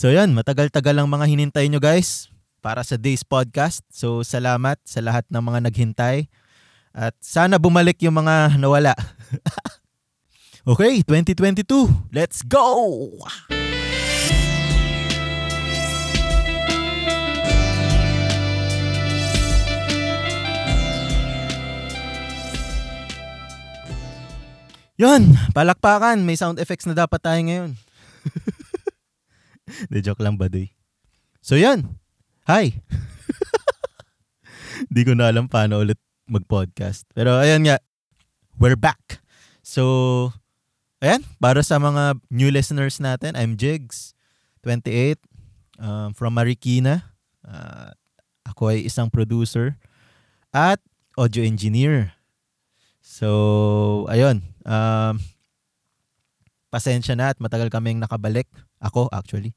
So 0.00 0.08
yan, 0.08 0.32
matagal-tagal 0.32 0.96
lang 0.96 1.12
mga 1.12 1.28
hinintay 1.28 1.68
nyo 1.68 1.76
guys 1.76 2.32
para 2.64 2.80
sa 2.80 2.96
Days 2.96 3.20
Podcast. 3.20 3.84
So 3.92 4.24
salamat 4.24 4.80
sa 4.80 5.04
lahat 5.04 5.28
ng 5.28 5.44
mga 5.44 5.68
naghintay. 5.68 6.24
At 6.96 7.12
sana 7.20 7.60
bumalik 7.60 8.00
yung 8.00 8.16
mga 8.16 8.56
nawala. 8.56 8.96
okay, 10.72 11.04
2022. 11.04 12.16
Let's 12.16 12.40
go! 12.40 13.12
Yun, 24.96 25.36
palakpakan. 25.52 26.24
May 26.24 26.40
sound 26.40 26.56
effects 26.56 26.88
na 26.88 26.96
dapat 26.96 27.20
tayo 27.20 27.40
ngayon. 27.44 27.76
De 29.92 29.98
joke 30.02 30.22
lang 30.22 30.36
ba, 30.40 30.50
Doy? 30.50 30.70
So 31.40 31.56
yan. 31.56 31.96
Hi. 32.48 32.80
Di 34.94 35.04
ko 35.04 35.12
na 35.14 35.28
alam 35.28 35.46
paano 35.46 35.80
ulit 35.80 36.00
mag-podcast. 36.30 37.04
Pero 37.12 37.36
ayan 37.36 37.66
nga, 37.66 37.76
we're 38.56 38.78
back. 38.78 39.20
So, 39.60 40.32
ayan, 41.02 41.22
para 41.38 41.60
sa 41.62 41.76
mga 41.78 42.18
new 42.32 42.48
listeners 42.48 42.98
natin, 42.98 43.36
I'm 43.36 43.54
Jigs, 43.60 44.16
28, 44.64 45.20
um, 45.80 46.10
from 46.16 46.36
Marikina. 46.36 47.12
Uh, 47.44 47.92
ako 48.46 48.72
ay 48.72 48.86
isang 48.86 49.08
producer 49.08 49.76
at 50.50 50.80
audio 51.14 51.44
engineer. 51.44 52.14
So, 53.00 54.06
ayun. 54.10 54.42
Um, 54.64 55.18
pasensya 56.70 57.18
na 57.18 57.34
at 57.34 57.38
matagal 57.42 57.68
kaming 57.68 57.98
nakabalik. 57.98 58.46
Ako, 58.78 59.10
actually. 59.10 59.52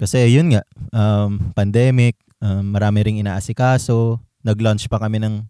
Kasi 0.00 0.32
yun 0.32 0.56
nga, 0.56 0.64
um, 0.96 1.52
pandemic, 1.52 2.16
um, 2.40 2.72
marami 2.72 3.04
ring 3.04 3.20
inaasikaso. 3.20 4.16
Nag-launch 4.40 4.88
pa 4.88 4.96
kami 4.96 5.20
ng 5.20 5.44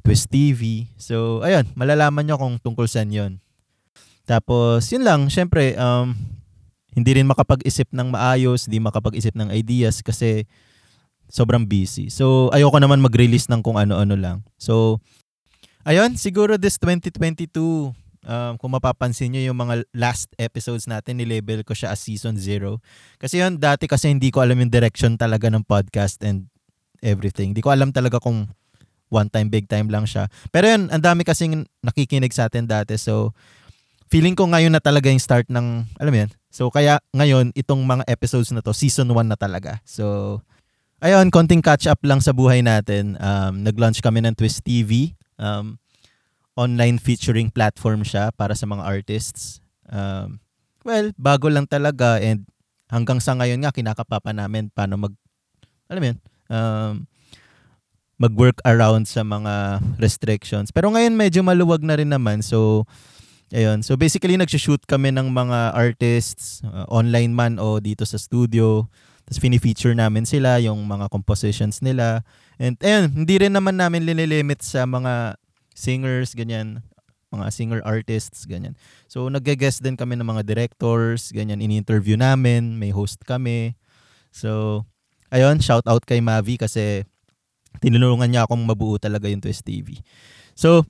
Twist 0.00 0.32
TV. 0.32 0.88
So, 0.96 1.44
ayun, 1.44 1.68
malalaman 1.76 2.24
nyo 2.24 2.40
kung 2.40 2.56
tungkol 2.58 2.88
saan 2.88 3.12
yun. 3.12 3.38
Tapos, 4.24 4.88
yun 4.90 5.04
lang, 5.04 5.28
syempre, 5.28 5.76
um, 5.76 6.16
hindi 6.96 7.20
rin 7.20 7.28
makapag-isip 7.28 7.92
ng 7.92 8.08
maayos, 8.12 8.66
hindi 8.66 8.80
makapag-isip 8.80 9.36
ng 9.36 9.52
ideas 9.52 10.00
kasi 10.00 10.48
sobrang 11.32 11.64
busy. 11.64 12.12
So, 12.12 12.52
ayoko 12.52 12.76
naman 12.76 13.00
mag-release 13.00 13.48
ng 13.48 13.64
kung 13.64 13.80
ano-ano 13.80 14.16
lang. 14.16 14.44
So, 14.60 15.00
ayun, 15.84 16.20
siguro 16.20 16.60
this 16.60 16.76
2022, 16.76 17.52
um, 18.26 18.58
kung 18.58 18.70
mapapansin 18.74 19.34
nyo 19.34 19.42
yung 19.42 19.58
mga 19.58 19.86
last 19.94 20.30
episodes 20.38 20.86
natin, 20.86 21.18
ni-label 21.18 21.62
ko 21.66 21.74
siya 21.74 21.94
as 21.94 22.02
season 22.02 22.38
0. 22.38 22.78
Kasi 23.18 23.42
yun, 23.42 23.58
dati 23.58 23.86
kasi 23.90 24.10
hindi 24.10 24.30
ko 24.30 24.42
alam 24.42 24.58
yung 24.58 24.72
direction 24.72 25.18
talaga 25.18 25.50
ng 25.50 25.66
podcast 25.66 26.22
and 26.22 26.46
everything. 27.02 27.54
Hindi 27.54 27.62
ko 27.62 27.74
alam 27.74 27.90
talaga 27.90 28.22
kung 28.22 28.50
one 29.12 29.28
time, 29.28 29.52
big 29.52 29.68
time 29.68 29.92
lang 29.92 30.08
siya. 30.08 30.30
Pero 30.48 30.70
yun, 30.72 30.88
ang 30.88 31.02
dami 31.02 31.26
kasing 31.26 31.68
nakikinig 31.84 32.32
sa 32.32 32.48
atin 32.48 32.64
dati. 32.64 32.96
So, 32.96 33.36
feeling 34.08 34.32
ko 34.32 34.48
ngayon 34.48 34.72
na 34.72 34.80
talaga 34.80 35.12
yung 35.12 35.20
start 35.20 35.52
ng, 35.52 35.84
alam 36.00 36.12
mo 36.12 36.18
yan. 36.24 36.30
So, 36.48 36.72
kaya 36.72 37.00
ngayon, 37.12 37.52
itong 37.52 37.84
mga 37.84 38.08
episodes 38.08 38.48
na 38.56 38.64
to, 38.64 38.72
season 38.72 39.12
1 39.12 39.28
na 39.28 39.36
talaga. 39.36 39.84
So, 39.84 40.40
ayun, 41.04 41.28
konting 41.28 41.60
catch 41.60 41.84
up 41.90 42.00
lang 42.04 42.24
sa 42.24 42.32
buhay 42.32 42.64
natin. 42.64 43.20
Um, 43.20 43.60
nag-launch 43.66 44.00
kami 44.00 44.24
ng 44.24 44.32
Twist 44.32 44.64
TV. 44.64 45.12
Um, 45.36 45.76
online 46.56 47.00
featuring 47.00 47.48
platform 47.48 48.04
siya 48.04 48.30
para 48.34 48.52
sa 48.52 48.68
mga 48.68 48.84
artists. 48.84 49.60
Um, 49.88 50.40
well, 50.84 51.12
bago 51.16 51.48
lang 51.48 51.64
talaga 51.68 52.20
and 52.20 52.44
hanggang 52.92 53.20
sa 53.24 53.32
ngayon 53.32 53.64
nga 53.64 53.72
kinakapapa 53.72 54.36
namin 54.36 54.68
paano 54.68 55.00
mag 55.00 55.14
alam 55.88 56.00
mo 56.00 56.08
yun, 56.08 56.18
um, 56.48 56.92
mag-work 58.16 58.62
around 58.64 59.04
sa 59.04 59.26
mga 59.26 59.82
restrictions. 59.98 60.70
Pero 60.70 60.88
ngayon 60.94 61.12
medyo 61.12 61.42
maluwag 61.42 61.82
na 61.82 61.98
rin 61.98 62.08
naman. 62.08 62.40
So, 62.40 62.86
ayun. 63.50 63.82
So, 63.82 63.98
basically, 63.98 64.38
nag-shoot 64.38 64.86
kami 64.86 65.10
ng 65.10 65.28
mga 65.34 65.74
artists, 65.74 66.62
uh, 66.62 66.86
online 66.88 67.34
man 67.34 67.58
o 67.58 67.82
dito 67.82 68.06
sa 68.06 68.16
studio. 68.16 68.86
Tapos, 69.26 69.42
fini-feature 69.42 69.98
namin 69.98 70.22
sila, 70.22 70.62
yung 70.62 70.86
mga 70.86 71.10
compositions 71.10 71.82
nila. 71.82 72.22
And, 72.62 72.78
ayun, 72.78 73.26
hindi 73.26 73.42
rin 73.42 73.52
naman 73.52 73.76
namin 73.76 74.06
linilimit 74.06 74.62
sa 74.62 74.86
mga 74.86 75.36
singers, 75.72 76.36
ganyan, 76.36 76.84
mga 77.32 77.48
singer 77.48 77.80
artists, 77.82 78.44
ganyan. 78.44 78.76
So, 79.08 79.26
nag-guest 79.32 79.80
din 79.80 79.96
kami 79.96 80.20
ng 80.20 80.28
mga 80.28 80.44
directors, 80.44 81.32
ganyan, 81.32 81.64
ini-interview 81.64 82.20
namin, 82.20 82.76
may 82.76 82.92
host 82.92 83.24
kami. 83.24 83.74
So, 84.28 84.84
ayun, 85.32 85.64
shout 85.64 85.88
out 85.88 86.04
kay 86.04 86.20
Mavi 86.20 86.60
kasi 86.60 87.08
tinulungan 87.80 88.28
niya 88.28 88.44
akong 88.44 88.60
mabuo 88.60 89.00
talaga 89.00 89.32
yung 89.32 89.40
Twist 89.40 89.64
TV. 89.64 89.96
So, 90.52 90.84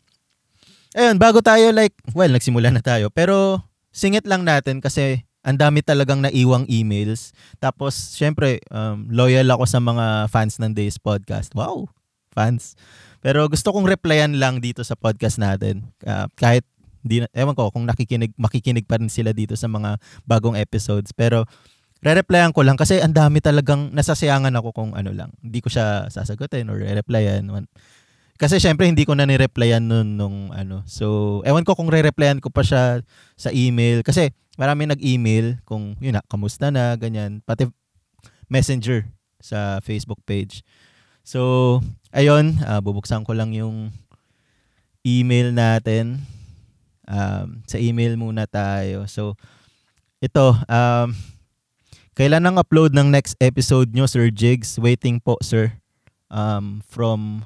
ayun, 0.98 1.22
bago 1.22 1.38
tayo 1.38 1.70
like, 1.70 1.94
well, 2.10 2.30
nagsimula 2.30 2.74
na 2.74 2.82
tayo, 2.82 3.06
pero 3.08 3.62
singit 3.94 4.26
lang 4.26 4.42
natin 4.42 4.82
kasi 4.82 5.22
ang 5.42 5.58
dami 5.58 5.82
talagang 5.82 6.22
naiwang 6.22 6.66
emails. 6.70 7.34
Tapos, 7.58 8.14
syempre, 8.14 8.62
um, 8.70 9.06
loyal 9.10 9.46
ako 9.50 9.64
sa 9.66 9.82
mga 9.82 10.30
fans 10.30 10.58
ng 10.62 10.70
Days 10.74 11.02
Podcast. 11.02 11.50
Wow, 11.54 11.90
fans. 12.30 12.78
Pero 13.22 13.46
gusto 13.46 13.70
kong 13.70 13.86
replyan 13.86 14.42
lang 14.42 14.58
dito 14.58 14.82
sa 14.82 14.98
podcast 14.98 15.38
natin. 15.38 15.86
Uh, 16.02 16.26
kahit 16.34 16.66
di, 17.06 17.22
ewan 17.32 17.54
ko 17.54 17.70
kung 17.70 17.86
nakikinig, 17.86 18.34
makikinig 18.34 18.84
pa 18.84 18.98
rin 18.98 19.06
sila 19.06 19.30
dito 19.30 19.54
sa 19.54 19.70
mga 19.70 20.02
bagong 20.26 20.58
episodes. 20.58 21.14
Pero 21.14 21.46
re-replyan 22.02 22.50
ko 22.50 22.66
lang 22.66 22.74
kasi 22.74 22.98
ang 22.98 23.14
dami 23.14 23.38
talagang 23.38 23.94
nasasayangan 23.94 24.50
ako 24.58 24.74
kung 24.74 24.90
ano 24.98 25.14
lang. 25.14 25.30
Hindi 25.38 25.62
ko 25.62 25.70
siya 25.70 26.10
sasagutin 26.10 26.66
or 26.66 26.82
re-replyan. 26.82 27.46
Kasi 28.42 28.58
syempre 28.58 28.90
hindi 28.90 29.06
ko 29.06 29.14
na 29.14 29.22
ni-replyan 29.22 29.86
nun 29.86 30.18
nung 30.18 30.50
ano. 30.50 30.82
So, 30.90 31.40
ewan 31.46 31.62
ko 31.62 31.78
kung 31.78 31.94
re-replyan 31.94 32.42
ko 32.42 32.50
pa 32.50 32.66
siya 32.66 33.06
sa 33.38 33.54
email. 33.54 34.02
Kasi 34.02 34.34
marami 34.58 34.90
nag-email 34.90 35.62
kung 35.62 35.94
yun 36.02 36.18
na, 36.18 36.26
kamusta 36.26 36.74
na, 36.74 36.98
ganyan. 36.98 37.38
Pati 37.46 37.70
messenger 38.50 39.06
sa 39.38 39.78
Facebook 39.78 40.18
page. 40.26 40.66
So, 41.22 41.78
ayun, 42.10 42.58
uh, 42.66 42.82
bubuksan 42.82 43.22
ko 43.22 43.32
lang 43.32 43.54
yung 43.54 43.94
email 45.06 45.54
natin. 45.54 46.22
Um, 47.06 47.62
sa 47.66 47.78
email 47.78 48.14
muna 48.18 48.46
tayo. 48.46 49.06
So, 49.10 49.34
ito, 50.22 50.54
um, 50.70 51.08
kailan 52.14 52.46
ang 52.46 52.58
upload 52.58 52.94
ng 52.94 53.10
next 53.10 53.34
episode 53.42 53.90
nyo, 53.90 54.06
Sir 54.06 54.30
Jigs? 54.30 54.78
Waiting 54.78 55.18
po, 55.18 55.38
sir. 55.42 55.74
Um, 56.30 56.80
from 56.86 57.44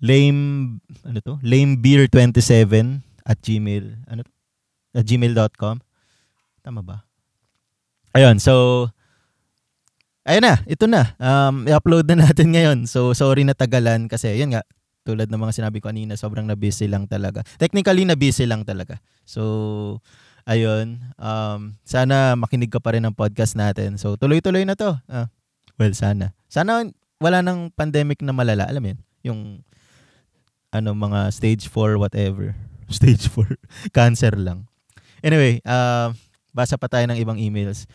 lame, 0.00 0.80
ano 1.04 1.18
to? 1.20 1.34
lamebeer27 1.44 3.00
at 3.24 3.38
gmail, 3.40 3.84
ano 4.08 4.20
to? 4.24 4.32
At 4.94 5.04
gmail.com. 5.04 5.80
Tama 6.64 6.80
ba? 6.80 7.04
Ayun, 8.14 8.38
so, 8.40 8.86
ayun 10.24 10.44
na, 10.44 10.54
ito 10.64 10.84
na. 10.88 11.12
Um, 11.20 11.68
i-upload 11.68 12.08
na 12.10 12.28
natin 12.28 12.52
ngayon. 12.52 12.88
So, 12.88 13.12
sorry 13.12 13.44
na 13.44 13.52
tagalan 13.52 14.08
kasi, 14.08 14.34
yun 14.36 14.56
nga, 14.56 14.64
tulad 15.04 15.28
ng 15.28 15.40
mga 15.40 15.52
sinabi 15.60 15.84
ko 15.84 15.92
kanina, 15.92 16.16
sobrang 16.16 16.48
na-busy 16.48 16.88
lang 16.88 17.04
talaga. 17.04 17.44
Technically, 17.60 18.08
na-busy 18.08 18.48
lang 18.48 18.64
talaga. 18.64 18.98
So, 19.28 20.00
ayun. 20.48 21.00
Um, 21.20 21.76
sana 21.84 22.32
makinig 22.40 22.72
ka 22.72 22.80
pa 22.80 22.96
rin 22.96 23.04
ng 23.04 23.12
podcast 23.12 23.52
natin. 23.52 24.00
So, 24.00 24.16
tuloy-tuloy 24.16 24.64
na 24.64 24.74
to. 24.74 24.96
Uh, 25.04 25.28
well, 25.76 25.92
sana. 25.92 26.32
Sana 26.48 26.88
wala 27.20 27.44
nang 27.44 27.68
pandemic 27.72 28.24
na 28.24 28.32
malala. 28.32 28.64
Alam 28.64 28.80
mo 28.80 28.88
yun? 28.92 29.00
Yung 29.24 29.40
ano, 30.74 30.90
mga 30.96 31.30
stage 31.30 31.68
4, 31.68 32.00
whatever. 32.00 32.56
Stage 32.90 33.30
4. 33.30 33.94
Cancer 33.94 34.34
lang. 34.36 34.66
Anyway, 35.24 35.62
uh, 35.64 36.12
basa 36.52 36.76
pa 36.76 36.90
tayo 36.90 37.06
ng 37.08 37.16
ibang 37.16 37.38
emails. 37.40 37.88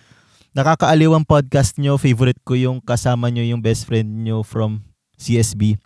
Nakakaaliw 0.58 1.14
ang 1.14 1.26
podcast 1.26 1.78
nyo. 1.78 2.01
Favorite 2.01 2.42
ko 2.42 2.57
yung 2.57 2.81
kasama 2.81 3.30
nyo 3.30 3.46
yung 3.46 3.62
best 3.62 3.86
friend 3.86 4.25
nyo 4.25 4.42
from 4.42 4.81
CSB. 5.22 5.78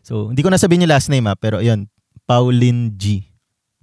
So, 0.00 0.32
hindi 0.32 0.40
ko 0.40 0.48
nasabihin 0.48 0.88
yung 0.88 0.94
last 0.94 1.12
name 1.12 1.28
ha, 1.28 1.36
pero 1.36 1.60
yun, 1.60 1.84
Pauline 2.24 2.96
G. 2.96 3.28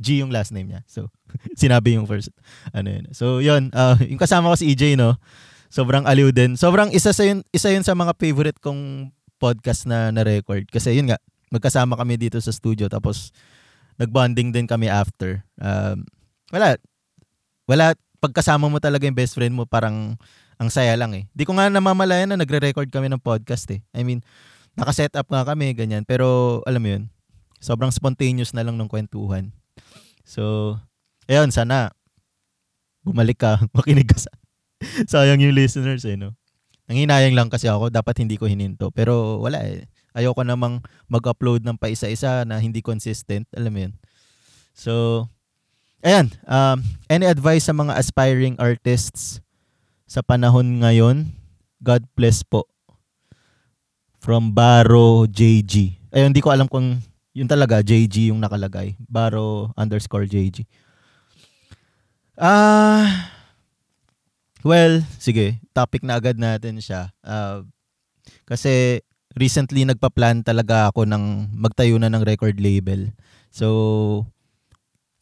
G 0.02 0.26
yung 0.26 0.34
last 0.34 0.50
name 0.50 0.74
niya. 0.74 0.82
So, 0.90 1.14
sinabi 1.62 1.94
yung 1.94 2.10
first. 2.10 2.34
Ano 2.74 2.90
yun. 2.90 3.06
So, 3.14 3.46
yun, 3.46 3.70
uh, 3.78 3.94
yung 4.02 4.18
kasama 4.18 4.50
ko 4.50 4.58
si 4.58 4.74
EJ, 4.74 4.98
no? 4.98 5.22
Sobrang 5.70 6.08
aliw 6.10 6.34
din. 6.34 6.58
Sobrang 6.58 6.90
isa 6.90 7.14
sa 7.14 7.22
yun, 7.22 7.46
isa 7.54 7.70
yun 7.70 7.86
sa 7.86 7.94
mga 7.94 8.18
favorite 8.18 8.58
kong 8.58 9.14
podcast 9.38 9.86
na 9.86 10.10
na-record. 10.10 10.66
Kasi 10.72 10.98
yun 10.98 11.14
nga, 11.14 11.22
magkasama 11.54 11.94
kami 11.94 12.18
dito 12.18 12.42
sa 12.42 12.50
studio 12.50 12.90
tapos 12.90 13.30
nagbonding 14.02 14.50
din 14.50 14.66
kami 14.66 14.90
after. 14.90 15.46
Um, 15.62 16.10
wala. 16.50 16.80
Wala, 17.70 17.94
pagkasama 18.26 18.66
mo 18.66 18.82
talaga 18.82 19.06
yung 19.06 19.14
best 19.14 19.38
friend 19.38 19.54
mo, 19.54 19.70
parang 19.70 20.18
ang 20.58 20.70
saya 20.74 20.98
lang 20.98 21.14
eh. 21.14 21.30
Di 21.38 21.46
ko 21.46 21.54
nga 21.54 21.70
namamalayan 21.70 22.34
na 22.34 22.42
nagre-record 22.42 22.90
kami 22.90 23.14
ng 23.14 23.22
podcast 23.22 23.70
eh. 23.70 23.86
I 23.94 24.02
mean, 24.02 24.26
naka-set 24.74 25.14
up 25.14 25.30
nga 25.30 25.46
kami, 25.46 25.78
ganyan. 25.78 26.02
Pero, 26.10 26.60
alam 26.66 26.82
mo 26.82 26.90
yun, 26.90 27.04
sobrang 27.62 27.94
spontaneous 27.94 28.58
na 28.58 28.66
lang 28.66 28.82
ng 28.82 28.90
kwentuhan. 28.90 29.54
So, 30.26 30.74
ayun, 31.30 31.54
sana 31.54 31.94
bumalik 33.06 33.46
ka, 33.46 33.62
makinig 33.78 34.10
ka 34.10 34.18
sa, 34.18 34.34
Sayang 35.12 35.42
yung 35.42 35.56
listeners 35.56 36.04
eh, 36.04 36.18
no? 36.18 36.34
Nanginayang 36.86 37.34
lang 37.34 37.50
kasi 37.50 37.66
ako, 37.66 37.90
dapat 37.90 38.22
hindi 38.22 38.38
ko 38.38 38.46
hininto. 38.46 38.94
Pero 38.94 39.42
wala 39.42 39.62
eh. 39.66 39.90
Ayoko 40.16 40.46
namang 40.46 40.86
mag-upload 41.12 41.66
ng 41.66 41.76
pa 41.76 41.90
isa-isa 41.90 42.46
na 42.46 42.62
hindi 42.62 42.80
consistent. 42.80 43.50
Alam 43.58 43.72
mo 43.74 43.80
yun. 43.90 43.94
So, 44.78 45.26
ayan. 46.06 46.30
Um, 46.46 46.86
any 47.10 47.26
advice 47.26 47.66
sa 47.66 47.74
mga 47.74 47.98
aspiring 47.98 48.56
artists 48.62 49.42
sa 50.06 50.22
panahon 50.22 50.86
ngayon? 50.86 51.34
God 51.82 52.06
bless 52.14 52.46
po. 52.46 52.70
From 54.22 54.54
Baro 54.54 55.26
JG. 55.26 55.98
Ayun, 56.14 56.30
hindi 56.30 56.46
ko 56.46 56.54
alam 56.54 56.70
kung 56.70 57.02
yun 57.34 57.50
talaga, 57.50 57.82
JG 57.82 58.30
yung 58.30 58.40
nakalagay. 58.40 58.94
Baro 59.10 59.74
underscore 59.74 60.30
JG. 60.30 60.62
Ah... 62.38 63.34
Well, 64.66 65.06
sige, 65.22 65.62
topic 65.78 66.02
na 66.02 66.18
agad 66.18 66.42
natin 66.42 66.82
siya. 66.82 67.14
Uh, 67.22 67.70
kasi 68.50 68.98
recently 69.38 69.86
nagpa-plan 69.86 70.42
talaga 70.42 70.90
ako 70.90 71.06
ng 71.06 71.54
magtayo 71.54 72.02
na 72.02 72.10
ng 72.10 72.26
record 72.26 72.58
label. 72.58 73.14
So, 73.54 74.26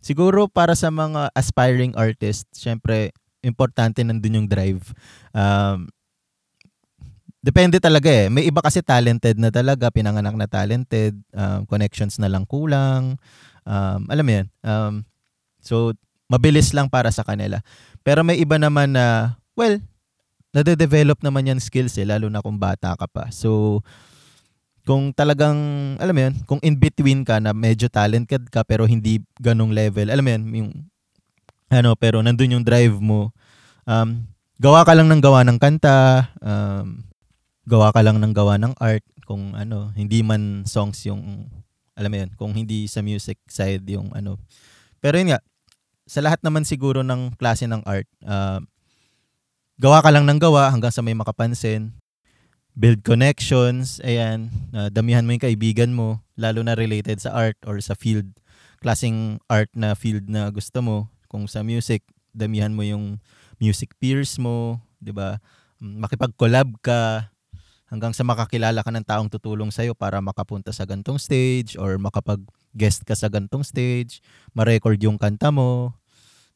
siguro 0.04 0.52
para 0.52 0.76
sa 0.76 0.92
mga 0.92 1.32
aspiring 1.32 1.96
artists, 1.96 2.60
syempre, 2.60 3.16
importante 3.40 4.04
nandun 4.04 4.44
yung 4.44 4.50
drive. 4.52 4.84
Um, 5.32 5.88
depende 7.40 7.80
talaga 7.80 8.12
eh. 8.12 8.28
May 8.28 8.52
iba 8.52 8.60
kasi 8.60 8.84
talented 8.84 9.40
na 9.40 9.48
talaga, 9.48 9.88
pinanganak 9.88 10.36
na 10.36 10.48
talented, 10.52 11.16
um, 11.32 11.64
connections 11.64 12.20
na 12.20 12.28
lang 12.28 12.44
kulang. 12.44 13.16
Um, 13.64 14.02
alam 14.12 14.24
mo 14.28 14.32
yan. 14.36 14.48
Um, 14.64 14.94
so, 15.64 15.96
mabilis 16.28 16.76
lang 16.76 16.92
para 16.92 17.08
sa 17.12 17.24
kanila. 17.24 17.64
Pero 18.04 18.28
may 18.28 18.40
iba 18.44 18.60
naman 18.60 18.96
na, 18.96 19.40
well, 19.56 19.80
nade-develop 20.52 21.24
naman 21.24 21.48
yan 21.48 21.60
skills 21.64 21.96
eh, 21.96 22.08
lalo 22.08 22.28
na 22.28 22.44
kung 22.44 22.60
bata 22.60 22.96
ka 23.00 23.08
pa. 23.08 23.32
So, 23.32 23.80
kung 24.84 25.16
talagang, 25.16 25.58
alam 26.00 26.14
mo 26.16 26.22
yun, 26.28 26.36
kung 26.44 26.60
in 26.60 26.76
between 26.76 27.24
ka 27.24 27.40
na 27.40 27.56
medyo 27.56 27.88
talented 27.88 28.52
ka 28.52 28.68
pero 28.68 28.84
hindi 28.84 29.24
ganong 29.40 29.72
level, 29.72 30.12
alam 30.12 30.24
mo 30.24 30.32
yun, 30.36 30.44
yung, 30.52 30.72
ano, 31.72 31.96
pero 31.96 32.20
nandun 32.20 32.60
yung 32.60 32.66
drive 32.68 33.00
mo, 33.00 33.32
um, 33.88 34.28
gawa 34.60 34.84
ka 34.84 34.92
lang 34.92 35.08
ng 35.08 35.24
gawa 35.24 35.48
ng 35.48 35.58
kanta, 35.58 36.28
um, 36.44 37.00
gawa 37.64 37.96
ka 37.96 38.04
lang 38.04 38.20
ng 38.20 38.36
gawa 38.36 38.60
ng 38.60 38.76
art, 38.84 39.04
kung 39.24 39.56
ano, 39.56 39.96
hindi 39.96 40.20
man 40.20 40.68
songs 40.68 41.00
yung, 41.08 41.48
alam 41.96 42.12
mo 42.12 42.18
yun, 42.20 42.32
kung 42.36 42.52
hindi 42.52 42.86
sa 42.92 43.00
music 43.00 43.40
side 43.48 43.88
yung 43.88 44.12
ano. 44.12 44.36
Pero 45.00 45.16
yun 45.16 45.32
nga, 45.32 45.40
sa 46.04 46.20
lahat 46.20 46.44
naman 46.44 46.68
siguro 46.68 47.08
ng 47.08 47.40
klase 47.40 47.64
ng 47.72 47.88
art, 47.88 48.08
uh, 48.28 48.60
gawa 49.80 50.04
ka 50.04 50.12
lang 50.12 50.28
ng 50.28 50.40
gawa 50.44 50.70
hanggang 50.70 50.92
sa 50.92 51.00
may 51.00 51.16
makapansin. 51.16 51.96
Build 52.74 53.06
connections, 53.06 54.02
ayan, 54.02 54.50
uh, 54.74 54.90
damihan 54.90 55.22
mo 55.22 55.38
yung 55.38 55.46
kaibigan 55.46 55.94
mo, 55.94 56.26
lalo 56.34 56.66
na 56.66 56.74
related 56.74 57.22
sa 57.22 57.30
art 57.30 57.54
or 57.70 57.78
sa 57.78 57.94
field, 57.94 58.34
klaseng 58.82 59.38
art 59.46 59.70
na 59.78 59.94
field 59.94 60.26
na 60.26 60.50
gusto 60.50 60.82
mo. 60.82 61.06
Kung 61.30 61.46
sa 61.46 61.62
music, 61.62 62.02
damihan 62.34 62.74
mo 62.74 62.82
yung 62.82 63.22
music 63.62 63.94
peers 64.02 64.42
mo, 64.42 64.82
'di 64.98 65.14
ba? 65.14 65.38
Makipag-collab 65.78 66.82
ka 66.82 67.30
hanggang 67.94 68.10
sa 68.10 68.26
makakilala 68.26 68.82
ka 68.82 68.90
ng 68.90 69.06
taong 69.06 69.30
tutulong 69.30 69.70
sa 69.70 69.86
iyo 69.86 69.94
para 69.94 70.18
makapunta 70.18 70.74
sa 70.74 70.90
gantong 70.90 71.22
stage 71.22 71.78
or 71.78 72.02
makapag 72.02 72.42
guest 72.74 73.06
ka 73.06 73.14
sa 73.14 73.30
gantong 73.30 73.62
stage, 73.62 74.18
ma-record 74.58 74.98
yung 74.98 75.22
kanta 75.22 75.54
mo, 75.54 75.94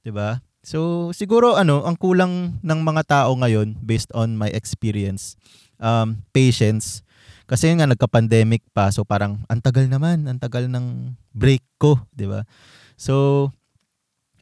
'di 0.02 0.10
ba? 0.18 0.42
So 0.66 1.14
siguro 1.14 1.62
ano, 1.62 1.86
ang 1.86 1.94
kulang 1.94 2.58
ng 2.66 2.80
mga 2.82 3.06
tao 3.06 3.38
ngayon 3.38 3.78
based 3.86 4.10
on 4.18 4.34
my 4.34 4.50
experience, 4.50 5.38
um 5.82 6.22
patience. 6.34 7.02
Kasi 7.48 7.72
nga 7.80 7.88
nagka-pandemic 7.88 8.60
pa, 8.76 8.92
so 8.92 9.08
parang 9.08 9.40
ang 9.48 9.64
tagal 9.64 9.88
naman, 9.88 10.28
ang 10.28 10.36
tagal 10.36 10.68
ng 10.68 11.16
break 11.32 11.64
ko, 11.80 12.02
'di 12.12 12.28
ba? 12.28 12.44
So 13.00 13.50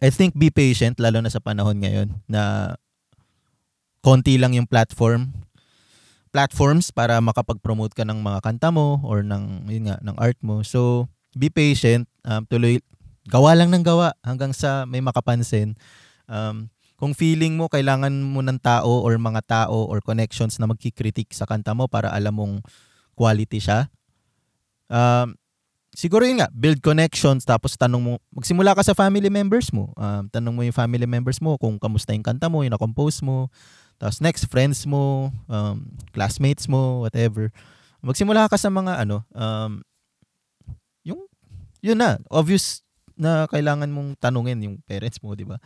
I 0.01 0.09
think 0.11 0.35
be 0.35 0.49
patient 0.51 0.99
lalo 0.99 1.21
na 1.21 1.31
sa 1.31 1.39
panahon 1.39 1.79
ngayon 1.79 2.09
na 2.25 2.75
konti 4.03 4.37
lang 4.37 4.53
yung 4.53 4.69
platform 4.69 5.33
platforms 6.35 6.91
para 6.91 7.15
makapag-promote 7.23 7.95
ka 7.95 8.03
ng 8.03 8.19
mga 8.19 8.43
kanta 8.43 8.67
mo 8.67 8.99
or 9.07 9.23
ng 9.23 9.71
yun 9.71 9.87
nga 9.87 9.97
ng 10.03 10.19
art 10.19 10.35
mo. 10.43 10.67
So 10.67 11.07
be 11.31 11.47
patient, 11.47 12.11
um, 12.27 12.43
tuloy, 12.43 12.83
gawa 13.31 13.55
lang 13.55 13.71
ng 13.71 13.87
gawa 13.87 14.11
hanggang 14.19 14.51
sa 14.51 14.83
may 14.83 14.99
makapansin. 14.99 15.79
Um, 16.27 16.67
kung 16.95 17.11
feeling 17.11 17.59
mo 17.59 17.67
kailangan 17.67 18.11
mo 18.11 18.39
ng 18.39 18.59
tao 18.59 19.03
or 19.03 19.15
mga 19.19 19.41
tao 19.43 19.87
or 19.87 19.99
connections 19.99 20.55
na 20.59 20.67
magkikritik 20.67 21.31
sa 21.35 21.43
kanta 21.43 21.75
mo 21.75 21.91
para 21.91 22.11
alam 22.11 22.35
mong 22.35 22.55
quality 23.15 23.59
siya, 23.59 23.91
um, 24.87 25.35
siguro 25.95 26.23
yun 26.27 26.39
nga, 26.43 26.51
build 26.51 26.79
connections 26.79 27.43
tapos 27.43 27.75
tanong 27.75 28.01
mo, 28.01 28.13
magsimula 28.31 28.75
ka 28.75 28.83
sa 28.83 28.95
family 28.95 29.27
members 29.27 29.71
mo. 29.75 29.91
Um, 29.99 30.27
tanong 30.31 30.53
mo 30.55 30.61
yung 30.63 30.75
family 30.75 31.07
members 31.07 31.39
mo 31.43 31.59
kung 31.59 31.79
kamusta 31.79 32.15
yung 32.15 32.23
kanta 32.23 32.47
mo, 32.47 32.63
yung 32.63 32.75
na-compose 32.75 33.23
mo. 33.23 33.51
Tapos 33.95 34.19
next, 34.19 34.47
friends 34.51 34.83
mo, 34.83 35.31
um, 35.47 35.87
classmates 36.11 36.67
mo, 36.67 37.03
whatever. 37.03 37.51
Magsimula 38.03 38.47
ka 38.51 38.59
sa 38.59 38.67
mga 38.67 39.07
ano, 39.07 39.23
um, 39.31 39.79
yun 41.85 42.01
na, 42.01 42.17
obvious 42.33 42.81
na 43.13 43.45
kailangan 43.45 43.93
mong 43.93 44.17
tanungin 44.17 44.57
yung 44.65 44.75
parents 44.89 45.21
mo, 45.21 45.37
di 45.37 45.45
ba? 45.45 45.61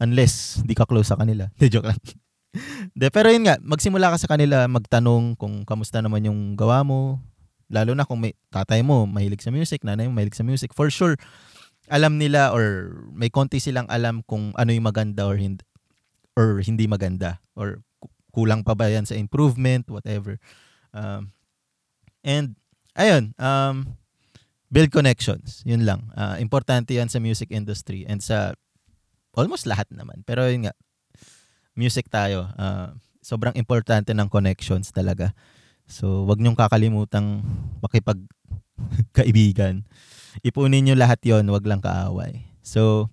Unless 0.00 0.64
di 0.66 0.74
ka 0.74 0.84
close 0.88 1.10
sa 1.10 1.18
kanila. 1.18 1.48
De, 1.60 1.70
joke 1.70 1.90
lang. 1.90 2.00
De, 2.94 3.06
pero 3.08 3.30
yun 3.30 3.46
nga, 3.46 3.56
magsimula 3.62 4.10
ka 4.10 4.18
sa 4.18 4.30
kanila, 4.30 4.66
magtanong 4.66 5.38
kung 5.38 5.62
kamusta 5.62 6.02
naman 6.02 6.26
yung 6.26 6.58
gawa 6.58 6.82
mo. 6.82 7.22
Lalo 7.70 7.94
na 7.94 8.02
kung 8.02 8.18
may 8.18 8.34
tatay 8.50 8.82
mo 8.82 9.06
mahilig 9.06 9.46
sa 9.46 9.54
music, 9.54 9.86
nanay 9.86 10.10
mo 10.10 10.18
mahilig 10.18 10.34
sa 10.34 10.42
music. 10.42 10.74
For 10.74 10.90
sure, 10.90 11.14
alam 11.86 12.18
nila 12.18 12.50
or 12.50 12.98
may 13.14 13.30
konti 13.30 13.62
silang 13.62 13.86
alam 13.86 14.26
kung 14.26 14.50
ano 14.58 14.70
yung 14.74 14.90
maganda 14.90 15.26
or 15.26 15.38
hindi, 15.38 15.62
or 16.34 16.58
hindi 16.58 16.90
maganda. 16.90 17.38
Or 17.54 17.82
kulang 18.34 18.66
pa 18.66 18.74
ba 18.74 18.90
yan 18.90 19.06
sa 19.06 19.14
improvement, 19.14 19.86
whatever. 19.86 20.38
Um, 20.90 21.30
and, 22.26 22.58
ayun, 22.98 23.38
um, 23.38 23.98
build 24.70 24.94
connections. 24.94 25.62
Yun 25.66 25.86
lang. 25.86 26.10
Uh, 26.14 26.38
importante 26.38 26.94
yan 26.94 27.10
sa 27.10 27.18
music 27.18 27.50
industry 27.50 28.06
and 28.06 28.22
sa 28.22 28.54
almost 29.34 29.66
lahat 29.66 29.86
naman. 29.92 30.22
Pero 30.26 30.46
yun 30.46 30.66
nga, 30.68 30.74
music 31.78 32.10
tayo. 32.10 32.50
Uh, 32.58 32.94
sobrang 33.20 33.54
importante 33.54 34.10
ng 34.16 34.28
connections 34.28 34.90
talaga. 34.90 35.32
So, 35.90 36.24
wag 36.26 36.38
niyong 36.38 36.58
kakalimutang 36.58 37.42
makipag 37.82 38.18
kaibigan. 39.16 39.84
Ipunin 40.46 40.86
niyo 40.86 40.94
lahat 40.94 41.20
yon 41.26 41.50
wag 41.50 41.66
lang 41.66 41.82
kaaway. 41.82 42.46
So, 42.62 43.10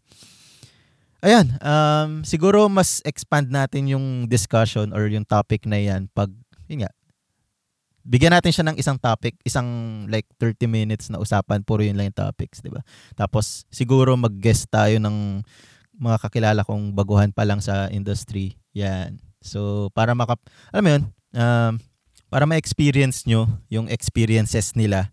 ayan, 1.25 1.57
um, 1.59 2.21
siguro 2.21 2.69
mas 2.69 3.01
expand 3.03 3.49
natin 3.49 3.89
yung 3.89 4.29
discussion 4.29 4.93
or 4.93 5.09
yung 5.09 5.25
topic 5.25 5.65
na 5.65 5.81
yan 5.81 6.07
pag, 6.13 6.29
yun 6.69 6.85
nga, 6.85 6.91
bigyan 8.07 8.31
natin 8.31 8.53
siya 8.53 8.65
ng 8.71 8.77
isang 8.79 8.95
topic, 8.95 9.35
isang 9.43 9.67
like 10.07 10.29
30 10.39 10.69
minutes 10.69 11.11
na 11.11 11.19
usapan, 11.19 11.65
puro 11.65 11.83
yun 11.83 11.99
lang 11.99 12.13
yung 12.13 12.21
topics, 12.29 12.63
di 12.63 12.71
ba? 12.71 12.79
Tapos 13.17 13.67
siguro 13.67 14.15
mag-guest 14.15 14.71
tayo 14.71 14.95
ng 15.01 15.43
mga 15.97 16.17
kakilala 16.21 16.61
kong 16.61 16.93
baguhan 16.93 17.33
pa 17.33 17.43
lang 17.43 17.59
sa 17.59 17.89
industry. 17.89 18.55
Yan. 18.77 19.17
So, 19.41 19.89
para 19.93 20.13
maka, 20.13 20.37
alam 20.69 20.83
mo 20.85 20.89
yun, 20.93 21.03
um, 21.33 21.73
para 22.27 22.45
ma-experience 22.45 23.25
nyo 23.25 23.47
yung 23.71 23.87
experiences 23.89 24.75
nila 24.77 25.09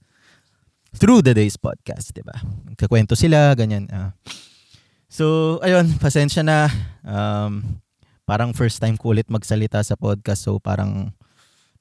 through 0.95 1.23
the 1.25 1.35
day's 1.35 1.59
podcast, 1.59 2.15
di 2.15 2.23
ba? 2.23 2.37
Kakwento 2.79 3.19
sila, 3.19 3.55
ganyan. 3.59 3.91
Uh. 3.91 4.15
So, 5.11 5.59
ayun, 5.63 5.95
pasensya 5.99 6.43
na. 6.43 6.71
Um, 7.03 7.83
parang 8.27 8.55
first 8.55 8.83
time 8.83 8.99
ko 8.99 9.15
ulit 9.15 9.31
magsalita 9.31 9.83
sa 9.83 9.95
podcast. 9.95 10.47
So, 10.47 10.59
parang 10.59 11.15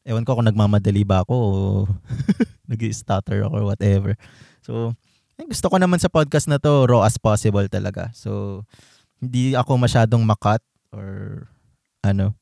ewan 0.03 0.27
ko 0.27 0.35
kung 0.37 0.47
nagmamadali 0.47 1.07
ba 1.07 1.23
ako 1.23 1.33
o 1.33 1.51
nag-stutter 2.71 3.47
ako 3.47 3.53
or 3.57 3.65
whatever. 3.65 4.13
So, 4.61 4.93
gusto 5.37 5.67
ko 5.67 5.75
naman 5.81 5.99
sa 5.99 6.11
podcast 6.11 6.45
na 6.45 6.61
to 6.61 6.85
raw 6.85 7.03
as 7.03 7.17
possible 7.17 7.65
talaga. 7.67 8.13
So, 8.13 8.63
hindi 9.23 9.55
ako 9.55 9.79
masyadong 9.79 10.23
makat 10.27 10.59
or 10.91 11.47
ano. 12.03 12.35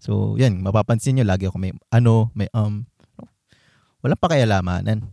So, 0.00 0.34
yan, 0.40 0.58
mapapansin 0.64 1.20
nyo, 1.20 1.28
lagi 1.28 1.46
ako 1.46 1.60
may 1.60 1.76
ano, 1.92 2.32
may 2.34 2.48
um, 2.56 2.88
walang 4.00 4.18
pakialamanan. 4.18 5.04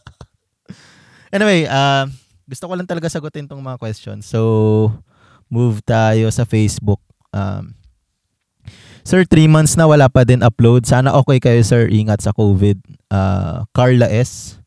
anyway, 1.34 1.66
uh, 1.66 2.06
gusto 2.46 2.70
ko 2.70 2.76
lang 2.76 2.86
talaga 2.86 3.10
sagutin 3.10 3.48
tong 3.48 3.64
mga 3.64 3.80
questions. 3.80 4.28
So, 4.28 4.92
move 5.50 5.82
tayo 5.82 6.30
sa 6.30 6.46
Facebook. 6.46 7.00
Um, 7.34 7.74
Sir, 9.00 9.24
3 9.24 9.48
months 9.48 9.80
na 9.80 9.88
wala 9.88 10.12
pa 10.12 10.28
din 10.28 10.44
upload. 10.44 10.84
Sana 10.84 11.16
okay 11.16 11.40
kayo, 11.40 11.64
sir. 11.64 11.88
Ingat 11.88 12.20
sa 12.20 12.36
COVID. 12.36 12.78
Uh, 13.08 13.64
Carla 13.72 14.06
S. 14.06 14.60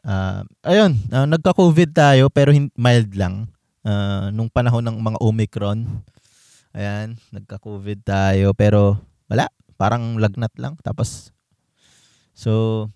Uh, 0.00 0.42
ayun, 0.64 0.96
uh, 1.12 1.28
nagka-COVID 1.28 1.92
tayo 1.92 2.32
pero 2.32 2.56
hin- 2.56 2.72
mild 2.72 3.12
lang. 3.12 3.52
Uh, 3.80 4.28
nung 4.34 4.52
panahon 4.52 4.84
ng 4.84 4.98
mga 5.00 5.18
Omicron. 5.20 5.84
Ayan, 6.76 7.16
nagka-COVID 7.32 8.04
tayo. 8.04 8.52
Pero, 8.54 9.00
wala. 9.26 9.48
Parang 9.80 10.20
lagnat 10.20 10.52
lang. 10.60 10.76
Tapos, 10.84 11.32
so, 12.36 12.86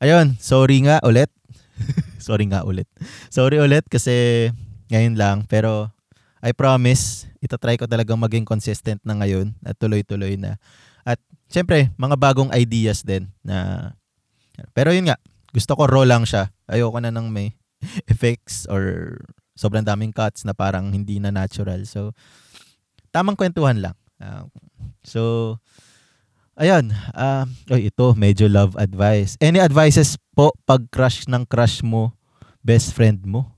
ayun, 0.00 0.34
sorry 0.40 0.82
nga 0.84 0.98
ulit. 1.04 1.28
sorry 2.26 2.48
nga 2.48 2.64
ulit. 2.64 2.88
Sorry 3.28 3.60
ulit 3.60 3.84
kasi 3.86 4.48
ngayon 4.88 5.20
lang. 5.20 5.36
Pero, 5.46 5.92
I 6.42 6.50
promise, 6.56 7.30
itatry 7.38 7.78
ko 7.78 7.86
talagang 7.86 8.18
maging 8.18 8.42
consistent 8.42 8.98
na 9.06 9.14
ngayon 9.14 9.54
at 9.62 9.78
tuloy-tuloy 9.78 10.34
na. 10.34 10.58
At 11.06 11.22
syempre, 11.46 11.94
mga 11.94 12.18
bagong 12.18 12.50
ideas 12.50 13.06
din 13.06 13.30
na 13.46 13.90
pero 14.72 14.92
yun 14.92 15.08
nga, 15.08 15.18
gusto 15.52 15.72
ko 15.74 15.88
raw 15.88 16.04
lang 16.04 16.28
siya. 16.28 16.52
Ayoko 16.68 17.00
na 17.00 17.12
ng 17.12 17.28
may 17.28 17.56
effects 18.12 18.68
or 18.68 19.16
sobrang 19.52 19.84
daming 19.84 20.12
cuts 20.12 20.44
na 20.44 20.56
parang 20.56 20.92
hindi 20.92 21.20
na 21.20 21.32
natural. 21.32 21.84
So, 21.84 22.12
tamang 23.12 23.36
kwentuhan 23.36 23.80
lang. 23.80 23.96
Uh, 24.16 24.48
so, 25.04 25.22
ayun. 26.56 26.90
Uh, 27.12 27.44
oy, 27.68 27.92
ito, 27.92 28.14
medyo 28.16 28.48
love 28.48 28.76
advice. 28.80 29.36
Any 29.38 29.60
advices 29.60 30.16
po 30.32 30.52
pag 30.64 30.88
crush 30.88 31.28
ng 31.28 31.44
crush 31.44 31.84
mo, 31.84 32.16
best 32.64 32.96
friend 32.96 33.24
mo? 33.28 33.52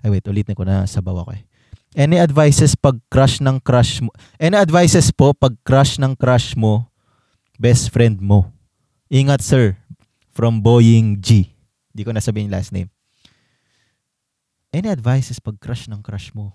Ay, 0.00 0.14
wait, 0.14 0.26
ulitin 0.28 0.54
ko 0.54 0.62
na 0.62 0.86
sabaw 0.86 1.26
ako 1.26 1.34
eh. 1.34 1.42
Any 1.90 2.22
advices 2.22 2.78
pag 2.78 3.02
crush 3.10 3.42
ng 3.42 3.58
crush 3.58 3.98
mo? 3.98 4.14
Any 4.38 4.54
advices 4.54 5.10
po 5.10 5.34
pag 5.34 5.58
crush 5.66 5.98
ng 5.98 6.14
crush 6.14 6.54
mo, 6.54 6.86
best 7.58 7.90
friend 7.90 8.22
mo? 8.22 8.54
Ingat 9.10 9.42
sir, 9.42 9.74
from 10.30 10.62
Boying 10.62 11.18
G. 11.18 11.50
Hindi 11.90 12.02
ko 12.06 12.14
nasabihin 12.14 12.46
yung 12.46 12.54
last 12.54 12.70
name. 12.70 12.86
Any 14.70 14.86
advices 14.86 15.42
pag 15.42 15.58
crush 15.58 15.90
ng 15.90 15.98
crush 15.98 16.30
mo? 16.30 16.54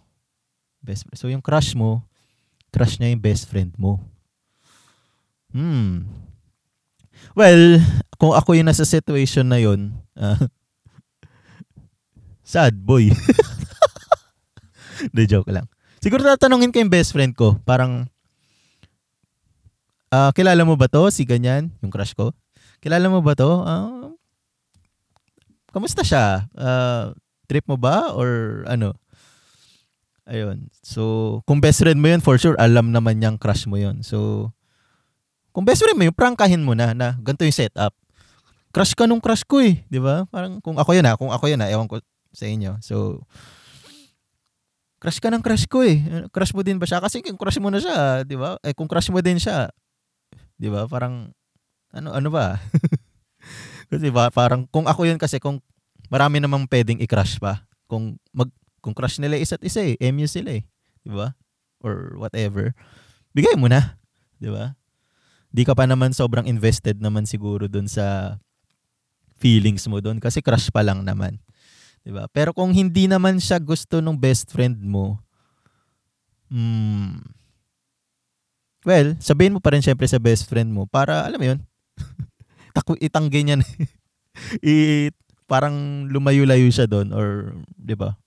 Best 0.79 1.03
friend. 1.03 1.19
So 1.19 1.27
yung 1.27 1.43
crush 1.43 1.75
mo, 1.75 2.07
crush 2.71 2.95
niya 2.95 3.11
yung 3.11 3.23
best 3.23 3.51
friend 3.51 3.75
mo. 3.75 3.99
Hmm. 5.51 6.07
Well, 7.35 7.79
kung 8.15 8.31
ako 8.31 8.55
yung 8.55 8.71
nasa 8.71 8.87
situation 8.87 9.51
na 9.51 9.59
yun, 9.59 9.91
uh, 10.15 10.47
sad 12.55 12.75
boy. 12.79 13.11
De 15.15 15.27
joke 15.27 15.51
lang. 15.51 15.67
Siguro 15.99 16.23
tatanungin 16.23 16.71
ko 16.71 16.79
yung 16.79 16.91
best 16.91 17.11
friend 17.11 17.35
ko. 17.35 17.59
Parang, 17.67 18.07
uh, 20.15 20.31
kilala 20.31 20.63
mo 20.63 20.79
ba 20.79 20.87
to? 20.87 21.11
Si 21.11 21.27
ganyan, 21.27 21.71
yung 21.83 21.91
crush 21.91 22.15
ko. 22.15 22.31
Kilala 22.79 23.11
mo 23.11 23.19
ba 23.19 23.35
to? 23.35 23.51
Uh, 23.63 24.15
kamusta 25.75 26.05
siya? 26.07 26.47
Uh, 26.55 27.11
trip 27.45 27.65
mo 27.69 27.77
ba? 27.77 28.11
Or 28.11 28.61
ano? 28.65 28.97
Ayun. 30.25 30.73
So, 30.81 31.41
kung 31.45 31.61
best 31.61 31.85
friend 31.85 32.01
mo 32.01 32.09
yun, 32.09 32.21
for 32.21 32.41
sure, 32.41 32.57
alam 32.57 32.89
naman 32.89 33.21
niyang 33.21 33.37
crush 33.37 33.69
mo 33.69 33.77
yun. 33.77 34.01
So, 34.01 34.49
kung 35.53 35.63
best 35.63 35.85
friend 35.85 35.95
mo 35.95 36.03
yun, 36.09 36.17
prankahin 36.17 36.65
mo 36.65 36.73
na, 36.73 36.97
na 36.97 37.13
ganito 37.21 37.45
yung 37.45 37.53
setup. 37.53 37.93
Crush 38.73 38.97
ka 38.97 39.05
nung 39.07 39.21
crush 39.21 39.45
ko 39.45 39.61
eh. 39.61 39.85
Di 39.87 40.01
ba? 40.01 40.25
Parang 40.27 40.59
kung 40.59 40.75
ako 40.75 40.97
yun 40.97 41.05
ha, 41.07 41.15
kung 41.15 41.31
ako 41.31 41.47
yun 41.47 41.61
ha, 41.61 41.69
ewan 41.71 41.87
ko 41.87 42.01
sa 42.35 42.43
inyo. 42.49 42.75
So, 42.83 43.23
crush 44.99 45.21
ka 45.21 45.29
ng 45.31 45.45
crush 45.45 45.69
ko 45.69 45.85
eh. 45.85 46.27
Crush 46.33 46.51
mo 46.51 46.65
din 46.65 46.81
ba 46.81 46.89
siya? 46.89 46.99
Kasi 46.99 47.23
kung 47.23 47.39
crush 47.39 47.61
mo 47.61 47.69
na 47.71 47.79
siya, 47.79 48.25
di 48.27 48.35
ba? 48.35 48.59
Eh 48.65 48.75
kung 48.75 48.89
crush 48.89 49.13
mo 49.13 49.23
din 49.23 49.39
siya, 49.39 49.71
di 50.57 50.67
ba? 50.67 50.89
Parang, 50.89 51.31
ano, 51.95 52.09
ano 52.11 52.27
ba? 52.33 52.59
kasi 53.93 54.11
ba, 54.11 54.27
parang, 54.33 54.67
kung 54.67 54.89
ako 54.89 55.07
yun 55.07 55.21
kasi, 55.21 55.39
kung 55.39 55.63
marami 56.09 56.41
namang 56.41 56.69
pwedeng 56.69 57.01
i-crush 57.01 57.37
pa. 57.41 57.65
Kung 57.85 58.17
mag, 58.33 58.49
kung 58.81 58.93
crush 58.93 59.17
nila 59.17 59.37
isa't 59.37 59.61
isa 59.65 59.81
eh, 59.81 59.97
MU 60.13 60.25
sila 60.29 60.57
eh. 60.57 60.63
Di 61.05 61.13
ba? 61.13 61.33
Or 61.81 62.17
whatever. 62.17 62.73
Bigay 63.33 63.57
mo 63.57 63.69
na. 63.69 63.97
Di 64.37 64.49
ba? 64.49 64.73
Di 65.55 65.63
ka 65.63 65.71
pa 65.71 65.87
naman 65.87 66.11
sobrang 66.11 66.43
invested 66.49 66.99
naman 66.99 67.23
siguro 67.23 67.71
dun 67.71 67.87
sa 67.87 68.37
feelings 69.39 69.87
mo 69.87 69.99
doon 69.99 70.19
kasi 70.19 70.43
crush 70.43 70.71
pa 70.71 70.83
lang 70.83 71.03
naman. 71.03 71.39
'Di 72.03 72.11
ba? 72.13 72.29
Pero 72.31 72.53
kung 72.53 72.71
hindi 72.71 73.09
naman 73.09 73.41
siya 73.41 73.59
gusto 73.59 73.99
ng 73.99 74.15
best 74.15 74.51
friend 74.53 74.77
mo, 74.83 75.19
hmm, 76.53 77.19
well, 78.85 79.17
sabihin 79.17 79.57
mo 79.57 79.59
pa 79.59 79.73
rin 79.73 79.81
syempre 79.81 80.05
sa 80.05 80.21
best 80.21 80.45
friend 80.45 80.69
mo 80.69 80.85
para, 80.85 81.25
alam 81.25 81.41
mo 81.41 81.45
yun, 81.49 81.59
taku 82.77 82.93
itanggi 83.01 83.41
niya 83.41 83.57
I, 84.61 85.09
parang 85.45 86.07
lumayo-layo 86.09 86.67
siya 86.69 86.89
doon 86.89 87.13
or, 87.13 87.53
'di 87.77 87.95
ba? 87.97 88.17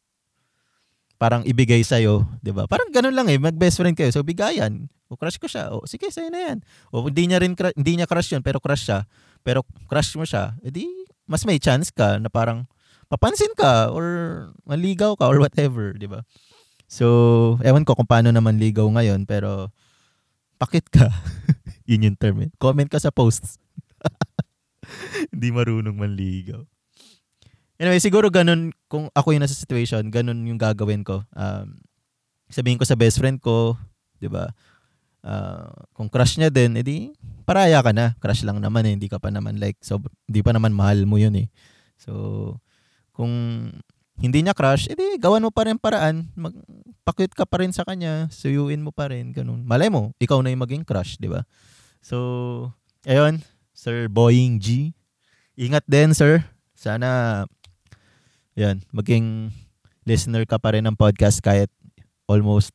Parang 1.18 1.42
ibigay 1.42 1.82
sa 1.82 1.98
iyo, 1.98 2.26
'di 2.42 2.54
ba? 2.54 2.70
Parang 2.70 2.90
ganoon 2.94 3.14
lang 3.14 3.28
eh, 3.30 3.38
mag-best 3.38 3.82
friend 3.82 3.98
kayo. 3.98 4.10
So 4.14 4.22
bigayan. 4.22 4.86
O 5.08 5.16
crush 5.16 5.40
ko 5.40 5.48
siya. 5.48 5.72
O 5.74 5.82
sige, 5.88 6.12
sa'yo 6.12 6.30
na 6.30 6.40
'yan. 6.46 6.58
O 6.94 7.08
hindi 7.10 7.26
niya 7.26 7.42
rin 7.42 7.56
hindi 7.56 7.92
niya 7.98 8.06
crush 8.06 8.30
'yon, 8.30 8.44
pero 8.44 8.62
crush 8.62 8.86
siya. 8.86 9.08
Pero 9.42 9.66
crush 9.90 10.14
mo 10.14 10.22
siya. 10.22 10.54
Edi 10.62 10.86
mas 11.28 11.44
may 11.44 11.60
chance 11.60 11.92
ka 11.92 12.16
na 12.16 12.32
parang 12.32 12.64
papansin 13.12 13.52
ka 13.52 13.92
or 13.92 14.06
maligaw 14.64 15.12
ka 15.16 15.28
or 15.28 15.40
whatever, 15.40 15.92
di 15.92 16.08
ba? 16.08 16.24
So, 16.88 17.60
ewan 17.60 17.84
ko 17.84 17.92
kung 17.92 18.08
paano 18.08 18.32
naman 18.32 18.56
ligaw 18.56 18.88
ngayon, 18.88 19.28
pero 19.28 19.68
pakit 20.56 20.88
ka. 20.88 21.12
Yun 21.88 22.08
yung 22.08 22.18
term 22.20 22.48
eh. 22.48 22.50
Comment 22.56 22.88
ka 22.88 22.96
sa 22.96 23.12
posts. 23.12 23.60
Hindi 25.32 25.48
marunong 25.52 25.96
manligaw. 25.96 26.64
Anyway, 27.78 28.02
siguro 28.02 28.26
ganun, 28.26 28.74
kung 28.90 29.06
ako 29.14 29.30
yung 29.30 29.42
nasa 29.46 29.54
situation, 29.54 30.02
ganun 30.10 30.42
yung 30.50 30.58
gagawin 30.58 31.06
ko. 31.06 31.22
Um, 31.30 31.78
sabihin 32.50 32.74
ko 32.74 32.82
sa 32.82 32.98
best 32.98 33.22
friend 33.22 33.38
ko, 33.38 33.78
di 34.18 34.26
ba? 34.26 34.50
Uh, 35.22 35.70
kung 35.94 36.10
crush 36.10 36.38
niya 36.42 36.50
din, 36.50 36.74
edi 36.74 37.14
paraya 37.46 37.78
ka 37.78 37.94
na. 37.94 38.18
Crush 38.18 38.42
lang 38.42 38.58
naman 38.58 38.82
eh. 38.86 38.98
Hindi 38.98 39.06
ka 39.06 39.22
pa 39.22 39.30
naman 39.30 39.62
like, 39.62 39.78
so, 39.78 40.02
hindi 40.26 40.42
pa 40.42 40.50
naman 40.50 40.74
mahal 40.74 41.06
mo 41.06 41.22
yun 41.22 41.38
eh. 41.38 41.48
So, 42.02 42.58
kung 43.14 43.30
hindi 44.18 44.38
niya 44.42 44.58
crush, 44.58 44.90
edi 44.90 45.14
gawan 45.22 45.46
mo 45.46 45.54
pa 45.54 45.70
rin 45.70 45.78
paraan. 45.78 46.34
Magpakit 46.34 47.38
ka 47.38 47.46
pa 47.46 47.62
rin 47.62 47.70
sa 47.70 47.86
kanya, 47.86 48.26
suyuin 48.34 48.82
mo 48.82 48.90
pa 48.90 49.06
rin, 49.06 49.30
ganun. 49.30 49.62
Malay 49.62 49.86
mo, 49.86 50.10
ikaw 50.18 50.42
na 50.42 50.50
yung 50.50 50.66
maging 50.66 50.82
crush, 50.82 51.14
di 51.22 51.30
ba? 51.30 51.46
So, 52.02 52.74
ayun, 53.06 53.38
Sir 53.70 54.10
Boying 54.10 54.58
G. 54.58 54.90
Ingat 55.54 55.86
din, 55.86 56.10
sir. 56.10 56.42
Sana, 56.74 57.42
yan, 58.58 58.82
maging 58.90 59.54
listener 60.02 60.42
ka 60.42 60.58
pa 60.58 60.74
rin 60.74 60.82
ng 60.82 60.98
podcast 60.98 61.38
kahit 61.38 61.70
almost 62.26 62.74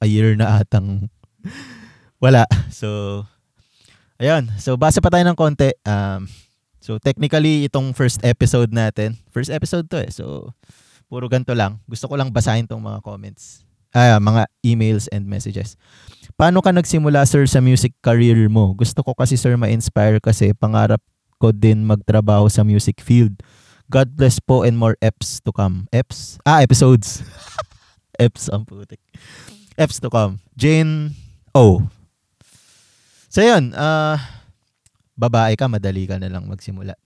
a 0.00 0.08
year 0.08 0.32
na 0.32 0.64
atang 0.64 1.12
wala. 2.24 2.48
So, 2.72 3.22
ayun. 4.16 4.48
So, 4.56 4.80
basa 4.80 5.04
pa 5.04 5.12
tayo 5.12 5.28
ng 5.28 5.36
konti. 5.36 5.76
Um, 5.84 6.24
So 6.86 7.02
technically 7.02 7.66
itong 7.66 7.98
first 7.98 8.22
episode 8.22 8.70
natin, 8.70 9.18
first 9.34 9.50
episode 9.50 9.90
to 9.90 9.98
eh. 9.98 10.06
So 10.14 10.54
puro 11.10 11.26
ganto 11.26 11.50
lang. 11.50 11.82
Gusto 11.90 12.06
ko 12.06 12.14
lang 12.14 12.30
basahin 12.30 12.70
tong 12.70 12.78
mga 12.78 13.02
comments. 13.02 13.66
Ah, 13.90 14.22
mga 14.22 14.46
emails 14.62 15.10
and 15.10 15.26
messages. 15.26 15.74
Paano 16.38 16.62
ka 16.62 16.70
nagsimula 16.70 17.26
sir 17.26 17.42
sa 17.50 17.58
music 17.58 17.90
career 17.98 18.38
mo? 18.46 18.70
Gusto 18.78 19.02
ko 19.02 19.18
kasi 19.18 19.34
sir 19.34 19.58
ma-inspire 19.58 20.22
kasi 20.22 20.54
pangarap 20.54 21.02
ko 21.42 21.50
din 21.50 21.82
magtrabaho 21.82 22.46
sa 22.46 22.62
music 22.62 23.02
field. 23.02 23.34
God 23.86 24.18
bless 24.18 24.42
po 24.42 24.66
and 24.66 24.74
more 24.74 24.98
eps 24.98 25.38
to 25.46 25.54
come. 25.54 25.86
Eps? 25.94 26.42
Ah, 26.42 26.62
episodes. 26.62 27.22
eps 28.22 28.50
ang 28.50 28.66
putik. 28.66 28.98
Eps 29.78 30.02
to 30.02 30.10
come. 30.10 30.42
Jane 30.58 31.14
O. 31.54 31.86
So 33.30 33.44
yun, 33.44 33.76
uh, 33.76 34.18
babae 35.14 35.54
ka, 35.54 35.70
madali 35.70 36.08
ka 36.08 36.18
na 36.18 36.32
lang 36.32 36.50
magsimula. 36.50 36.98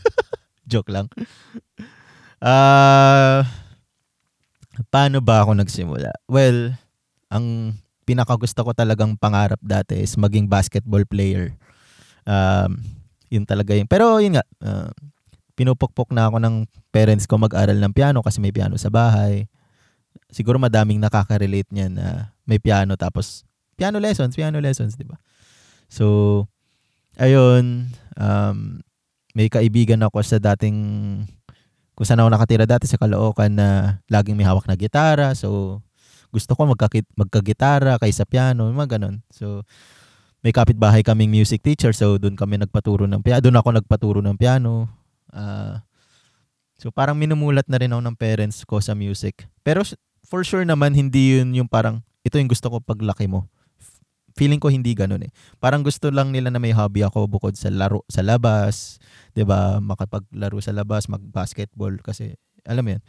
Joke 0.70 0.90
lang. 0.90 1.06
Uh, 2.42 3.46
paano 4.90 5.22
ba 5.22 5.44
ako 5.44 5.54
nagsimula? 5.54 6.12
Well, 6.26 6.74
ang 7.28 7.76
pinakagusto 8.08 8.64
ko 8.64 8.72
talagang 8.72 9.20
pangarap 9.20 9.60
dati 9.60 10.00
is 10.00 10.16
maging 10.16 10.48
basketball 10.48 11.04
player. 11.04 11.52
Um, 12.24 12.80
yun 13.28 13.44
talaga 13.44 13.76
yun. 13.76 13.84
Pero 13.84 14.20
yun 14.20 14.40
nga, 14.40 14.44
uh, 14.64 14.88
pinupukpok 15.58 16.14
na 16.14 16.30
ako 16.30 16.38
ng 16.38 16.54
parents 16.94 17.26
ko 17.26 17.34
mag-aral 17.34 17.74
ng 17.74 17.90
piano 17.90 18.22
kasi 18.22 18.38
may 18.38 18.54
piano 18.54 18.78
sa 18.78 18.94
bahay. 18.94 19.50
Siguro 20.30 20.62
madaming 20.62 21.02
nakaka-relate 21.02 21.74
niyan 21.74 21.98
na 21.98 22.30
may 22.46 22.62
piano 22.62 22.94
tapos 22.94 23.42
piano 23.74 23.98
lessons, 23.98 24.38
piano 24.38 24.62
lessons, 24.62 24.94
di 24.94 25.02
ba? 25.02 25.18
So, 25.90 26.46
ayun, 27.18 27.90
um, 28.14 28.82
may 29.34 29.50
kaibigan 29.50 30.02
ako 30.06 30.22
sa 30.22 30.38
dating, 30.38 30.78
kung 31.94 32.06
saan 32.06 32.22
ako 32.22 32.30
nakatira 32.30 32.66
dati 32.66 32.86
sa 32.86 32.98
Caloocan 32.98 33.54
na 33.54 33.98
laging 34.06 34.38
may 34.38 34.46
hawak 34.46 34.66
na 34.70 34.78
gitara. 34.78 35.34
So, 35.34 35.80
gusto 36.34 36.54
ko 36.54 36.68
magkakit, 36.70 37.06
magkagitara 37.14 37.98
kaysa 37.98 38.26
piano, 38.26 38.68
mga 38.70 38.98
ganun. 38.98 39.22
So, 39.30 39.62
may 40.42 40.54
kapitbahay 40.54 41.02
kaming 41.02 41.30
music 41.30 41.62
teacher. 41.62 41.90
So, 41.94 42.18
doon 42.18 42.38
kami 42.38 42.58
nagpaturo 42.62 43.06
ng 43.10 43.22
piano. 43.22 43.42
Doon 43.42 43.58
ako 43.58 43.68
nagpaturo 43.78 44.20
ng 44.22 44.38
piano. 44.38 44.97
Uh, 45.32 45.80
so, 46.78 46.92
parang 46.92 47.16
minumulat 47.16 47.66
na 47.68 47.78
rin 47.80 47.92
ako 47.92 48.02
ng 48.04 48.16
parents 48.16 48.62
ko 48.64 48.78
sa 48.78 48.92
music. 48.92 49.48
Pero, 49.62 49.84
for 50.28 50.44
sure 50.44 50.68
naman, 50.68 50.92
hindi 50.92 51.40
yun 51.40 51.56
yung 51.56 51.68
parang 51.68 52.04
ito 52.28 52.36
yung 52.36 52.52
gusto 52.52 52.68
ko 52.68 52.76
paglaki 52.84 53.24
mo. 53.24 53.48
Feeling 54.36 54.60
ko 54.62 54.70
hindi 54.70 54.94
ganun 54.94 55.24
eh. 55.24 55.32
Parang 55.58 55.82
gusto 55.82 56.12
lang 56.12 56.30
nila 56.30 56.52
na 56.52 56.60
may 56.62 56.70
hobby 56.70 57.02
ako 57.02 57.26
bukod 57.26 57.58
sa 57.58 57.72
laro 57.72 58.06
sa 58.06 58.22
labas, 58.22 59.02
'di 59.34 59.42
ba? 59.42 59.82
Makapaglaro 59.82 60.62
sa 60.62 60.70
labas, 60.70 61.10
mag-basketball 61.10 61.98
kasi 61.98 62.38
alam 62.62 62.86
mo 62.86 62.90
'yun. 62.94 63.02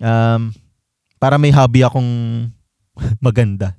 Um, 0.00 0.42
para 1.20 1.36
may 1.36 1.52
hobby 1.52 1.84
akong 1.84 2.08
maganda. 3.26 3.76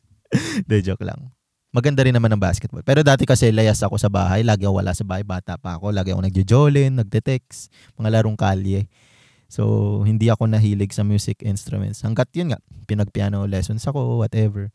De 0.70 0.80
joke 0.80 1.04
lang. 1.04 1.33
Maganda 1.74 2.06
rin 2.06 2.14
naman 2.14 2.30
ang 2.30 2.38
basketball. 2.38 2.86
Pero 2.86 3.02
dati 3.02 3.26
kasi 3.26 3.50
layas 3.50 3.82
ako 3.82 3.98
sa 3.98 4.06
bahay. 4.06 4.46
Lagi 4.46 4.62
ako 4.62 4.78
wala 4.78 4.94
sa 4.94 5.02
bahay. 5.02 5.26
Bata 5.26 5.58
pa 5.58 5.74
ako. 5.74 5.90
Lagi 5.90 6.14
ako 6.14 6.22
nagjo-jolin, 6.22 7.02
nagte-text. 7.02 7.74
Mga 7.98 8.14
larong 8.14 8.38
kalye. 8.38 8.86
So, 9.50 10.02
hindi 10.06 10.30
ako 10.30 10.46
nahilig 10.46 10.94
sa 10.94 11.02
music 11.02 11.42
instruments. 11.42 12.06
Hanggat 12.06 12.30
yun 12.30 12.54
nga, 12.54 12.62
pinag-piano 12.86 13.42
lessons 13.50 13.82
ako, 13.90 14.22
whatever. 14.22 14.70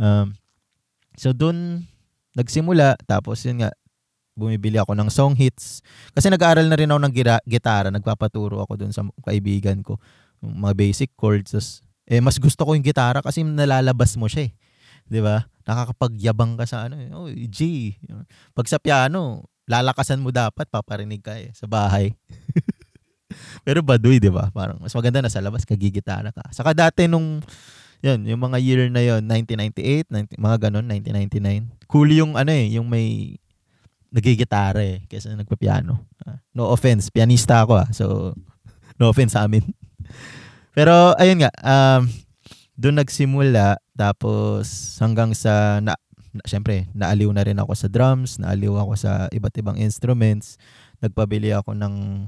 Um, 0.00 0.32
so, 1.12 1.36
dun 1.36 1.84
nagsimula. 2.32 2.96
Tapos 3.04 3.44
yun 3.44 3.60
nga, 3.60 3.70
bumibili 4.32 4.80
ako 4.80 4.96
ng 4.96 5.12
song 5.12 5.36
hits. 5.36 5.84
Kasi 6.16 6.32
nag-aaral 6.32 6.64
na 6.68 6.76
rin 6.80 6.88
ako 6.88 7.00
ng 7.04 7.14
gira- 7.14 7.44
gitara. 7.44 7.92
Nagpapaturo 7.92 8.64
ako 8.64 8.80
dun 8.80 8.92
sa 8.96 9.04
kaibigan 9.24 9.84
ko. 9.84 10.00
Mga 10.40 10.72
basic 10.72 11.10
chords. 11.20 11.52
Tapos, 11.52 11.84
eh, 12.08 12.18
mas 12.18 12.40
gusto 12.40 12.64
ko 12.64 12.72
yung 12.72 12.84
gitara 12.84 13.20
kasi 13.20 13.44
nalalabas 13.44 14.16
mo 14.16 14.24
siya 14.24 14.48
eh. 14.48 14.52
'Di 15.10 15.20
ba? 15.20 15.44
Nakakapagyabang 15.66 16.54
ka 16.56 16.64
sa 16.64 16.86
ano, 16.86 16.96
eh. 16.96 17.10
oh, 17.10 17.28
G. 17.28 17.92
Pag 18.54 18.66
sa 18.70 18.78
piano, 18.78 19.50
lalakasan 19.66 20.22
mo 20.22 20.30
dapat 20.30 20.70
paparinig 20.70 21.20
ka 21.20 21.36
eh 21.36 21.50
sa 21.52 21.66
bahay. 21.66 22.14
Pero 23.66 23.82
baduy, 23.82 24.22
'di 24.22 24.30
ba? 24.30 24.48
Parang 24.54 24.78
mas 24.78 24.94
maganda 24.94 25.20
na 25.20 25.30
sa 25.30 25.42
labas 25.42 25.66
kagigitara 25.66 26.30
ka. 26.30 26.46
Saka 26.54 26.72
dati 26.72 27.10
nung 27.10 27.42
yun, 28.00 28.24
yung 28.24 28.40
mga 28.40 28.58
year 28.64 28.88
na 28.88 29.04
yon 29.04 29.20
1998, 29.28 30.08
90, 30.08 30.40
mga 30.40 30.56
ganun, 30.68 30.88
1999. 30.88 31.84
Cool 31.84 32.08
yung 32.16 32.32
ano 32.32 32.48
eh, 32.48 32.72
yung 32.72 32.88
may 32.88 33.36
nagigitara 34.10 34.80
eh, 34.80 35.04
kaysa 35.06 35.36
nagpa-piano. 35.36 36.00
Uh, 36.24 36.38
no 36.56 36.72
offense, 36.72 37.12
pianista 37.12 37.62
ako 37.62 37.72
ah. 37.76 37.88
So, 37.92 38.34
no 38.98 39.12
offense 39.12 39.36
sa 39.36 39.44
amin. 39.44 39.62
Pero 40.76 41.12
ayun 41.20 41.44
nga, 41.44 41.52
um, 41.60 42.08
doon 42.80 43.04
nagsimula 43.04 43.76
tapos 44.00 44.96
hanggang 44.96 45.36
sa 45.36 45.76
na, 45.84 45.92
na 46.32 46.40
syempre 46.48 46.88
naaliw 46.96 47.28
na 47.36 47.44
rin 47.44 47.60
ako 47.60 47.76
sa 47.76 47.92
drums, 47.92 48.40
naaliw 48.40 48.80
ako 48.80 48.96
sa 48.96 49.28
iba't 49.28 49.52
ibang 49.60 49.76
instruments. 49.76 50.56
Nagpabili 51.04 51.52
ako 51.52 51.76
ng 51.76 52.24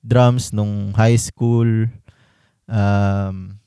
drums 0.00 0.56
nung 0.56 0.96
high 0.96 1.20
school. 1.20 1.84
Um, 2.64 3.60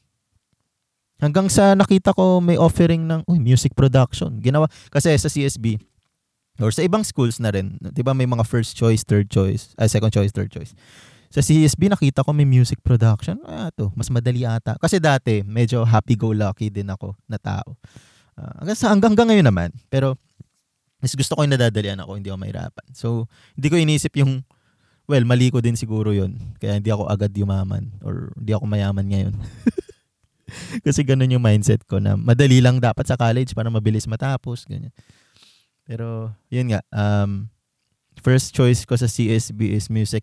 hanggang 1.22 1.54
sa 1.54 1.78
nakita 1.78 2.18
ko 2.18 2.42
may 2.42 2.58
offering 2.58 3.06
ng 3.06 3.22
uy, 3.30 3.38
music 3.38 3.78
production. 3.78 4.42
Ginawa 4.42 4.66
kasi 4.90 5.14
sa 5.14 5.30
CSB 5.30 5.78
or 6.58 6.74
sa 6.74 6.82
ibang 6.82 7.06
schools 7.06 7.38
na 7.38 7.54
rin, 7.54 7.78
'di 7.78 8.02
ba 8.02 8.18
may 8.18 8.26
mga 8.26 8.42
first 8.42 8.74
choice, 8.74 9.06
third 9.06 9.30
choice, 9.30 9.78
uh, 9.78 9.86
second 9.86 10.10
choice, 10.10 10.34
third 10.34 10.50
choice. 10.50 10.74
Sa 11.34 11.42
CSB, 11.42 11.90
nakita 11.90 12.22
ko 12.22 12.30
may 12.30 12.46
music 12.46 12.78
production. 12.86 13.42
Ah, 13.50 13.74
to, 13.74 13.90
mas 13.98 14.06
madali 14.14 14.46
ata. 14.46 14.78
Kasi 14.78 15.02
dati, 15.02 15.42
medyo 15.42 15.82
happy-go-lucky 15.82 16.70
din 16.70 16.86
ako 16.94 17.18
na 17.26 17.42
tao. 17.42 17.74
Uh, 18.38 18.54
hanggang, 18.62 18.78
sa, 18.78 18.94
hanggang, 18.94 19.18
ngayon 19.18 19.50
naman. 19.50 19.74
Pero, 19.90 20.14
mas 21.02 21.18
gusto 21.18 21.34
ko 21.34 21.42
yung 21.42 21.58
nadadalian 21.58 21.98
ako, 22.06 22.22
hindi 22.22 22.30
ako 22.30 22.38
mahirapan. 22.38 22.86
So, 22.94 23.26
hindi 23.58 23.68
ko 23.74 23.76
inisip 23.82 24.14
yung, 24.22 24.46
well, 25.10 25.26
mali 25.26 25.50
ko 25.50 25.58
din 25.58 25.74
siguro 25.74 26.14
yon 26.14 26.38
Kaya 26.62 26.78
hindi 26.78 26.94
ako 26.94 27.10
agad 27.10 27.34
yumaman 27.34 27.90
or 28.06 28.30
hindi 28.38 28.54
ako 28.54 28.70
mayaman 28.70 29.06
ngayon. 29.10 29.34
Kasi 30.86 31.02
ganun 31.02 31.34
yung 31.34 31.42
mindset 31.42 31.82
ko 31.90 31.98
na 31.98 32.14
madali 32.14 32.62
lang 32.62 32.78
dapat 32.78 33.10
sa 33.10 33.18
college 33.18 33.58
para 33.58 33.74
mabilis 33.74 34.06
matapos. 34.06 34.70
Ganyan. 34.70 34.94
Pero, 35.82 36.30
yun 36.54 36.78
nga, 36.78 36.86
um, 36.94 37.50
first 38.22 38.54
choice 38.54 38.86
ko 38.86 38.94
sa 38.94 39.10
CSB 39.10 39.74
is 39.74 39.90
music 39.90 40.22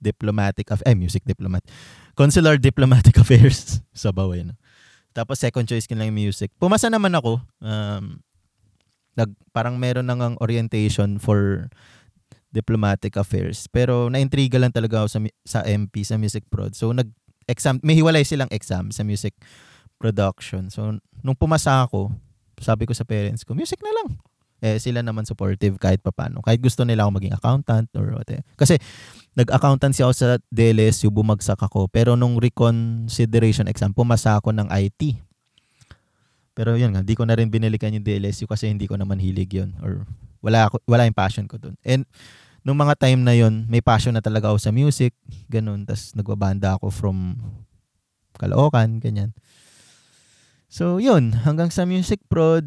diplomatic 0.00 0.72
of 0.72 0.80
eh 0.88 0.96
music 0.96 1.22
diplomat 1.28 1.62
consular 2.16 2.56
diplomatic 2.56 3.16
affairs. 3.22 3.84
Sa 3.94 4.10
baway 4.10 4.44
no? 4.44 4.56
Tapos 5.16 5.42
second 5.42 5.66
choice 5.66 5.88
ko 5.88 5.94
lang 5.98 6.14
music. 6.14 6.52
Pumasa 6.58 6.88
naman 6.88 7.14
ako 7.14 7.40
um 7.62 8.20
nag 9.18 9.30
parang 9.52 9.76
meron 9.76 10.06
nang 10.08 10.38
orientation 10.40 11.20
for 11.20 11.68
diplomatic 12.50 13.14
affairs. 13.14 13.66
Pero 13.70 14.10
naintriga 14.10 14.58
lang 14.58 14.74
talaga 14.74 15.04
ako 15.04 15.08
sa 15.08 15.20
sa 15.46 15.60
MP 15.66 16.02
sa 16.02 16.18
music 16.18 16.46
prod. 16.48 16.74
So 16.74 16.90
nag 16.90 17.10
exam 17.50 17.82
may 17.82 17.98
hiwalay 17.98 18.22
silang 18.22 18.50
exam 18.54 18.94
sa 18.94 19.02
music 19.02 19.34
production. 19.98 20.70
So 20.70 20.98
nung 21.20 21.38
pumasa 21.38 21.84
ako 21.84 22.14
sabi 22.60 22.84
ko 22.84 22.92
sa 22.92 23.08
parents 23.08 23.42
ko 23.42 23.56
music 23.56 23.80
na 23.80 23.92
lang 23.96 24.20
eh 24.60 24.76
sila 24.76 25.00
naman 25.00 25.24
supportive 25.24 25.80
kahit 25.80 26.04
papano. 26.04 26.44
Kahit 26.44 26.60
gusto 26.60 26.84
nila 26.84 27.08
ako 27.08 27.20
maging 27.20 27.34
accountant 27.36 27.88
or 27.96 28.16
whatever. 28.16 28.44
Kasi 28.56 28.76
nag-accountancy 29.32 30.04
ako 30.04 30.12
sa 30.12 30.28
DLSU, 30.52 31.08
bumagsak 31.08 31.60
ako. 31.60 31.88
Pero 31.88 32.14
nung 32.14 32.36
reconsideration 32.36 33.66
exam, 33.72 33.96
pumasa 33.96 34.36
ako 34.36 34.52
ng 34.52 34.68
IT. 34.68 35.16
Pero 36.52 36.76
yun 36.76 36.92
nga, 36.92 37.00
di 37.00 37.16
ko 37.16 37.24
na 37.24 37.38
rin 37.38 37.48
binilikan 37.48 37.94
yung 37.94 38.04
DLSU 38.04 38.44
kasi 38.44 38.68
hindi 38.68 38.84
ko 38.84 39.00
naman 39.00 39.16
hilig 39.16 39.56
yun. 39.56 39.72
Or 39.80 40.04
wala, 40.44 40.68
ako, 40.68 40.84
wala 40.84 41.08
yung 41.08 41.16
passion 41.16 41.48
ko 41.48 41.56
dun. 41.56 41.78
And 41.86 42.04
nung 42.66 42.76
mga 42.76 43.00
time 43.00 43.24
na 43.24 43.32
yun, 43.32 43.64
may 43.70 43.80
passion 43.80 44.12
na 44.12 44.20
talaga 44.20 44.52
ako 44.52 44.58
sa 44.60 44.74
music. 44.74 45.16
Ganun. 45.48 45.88
Tapos 45.88 46.12
nagbabanda 46.12 46.76
ako 46.76 46.92
from 46.92 47.40
Caloocan, 48.36 49.00
ganyan. 49.00 49.32
So, 50.70 51.02
yun. 51.02 51.34
Hanggang 51.34 51.68
sa 51.68 51.82
music 51.82 52.22
prod, 52.30 52.64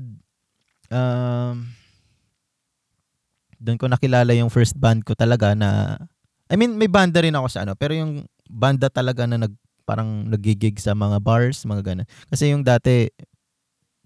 um, 0.92 1.72
doon 3.64 3.80
ko 3.80 3.88
nakilala 3.88 4.36
yung 4.36 4.52
first 4.52 4.76
band 4.76 5.08
ko 5.08 5.16
talaga 5.16 5.56
na 5.56 5.96
I 6.52 6.60
mean 6.60 6.76
may 6.76 6.92
banda 6.92 7.24
rin 7.24 7.32
ako 7.32 7.48
sa 7.48 7.64
ano 7.64 7.80
pero 7.80 7.96
yung 7.96 8.28
banda 8.52 8.92
talaga 8.92 9.24
na 9.24 9.48
nag 9.48 9.56
parang 9.84 10.28
nagigig 10.32 10.80
sa 10.80 10.96
mga 10.96 11.20
bars, 11.20 11.68
mga 11.68 11.84
ganun. 11.84 12.08
Kasi 12.32 12.56
yung 12.56 12.64
dati 12.64 13.12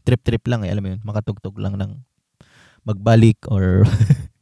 trip-trip 0.01 0.41
lang 0.49 0.65
eh, 0.65 0.73
alam 0.73 0.81
mo 0.81 0.89
yun, 0.95 1.01
makatugtog 1.05 1.53
lang 1.61 1.77
ng 1.77 1.91
magbalik 2.87 3.37
or 3.51 3.85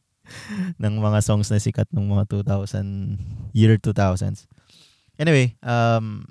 ng 0.82 0.96
mga 1.02 1.20
songs 1.26 1.50
na 1.50 1.60
sikat 1.60 1.90
nung 1.92 2.08
mga 2.08 2.30
2000 2.30 3.52
year 3.52 3.76
2000s. 3.82 4.48
Anyway, 5.20 5.58
um 5.60 6.24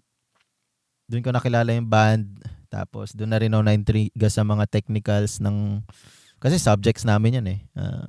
doon 1.04 1.20
ko 1.20 1.30
nakilala 1.36 1.68
yung 1.76 1.90
band 1.90 2.24
tapos 2.72 3.12
doon 3.12 3.30
na 3.30 3.38
rin 3.38 3.52
ako 3.52 3.62
na-intriga 3.62 4.28
sa 4.32 4.40
mga 4.40 4.64
technicals 4.66 5.38
ng 5.38 5.84
kasi 6.40 6.56
subjects 6.56 7.04
namin 7.04 7.40
yan 7.40 7.46
eh. 7.48 7.60
Uh, 7.76 8.08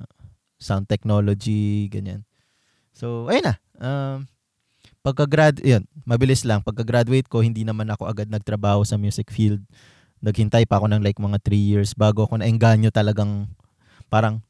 sound 0.56 0.88
technology, 0.88 1.88
ganyan. 1.92 2.24
So, 2.96 3.28
ayun 3.28 3.52
na. 3.52 3.54
Um, 3.76 4.24
pagka-grad, 5.04 5.60
yun, 5.60 5.84
mabilis 6.08 6.42
lang. 6.48 6.64
Pagka-graduate 6.64 7.28
ko, 7.28 7.44
hindi 7.44 7.62
naman 7.62 7.92
ako 7.92 8.08
agad 8.08 8.32
nagtrabaho 8.32 8.82
sa 8.82 8.96
music 8.96 9.28
field. 9.28 9.60
Naghintay 10.24 10.64
pa 10.64 10.80
ako 10.80 10.88
ng 10.90 11.04
like 11.04 11.20
mga 11.20 11.38
3 11.44 11.60
years 11.60 11.92
bago 11.92 12.24
ako 12.24 12.40
naengganyo 12.40 12.88
talagang 12.88 13.52
parang 14.08 14.40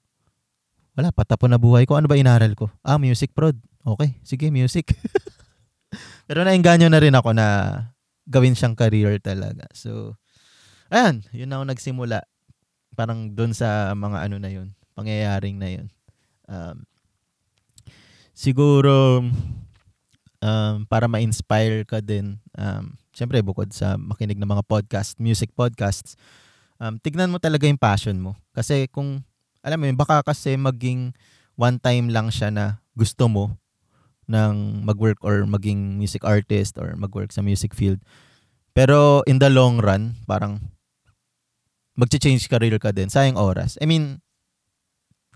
wala, 0.97 1.12
patapon 1.12 1.53
na 1.53 1.61
buhay 1.61 1.85
ko. 1.85 1.99
Ano 1.99 2.09
ba 2.09 2.16
inaral 2.16 2.57
ko? 2.57 2.73
Ah, 2.81 2.97
music 2.97 3.37
prod. 3.37 3.59
Okay, 3.85 4.16
sige, 4.25 4.49
music. 4.49 4.97
Pero 6.31 6.47
naengganyo 6.47 6.88
na 6.88 7.03
rin 7.03 7.12
ako 7.12 7.37
na 7.37 7.47
gawin 8.25 8.57
siyang 8.57 8.79
career 8.79 9.19
talaga. 9.21 9.69
So, 9.77 10.16
ayan, 10.88 11.27
yun 11.37 11.53
na 11.53 11.61
ako 11.61 11.64
nagsimula. 11.69 12.25
Parang 12.97 13.37
doon 13.37 13.53
sa 13.53 13.92
mga 13.92 14.25
ano 14.25 14.37
na 14.40 14.49
yun, 14.49 14.73
pangyayaring 14.97 15.61
na 15.61 15.69
yun 15.69 15.87
um, 16.47 16.83
siguro 18.35 19.23
um, 20.41 20.75
para 20.87 21.07
ma-inspire 21.07 21.87
ka 21.87 22.03
din 22.03 22.39
um, 22.59 22.95
syempre 23.15 23.41
bukod 23.43 23.71
sa 23.73 23.95
makinig 23.97 24.39
ng 24.39 24.51
mga 24.51 24.67
podcast 24.67 25.17
music 25.23 25.55
podcasts 25.55 26.19
um, 26.81 27.01
tignan 27.01 27.33
mo 27.33 27.39
talaga 27.41 27.65
yung 27.69 27.81
passion 27.81 28.17
mo. 28.21 28.37
Kasi 28.53 28.89
kung 28.89 29.25
alam 29.65 29.81
mo 29.81 29.87
baka 29.97 30.23
kasi 30.23 30.55
maging 30.55 31.17
one 31.57 31.81
time 31.81 32.13
lang 32.13 32.29
siya 32.29 32.53
na 32.53 32.85
gusto 32.95 33.27
mo 33.27 33.57
ng 34.27 34.83
mag-work 34.83 35.23
or 35.23 35.47
maging 35.47 35.99
music 35.99 36.27
artist 36.27 36.77
or 36.79 36.95
mag-work 36.99 37.31
sa 37.31 37.43
music 37.43 37.73
field. 37.73 38.03
Pero 38.77 39.23
in 39.25 39.41
the 39.41 39.49
long 39.49 39.81
run 39.81 40.19
parang 40.29 40.61
mag-change 41.97 42.45
career 42.53 42.77
ka 42.77 42.93
din. 42.93 43.09
Sayang 43.09 43.41
oras. 43.41 43.81
I 43.81 43.89
mean 43.89 44.21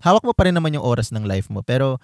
hawak 0.01 0.23
mo 0.25 0.33
pa 0.33 0.49
rin 0.49 0.55
naman 0.57 0.73
yung 0.75 0.85
oras 0.85 1.13
ng 1.15 1.23
life 1.25 1.47
mo. 1.47 1.61
Pero 1.61 2.01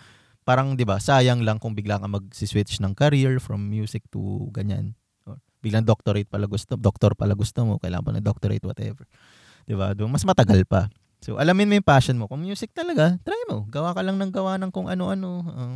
parang 0.47 0.77
'di 0.77 0.87
ba, 0.87 1.01
sayang 1.01 1.43
lang 1.43 1.59
kung 1.59 1.75
bigla 1.75 1.99
ka 1.99 2.07
mag-switch 2.07 2.79
ng 2.79 2.95
career 2.95 3.41
from 3.43 3.67
music 3.67 4.05
to 4.13 4.47
ganyan. 4.55 4.95
Or 5.27 5.41
biglang 5.59 5.83
doctorate 5.83 6.29
pala 6.29 6.47
gusto, 6.47 6.79
doctor 6.79 7.17
pala 7.17 7.35
gusto 7.35 7.65
mo, 7.67 7.81
kailangan 7.81 8.05
pa 8.05 8.11
ng 8.15 8.25
doctorate 8.25 8.63
whatever. 8.63 9.03
'Di 9.67 9.75
ba? 9.75 9.91
Mas 10.07 10.23
matagal 10.23 10.63
pa. 10.63 10.87
So 11.19 11.41
alamin 11.41 11.67
mo 11.67 11.73
yung 11.81 11.87
passion 11.87 12.15
mo. 12.15 12.29
Kung 12.29 12.45
music 12.45 12.71
talaga, 12.71 13.17
try 13.25 13.41
mo. 13.49 13.65
Gawa 13.67 13.91
ka 13.91 14.05
lang 14.05 14.21
ng 14.21 14.31
gawa 14.31 14.55
ng 14.61 14.71
kung 14.71 14.87
ano-ano. 14.87 15.43
Um, 15.49 15.75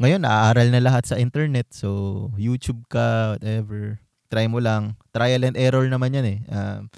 ngayon, 0.00 0.24
naaaral 0.24 0.72
na 0.72 0.82
lahat 0.82 1.04
sa 1.06 1.20
internet. 1.20 1.70
So, 1.70 2.32
YouTube 2.40 2.88
ka, 2.90 3.38
whatever. 3.38 4.02
try 4.32 4.48
mo 4.48 4.64
lang. 4.64 4.96
Trial 5.12 5.44
and 5.44 5.60
error 5.60 5.84
naman 5.84 6.16
yan 6.16 6.26
eh. 6.26 6.38
Um, 6.48 6.88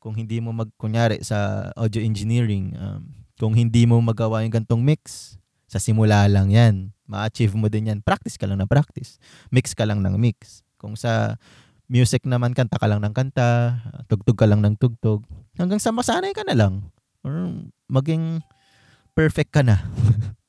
kung 0.00 0.16
hindi 0.16 0.40
mo 0.40 0.56
mag, 0.56 0.72
kunyari 0.80 1.20
sa 1.20 1.68
audio 1.76 2.00
engineering, 2.00 2.72
um, 2.80 3.19
kung 3.40 3.56
hindi 3.56 3.88
mo 3.88 3.96
magawa 4.04 4.44
yung 4.44 4.52
gantong 4.52 4.84
mix, 4.84 5.34
sa 5.64 5.80
simula 5.80 6.28
lang 6.28 6.52
yan. 6.52 6.92
Ma-achieve 7.08 7.56
mo 7.56 7.72
din 7.72 7.88
yan. 7.88 8.04
Practice 8.04 8.36
ka 8.36 8.44
lang 8.44 8.60
ng 8.60 8.68
practice. 8.68 9.16
Mix 9.48 9.72
ka 9.72 9.88
lang 9.88 10.04
ng 10.04 10.20
mix. 10.20 10.60
Kung 10.76 10.92
sa 10.92 11.40
music 11.88 12.28
naman, 12.28 12.52
kanta 12.52 12.76
ka 12.76 12.84
lang 12.84 13.00
ng 13.00 13.16
kanta, 13.16 13.80
tugtog 14.12 14.36
ka 14.36 14.44
lang 14.44 14.60
ng 14.60 14.76
tugtog, 14.76 15.24
hanggang 15.56 15.80
sa 15.80 15.88
masanay 15.88 16.36
ka 16.36 16.44
na 16.44 16.52
lang. 16.52 16.92
Or 17.24 17.48
maging 17.88 18.44
perfect 19.16 19.56
ka 19.56 19.64
na. 19.64 19.80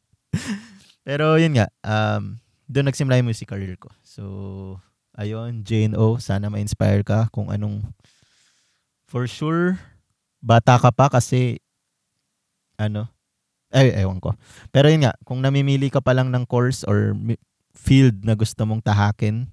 Pero 1.07 1.39
yun 1.39 1.55
nga, 1.55 1.71
um, 1.87 2.35
doon 2.67 2.91
nagsimula 2.91 3.23
yung 3.23 3.31
music 3.31 3.47
career 3.47 3.79
ko. 3.79 3.87
So, 4.03 4.23
ayun, 5.15 5.63
Jane 5.63 5.95
O, 5.95 6.19
sana 6.19 6.51
ma-inspire 6.51 7.07
ka 7.07 7.31
kung 7.31 7.47
anong 7.47 7.87
for 9.07 9.27
sure 9.27 9.79
bata 10.39 10.79
ka 10.79 10.89
pa 10.89 11.11
kasi 11.11 11.61
ano 12.81 13.05
ay 13.71 14.03
ewan 14.03 14.19
ko. 14.19 14.35
Pero 14.67 14.91
yun 14.91 15.07
nga, 15.07 15.15
kung 15.23 15.39
namimili 15.39 15.87
ka 15.87 16.03
pa 16.03 16.11
lang 16.11 16.27
ng 16.27 16.43
course 16.43 16.83
or 16.83 17.15
field 17.71 18.19
na 18.27 18.35
gusto 18.35 18.67
mong 18.67 18.83
tahakin, 18.83 19.47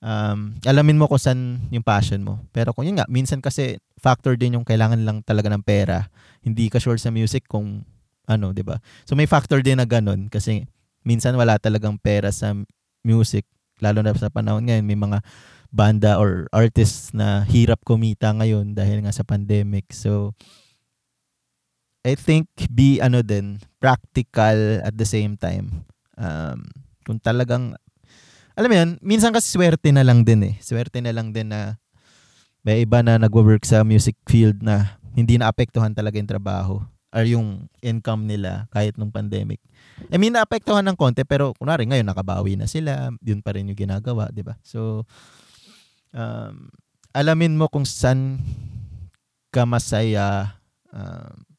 um, 0.00 0.56
alamin 0.64 0.96
mo 0.96 1.04
kung 1.04 1.20
saan 1.20 1.60
yung 1.68 1.84
passion 1.84 2.24
mo. 2.24 2.40
Pero 2.50 2.72
kung 2.72 2.88
yun 2.88 2.96
nga, 2.96 3.04
minsan 3.12 3.44
kasi 3.44 3.76
factor 4.00 4.40
din 4.40 4.56
yung 4.56 4.64
kailangan 4.64 5.04
lang 5.04 5.20
talaga 5.20 5.52
ng 5.52 5.60
pera. 5.60 6.08
Hindi 6.40 6.72
ka 6.72 6.80
sure 6.80 6.96
sa 6.96 7.12
music 7.12 7.44
kung 7.44 7.84
ano, 8.26 8.56
'di 8.56 8.64
ba? 8.64 8.80
So 9.04 9.14
may 9.14 9.28
factor 9.28 9.60
din 9.60 9.78
na 9.78 9.86
ganun 9.86 10.32
kasi 10.32 10.66
minsan 11.04 11.36
wala 11.36 11.60
talagang 11.60 11.98
pera 12.00 12.32
sa 12.32 12.54
music 13.02 13.44
lalo 13.82 13.98
na 14.02 14.14
sa 14.14 14.30
panahon 14.30 14.62
ngayon 14.62 14.86
may 14.86 14.94
mga 14.94 15.18
banda 15.74 16.22
or 16.22 16.46
artists 16.54 17.10
na 17.10 17.42
hirap 17.48 17.82
kumita 17.82 18.30
ngayon 18.30 18.78
dahil 18.78 19.02
nga 19.02 19.10
sa 19.10 19.26
pandemic. 19.26 19.90
So 19.90 20.38
I 22.02 22.18
think 22.18 22.50
be 22.74 22.98
ano 22.98 23.22
din 23.22 23.62
practical 23.78 24.82
at 24.82 24.98
the 24.98 25.06
same 25.06 25.38
time. 25.38 25.86
Um, 26.18 26.66
kung 27.06 27.22
talagang 27.22 27.78
alam 28.52 28.68
mo 28.68 28.76
yan, 28.76 28.90
minsan 29.00 29.32
kasi 29.32 29.54
swerte 29.54 29.94
na 29.94 30.04
lang 30.04 30.26
din 30.26 30.44
eh. 30.44 30.54
Swerte 30.60 31.00
na 31.00 31.14
lang 31.14 31.32
din 31.32 31.54
na 31.54 31.80
may 32.62 32.84
iba 32.84 33.00
na 33.00 33.16
nagwo-work 33.16 33.64
sa 33.64 33.82
music 33.82 34.18
field 34.28 34.60
na 34.60 34.98
hindi 35.16 35.40
na 35.40 35.48
apektuhan 35.48 35.94
talaga 35.96 36.20
yung 36.20 36.30
trabaho 36.30 36.74
or 37.12 37.24
yung 37.28 37.68
income 37.84 38.24
nila 38.24 38.66
kahit 38.72 38.96
nung 38.96 39.12
pandemic. 39.12 39.60
I 40.08 40.16
mean, 40.16 40.32
naapektuhan 40.32 40.84
ng 40.88 40.96
konti 40.96 41.22
pero 41.22 41.52
kunwari 41.54 41.84
ngayon 41.84 42.08
nakabawi 42.08 42.56
na 42.56 42.66
sila, 42.66 43.12
yun 43.20 43.44
pa 43.44 43.54
rin 43.54 43.68
yung 43.68 43.78
ginagawa, 43.78 44.32
'di 44.32 44.42
ba? 44.42 44.56
So 44.64 45.04
um, 46.16 46.72
alamin 47.12 47.56
mo 47.56 47.68
kung 47.68 47.84
saan 47.84 48.40
ka 49.52 49.68
masaya 49.68 50.56
um, 50.88 51.51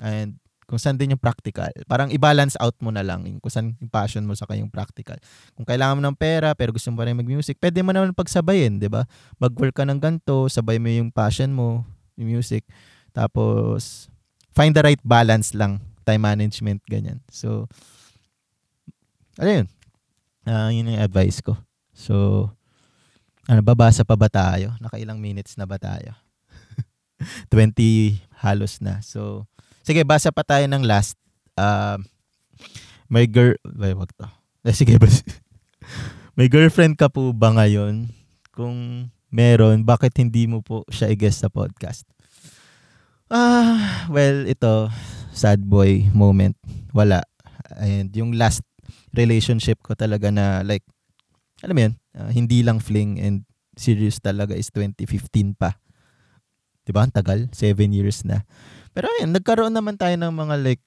and 0.00 0.36
kung 0.66 0.82
saan 0.82 0.98
din 0.98 1.14
yung 1.14 1.22
practical. 1.22 1.70
Parang 1.86 2.10
i-balance 2.10 2.58
out 2.58 2.74
mo 2.82 2.90
na 2.90 3.06
lang 3.06 3.22
yung 3.22 3.38
kung 3.38 3.52
saan 3.54 3.78
yung 3.78 3.90
passion 3.90 4.26
mo 4.26 4.34
sa 4.34 4.50
kayong 4.50 4.68
practical. 4.68 5.14
Kung 5.54 5.62
kailangan 5.62 5.94
mo 5.94 6.02
ng 6.10 6.18
pera 6.18 6.52
pero 6.58 6.74
gusto 6.74 6.90
mo 6.90 6.98
pa 6.98 7.06
rin 7.06 7.14
mag-music, 7.14 7.56
pwede 7.62 7.86
mo 7.86 7.94
naman 7.94 8.10
pagsabayin, 8.10 8.82
di 8.82 8.90
ba? 8.90 9.06
Mag-work 9.38 9.78
ka 9.78 9.86
ng 9.86 10.02
ganito, 10.02 10.50
sabay 10.50 10.82
mo 10.82 10.90
yung 10.90 11.14
passion 11.14 11.54
mo, 11.54 11.86
yung 12.18 12.34
music. 12.34 12.66
Tapos, 13.14 14.10
find 14.58 14.74
the 14.74 14.82
right 14.82 15.00
balance 15.06 15.54
lang. 15.54 15.78
Time 16.02 16.26
management, 16.26 16.82
ganyan. 16.90 17.22
So, 17.30 17.70
ano 19.38 19.50
yun? 19.62 19.66
Uh, 20.46 20.70
yun 20.74 20.90
yung 20.90 21.02
advice 21.02 21.38
ko. 21.38 21.54
So, 21.94 22.46
ano, 23.46 23.62
babasa 23.62 24.02
pa 24.02 24.18
ba 24.18 24.26
tayo? 24.26 24.74
Nakailang 24.82 25.22
minutes 25.22 25.54
na 25.54 25.66
ba 25.66 25.78
tayo? 25.78 26.10
20 27.54 28.18
halos 28.42 28.82
na. 28.82 28.98
So, 28.98 29.46
sige, 29.86 30.02
basa 30.02 30.34
pa 30.34 30.42
tayo 30.42 30.66
ng 30.66 30.82
last. 30.82 31.14
Uh, 31.54 32.02
may 33.06 33.30
girl... 33.30 33.54
Ay, 33.78 33.94
wag 33.94 34.10
to. 34.18 34.26
Eh, 34.66 34.74
sige, 34.74 34.98
bas. 35.02 35.22
may 36.34 36.50
girlfriend 36.50 36.98
ka 36.98 37.06
po 37.06 37.30
ba 37.30 37.54
ngayon? 37.54 38.10
Kung 38.50 39.08
meron, 39.30 39.86
bakit 39.86 40.18
hindi 40.18 40.50
mo 40.50 40.58
po 40.58 40.82
siya 40.90 41.14
i-guest 41.14 41.46
sa 41.46 41.48
podcast? 41.48 42.02
Ah, 43.30 44.10
well, 44.10 44.42
ito, 44.50 44.90
sad 45.30 45.62
boy 45.62 46.10
moment. 46.10 46.58
Wala. 46.90 47.22
And 47.78 48.10
yung 48.10 48.34
last 48.34 48.66
relationship 49.14 49.78
ko 49.86 49.94
talaga 49.94 50.34
na 50.34 50.66
like, 50.66 50.82
alam 51.62 51.74
mo 51.74 51.80
yun, 51.86 51.94
uh, 52.18 52.30
hindi 52.34 52.66
lang 52.66 52.82
fling 52.82 53.22
and 53.22 53.46
serious 53.78 54.18
talaga 54.18 54.58
is 54.58 54.70
2015 54.74 55.54
pa. 55.54 55.78
Diba? 56.86 57.02
Ang 57.02 57.14
tagal. 57.14 57.50
Seven 57.50 57.90
years 57.90 58.22
na. 58.22 58.46
Pero 58.96 59.12
ayun, 59.12 59.36
nagkaroon 59.36 59.76
naman 59.76 60.00
tayo 60.00 60.16
ng 60.16 60.32
mga 60.32 60.54
like, 60.64 60.80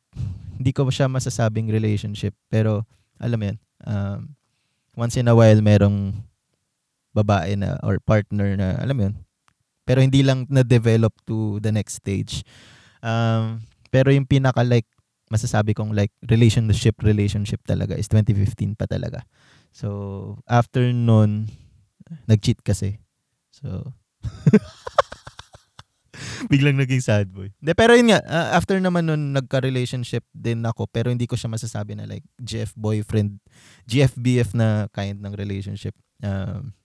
hindi 0.58 0.74
ko 0.74 0.89
siya 0.89 1.06
masasabing 1.06 1.69
relationship. 1.69 2.34
Pero, 2.50 2.89
alam 3.22 3.38
mo 3.38 3.45
yan, 3.54 3.58
um, 3.86 4.34
once 4.98 5.13
in 5.22 5.30
a 5.30 5.36
while, 5.38 5.62
merong 5.62 6.17
babae 7.13 7.54
na 7.54 7.78
or 7.86 8.02
partner 8.02 8.58
na, 8.58 8.82
alam 8.82 8.95
mo 8.98 9.04
yun, 9.06 9.15
pero 9.86 10.02
hindi 10.02 10.26
lang 10.26 10.50
na-develop 10.50 11.13
to 11.30 11.62
the 11.62 11.69
next 11.69 12.02
stage. 12.02 12.41
Um, 13.06 13.62
pero 13.89 14.13
yung 14.13 14.30
pinaka 14.30 14.62
like 14.62 14.86
masasabi 15.34 15.74
kong 15.74 15.93
like 15.98 16.13
relationship 16.30 16.98
relationship 17.02 17.62
talaga 17.65 17.98
is 17.98 18.06
2015 18.10 18.78
pa 18.78 18.86
talaga. 18.86 19.26
So 19.74 20.38
after 20.45 20.86
noon 20.93 21.50
nag-cheat 22.30 22.62
kasi. 22.62 23.02
So 23.50 23.93
biglang 26.51 26.75
naging 26.75 27.03
sad 27.03 27.29
boy. 27.29 27.51
De, 27.60 27.73
pero 27.73 27.95
yun 27.95 28.12
nga, 28.12 28.21
uh, 28.25 28.58
after 28.58 28.77
naman 28.77 29.08
nun, 29.08 29.36
nagka-relationship 29.36 30.25
din 30.36 30.63
ako, 30.65 30.89
pero 30.89 31.12
hindi 31.12 31.29
ko 31.29 31.39
siya 31.39 31.51
masasabi 31.51 31.95
na 31.95 32.10
like 32.10 32.25
GF 32.39 32.75
boyfriend, 32.75 33.39
GFBF 33.88 34.55
na 34.55 34.88
kind 34.91 35.19
ng 35.19 35.34
relationship. 35.34 35.95
Um, 36.19 36.75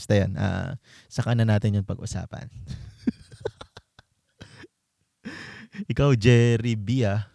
Basta 0.00 0.16
yan, 0.16 0.32
uh, 0.32 0.80
saka 1.12 1.36
na 1.36 1.44
natin 1.44 1.76
yung 1.76 1.84
pag-usapan. 1.84 2.48
Ikaw, 5.92 6.16
Jerry 6.16 6.72
B, 6.72 7.04
ah. 7.04 7.28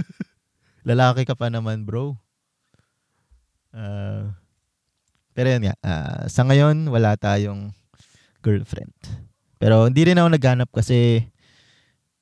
Lalaki 0.88 1.28
ka 1.28 1.36
pa 1.36 1.52
naman, 1.52 1.84
bro. 1.84 2.16
Uh, 3.68 4.32
pero 5.36 5.52
yan 5.52 5.68
nga, 5.68 5.76
uh, 5.84 6.24
sa 6.32 6.48
ngayon, 6.48 6.88
wala 6.88 7.20
tayong 7.20 7.76
girlfriend. 8.40 8.96
Pero 9.56 9.88
hindi 9.88 10.02
rin 10.04 10.20
ako 10.20 10.28
naghanap 10.36 10.68
kasi 10.72 11.24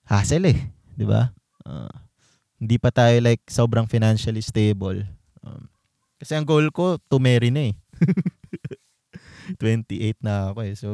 hassle 0.06 0.54
eh. 0.54 0.58
Di 0.94 1.02
ba? 1.06 1.30
Uh, 1.66 1.90
hindi 2.60 2.78
pa 2.78 2.94
tayo 2.94 3.18
like 3.20 3.42
sobrang 3.50 3.90
financially 3.90 4.40
stable. 4.40 5.02
Um, 5.42 5.66
kasi 6.16 6.38
ang 6.38 6.46
goal 6.46 6.70
ko, 6.70 6.96
to 7.10 7.18
marry 7.18 7.50
na 7.50 7.72
eh. 7.72 7.74
28 9.60 10.24
na 10.24 10.54
ako 10.54 10.60
eh. 10.64 10.74
So, 10.78 10.88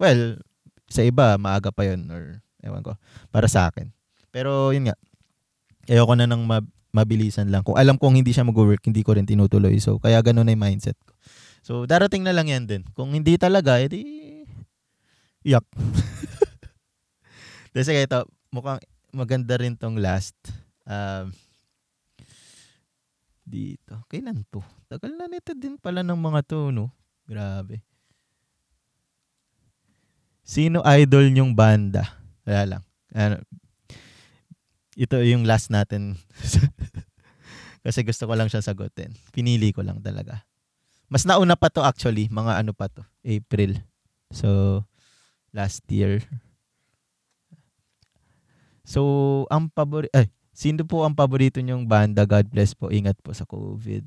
well, 0.00 0.40
sa 0.88 1.04
iba, 1.04 1.36
maaga 1.36 1.68
pa 1.68 1.84
yon 1.84 2.08
or 2.08 2.40
ewan 2.64 2.80
ko, 2.80 2.96
para 3.28 3.44
sa 3.50 3.68
akin. 3.68 3.92
Pero 4.32 4.72
yun 4.72 4.88
nga, 4.88 4.96
ayoko 5.90 6.16
na 6.16 6.24
nang 6.24 6.48
mabilisan 6.94 7.52
lang. 7.52 7.60
Kung 7.66 7.76
alam 7.76 8.00
kong 8.00 8.24
hindi 8.24 8.32
siya 8.32 8.46
mag-work, 8.46 8.80
hindi 8.86 9.04
ko 9.04 9.18
rin 9.18 9.28
tinutuloy. 9.28 9.76
So, 9.82 10.00
kaya 10.00 10.22
ganun 10.24 10.48
na 10.48 10.56
yung 10.56 10.64
mindset 10.64 10.96
ko. 11.04 11.12
So, 11.64 11.72
darating 11.84 12.24
na 12.24 12.32
lang 12.32 12.48
yan 12.48 12.64
din. 12.64 12.82
Kung 12.96 13.12
hindi 13.12 13.36
talaga, 13.36 13.80
edi, 13.80 14.04
yak. 15.44 15.64
Kasi 17.76 17.92
ito, 17.94 18.24
mukhang 18.48 18.80
maganda 19.12 19.54
rin 19.60 19.76
tong 19.76 20.00
last. 20.00 20.34
Um, 20.88 21.30
dito. 23.44 24.00
Kailan 24.08 24.42
to? 24.48 24.64
Tagal 24.88 25.12
na 25.14 25.28
nito 25.28 25.52
din 25.52 25.76
pala 25.76 26.00
ng 26.00 26.16
mga 26.16 26.40
to, 26.48 26.72
no? 26.72 26.88
Grabe. 27.28 27.84
Sino 30.44 30.84
idol 30.84 31.32
nyong 31.32 31.52
banda? 31.52 32.04
Wala 32.44 32.76
lang. 32.76 32.82
Ano, 33.16 33.40
ito 34.96 35.16
yung 35.24 35.44
last 35.44 35.68
natin. 35.72 36.16
Kasi 37.84 38.00
gusto 38.00 38.24
ko 38.24 38.32
lang 38.32 38.48
siya 38.48 38.64
sagutin. 38.64 39.12
Pinili 39.32 39.72
ko 39.72 39.84
lang 39.84 40.00
talaga. 40.00 40.44
Mas 41.08 41.28
nauna 41.28 41.56
pa 41.56 41.68
to 41.68 41.84
actually. 41.84 42.32
Mga 42.32 42.64
ano 42.64 42.72
pa 42.72 42.88
to. 42.88 43.04
April. 43.24 43.76
So, 44.32 44.80
last 45.54 45.86
year. 45.86 46.20
So, 48.84 49.46
ang 49.48 49.70
paborito, 49.72 50.12
ay, 50.12 50.28
sino 50.52 50.84
po 50.84 51.06
ang 51.06 51.16
paborito 51.16 51.62
nyong 51.62 51.88
banda? 51.88 52.28
God 52.28 52.52
bless 52.52 52.76
po. 52.76 52.92
Ingat 52.92 53.16
po 53.24 53.32
sa 53.32 53.48
COVID. 53.48 54.04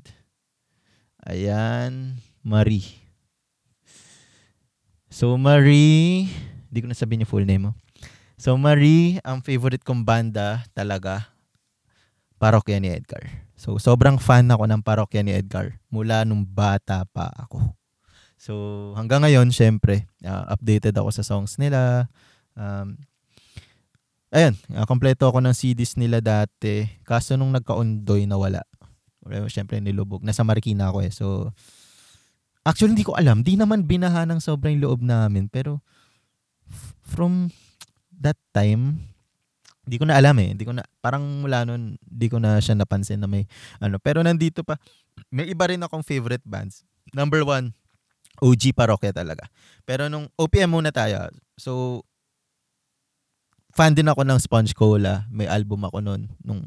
Ayan. 1.26 2.22
Marie. 2.46 2.86
So, 5.08 5.34
Marie, 5.40 6.28
hindi 6.68 6.78
ko 6.78 6.86
na 6.86 6.94
sabihin 6.94 7.24
yung 7.24 7.32
full 7.32 7.48
name 7.48 7.68
mo. 7.68 7.72
So, 8.38 8.54
Marie, 8.54 9.18
ang 9.26 9.42
favorite 9.42 9.82
kong 9.82 10.06
banda 10.06 10.62
talaga, 10.76 11.32
parokya 12.38 12.78
ni 12.78 12.92
Edgar. 12.92 13.24
So, 13.58 13.80
sobrang 13.82 14.22
fan 14.22 14.46
ako 14.46 14.70
ng 14.70 14.84
parokya 14.84 15.26
ni 15.26 15.34
Edgar 15.34 15.74
mula 15.90 16.22
nung 16.22 16.46
bata 16.46 17.02
pa 17.10 17.34
ako. 17.34 17.77
So, 18.38 18.54
hanggang 18.94 19.26
ngayon, 19.26 19.50
syempre, 19.50 20.06
uh, 20.22 20.46
updated 20.54 20.94
ako 20.94 21.10
sa 21.10 21.26
songs 21.26 21.58
nila. 21.58 22.06
Um, 22.54 22.94
ayun, 24.30 24.54
uh, 24.78 24.86
kompleto 24.86 25.26
ako 25.26 25.42
ng 25.42 25.58
CDs 25.58 25.98
nila 25.98 26.22
dati. 26.22 26.86
Kaso 27.02 27.34
nung 27.34 27.50
nagka-ondoy, 27.50 28.30
nawala. 28.30 28.62
Syempre, 29.50 29.82
nilubog. 29.82 30.22
Nasa 30.22 30.46
Marikina 30.46 30.94
ako 30.94 30.98
eh. 31.02 31.10
So, 31.10 31.50
actually, 32.62 32.94
hindi 32.94 33.02
ko 33.02 33.18
alam. 33.18 33.42
Di 33.42 33.58
naman 33.58 33.90
binaha 33.90 34.22
ng 34.22 34.38
sobrang 34.38 34.78
loob 34.78 35.02
namin. 35.02 35.50
Pero, 35.50 35.82
from 37.02 37.50
that 38.22 38.38
time, 38.54 39.02
hindi 39.82 39.98
ko 39.98 40.06
na 40.06 40.14
alam 40.14 40.38
eh. 40.38 40.54
Hindi 40.54 40.62
ko 40.62 40.78
na, 40.78 40.86
parang 41.02 41.42
mula 41.42 41.66
nun, 41.66 41.98
hindi 41.98 42.26
ko 42.30 42.38
na 42.38 42.62
siya 42.62 42.78
napansin 42.78 43.18
na 43.18 43.26
may, 43.26 43.50
ano. 43.82 43.98
Pero 43.98 44.22
nandito 44.22 44.62
pa, 44.62 44.78
may 45.26 45.50
iba 45.50 45.66
rin 45.66 45.82
akong 45.82 46.06
favorite 46.06 46.46
bands. 46.46 46.86
Number 47.10 47.42
one, 47.42 47.74
OG 48.38 48.74
Parokya 48.74 49.10
talaga. 49.10 49.50
Pero 49.82 50.06
nung 50.06 50.30
OPM 50.38 50.70
muna 50.78 50.94
tayo. 50.94 51.30
So, 51.58 52.02
fan 53.74 53.94
din 53.94 54.10
ako 54.10 54.26
ng 54.26 54.38
Sponge 54.42 54.74
Cola. 54.74 55.26
May 55.30 55.46
album 55.46 55.86
ako 55.86 55.98
noon. 56.02 56.30
Nung, 56.42 56.62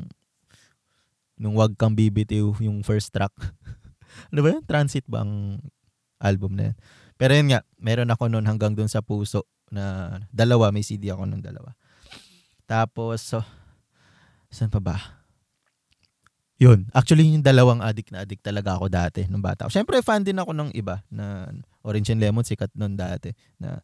nung 1.40 1.56
Wag 1.56 1.76
Kang 1.76 1.96
BBTU, 1.96 2.56
yung 2.64 2.84
first 2.84 3.12
track. 3.12 3.32
ano 4.32 4.40
ba 4.40 4.50
yun? 4.56 4.64
Transit 4.68 5.06
ba 5.08 5.24
ang 5.24 5.60
album 6.20 6.56
na 6.56 6.72
yun? 6.72 6.76
Pero 7.16 7.32
yun 7.38 7.54
nga, 7.54 7.62
meron 7.78 8.10
ako 8.10 8.32
noon 8.32 8.48
hanggang 8.50 8.74
dun 8.74 8.90
sa 8.90 9.06
puso 9.06 9.46
na 9.70 10.18
dalawa. 10.34 10.74
May 10.74 10.84
CD 10.84 11.14
ako 11.14 11.30
nung 11.30 11.44
dalawa. 11.44 11.76
Tapos, 12.66 13.20
so, 13.24 13.40
saan 14.48 14.72
pa 14.72 14.80
ba? 14.80 15.21
Yun. 16.62 16.86
Actually, 16.94 17.26
yung 17.26 17.42
dalawang 17.42 17.82
addict 17.82 18.14
na 18.14 18.22
addict 18.22 18.46
talaga 18.46 18.78
ako 18.78 18.86
dati 18.86 19.26
nung 19.26 19.42
bata. 19.42 19.66
Siyempre, 19.66 19.98
fan 20.06 20.22
din 20.22 20.38
ako 20.38 20.54
ng 20.54 20.70
iba 20.78 21.02
na 21.10 21.50
Orange 21.82 22.14
and 22.14 22.22
Lemon, 22.22 22.46
sikat 22.46 22.70
noon 22.78 22.94
dati. 22.94 23.34
Na, 23.58 23.82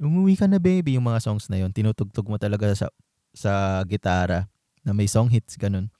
umuwi 0.00 0.40
ka 0.40 0.48
na 0.48 0.56
baby, 0.56 0.96
yung 0.96 1.04
mga 1.04 1.20
songs 1.20 1.52
na 1.52 1.60
yun. 1.60 1.68
Tinutugtog 1.68 2.24
mo 2.24 2.40
talaga 2.40 2.72
sa, 2.72 2.88
sa 3.36 3.84
gitara 3.84 4.48
na 4.80 4.96
may 4.96 5.04
song 5.04 5.28
hits, 5.28 5.60
ganun. 5.60 5.92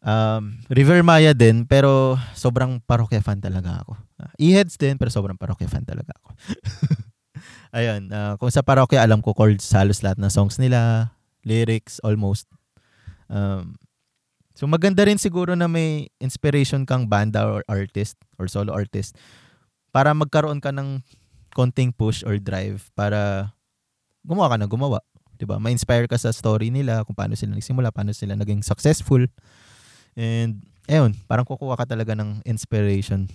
Um, 0.00 0.64
River 0.72 1.04
Maya 1.04 1.36
din, 1.36 1.68
pero 1.68 2.16
sobrang 2.32 2.80
parokya 2.88 3.20
fan 3.20 3.44
talaga 3.44 3.84
ako. 3.84 4.00
E-heads 4.40 4.80
din, 4.80 4.96
pero 4.96 5.12
sobrang 5.12 5.36
parokya 5.36 5.68
fan 5.68 5.84
talaga 5.84 6.16
ako. 6.16 6.28
Ayun, 7.76 8.08
uh, 8.08 8.40
kung 8.40 8.48
sa 8.48 8.64
parokya, 8.64 9.04
alam 9.04 9.20
ko 9.20 9.36
chords 9.36 9.68
halos 9.76 10.00
lahat 10.00 10.16
ng 10.16 10.32
songs 10.32 10.56
nila, 10.56 11.12
lyrics, 11.44 12.00
almost. 12.00 12.48
Um, 13.28 13.76
So 14.56 14.64
maganda 14.64 15.04
rin 15.04 15.20
siguro 15.20 15.52
na 15.52 15.68
may 15.68 16.08
inspiration 16.16 16.88
kang 16.88 17.12
banda 17.12 17.44
or 17.44 17.60
artist 17.68 18.16
or 18.40 18.48
solo 18.48 18.72
artist 18.72 19.12
para 19.92 20.16
magkaroon 20.16 20.64
ka 20.64 20.72
ng 20.72 21.04
konting 21.52 21.92
push 21.92 22.24
or 22.24 22.40
drive 22.40 22.88
para 22.96 23.52
gumawa 24.24 24.56
ka 24.56 24.56
na 24.56 24.64
gumawa. 24.64 25.04
'Di 25.36 25.44
ba? 25.44 25.60
Ma-inspire 25.60 26.08
ka 26.08 26.16
sa 26.16 26.32
story 26.32 26.72
nila 26.72 27.04
kung 27.04 27.12
paano 27.12 27.36
sila 27.36 27.52
nagsimula, 27.52 27.92
paano 27.92 28.16
sila 28.16 28.32
naging 28.32 28.64
successful. 28.64 29.28
And 30.16 30.64
ayun, 30.88 31.20
parang 31.28 31.44
kukuha 31.44 31.76
ka 31.76 31.84
talaga 31.84 32.16
ng 32.16 32.40
inspiration 32.48 33.28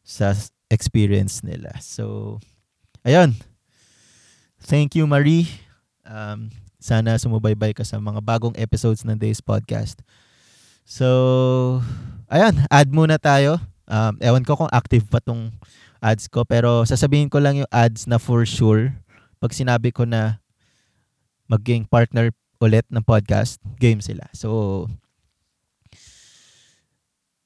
sa 0.00 0.32
experience 0.72 1.44
nila. 1.44 1.76
So 1.84 2.40
ayun. 3.04 3.36
Thank 4.60 4.96
you 4.96 5.04
Marie. 5.04 5.48
Um, 6.04 6.48
sana 6.80 7.20
sumubaybay 7.20 7.76
ka 7.76 7.84
sa 7.84 8.00
mga 8.00 8.24
bagong 8.24 8.56
episodes 8.56 9.04
ng 9.04 9.20
Days 9.20 9.44
Podcast. 9.44 10.00
So, 10.90 11.06
ayan, 12.26 12.66
add 12.66 12.90
muna 12.90 13.14
tayo. 13.22 13.62
Um, 13.86 14.18
ewan 14.18 14.42
ko 14.42 14.58
kung 14.58 14.74
active 14.74 15.06
pa 15.06 15.22
tong 15.22 15.54
ads 16.02 16.26
ko, 16.26 16.42
pero 16.42 16.82
sasabihin 16.82 17.30
ko 17.30 17.38
lang 17.38 17.62
yung 17.62 17.70
ads 17.70 18.10
na 18.10 18.18
for 18.18 18.42
sure. 18.42 18.90
Pag 19.38 19.54
sinabi 19.54 19.94
ko 19.94 20.02
na 20.02 20.42
maging 21.46 21.86
partner 21.86 22.34
ulit 22.58 22.82
ng 22.90 23.06
podcast, 23.06 23.62
game 23.78 24.02
sila. 24.02 24.26
So, 24.34 24.90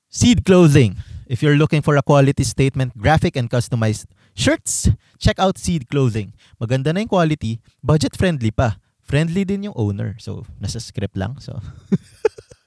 Seed 0.09 0.48
Clothing. 0.48 0.96
If 1.28 1.44
you're 1.44 1.61
looking 1.61 1.85
for 1.85 2.00
a 2.00 2.04
quality 2.04 2.48
statement, 2.48 2.96
graphic 2.96 3.37
and 3.37 3.52
customized 3.52 4.09
shirts, 4.33 4.88
check 5.20 5.37
out 5.37 5.61
Seed 5.61 5.92
Clothing. 5.92 6.33
Maganda 6.57 6.96
na 6.96 7.04
yung 7.04 7.12
quality, 7.12 7.61
budget 7.85 8.16
friendly 8.16 8.57
pa. 8.57 8.80
Friendly 9.04 9.44
din 9.44 9.68
yung 9.68 9.76
owner. 9.76 10.16
So, 10.16 10.48
nasa 10.57 10.80
script 10.80 11.20
lang. 11.20 11.37
So, 11.44 11.61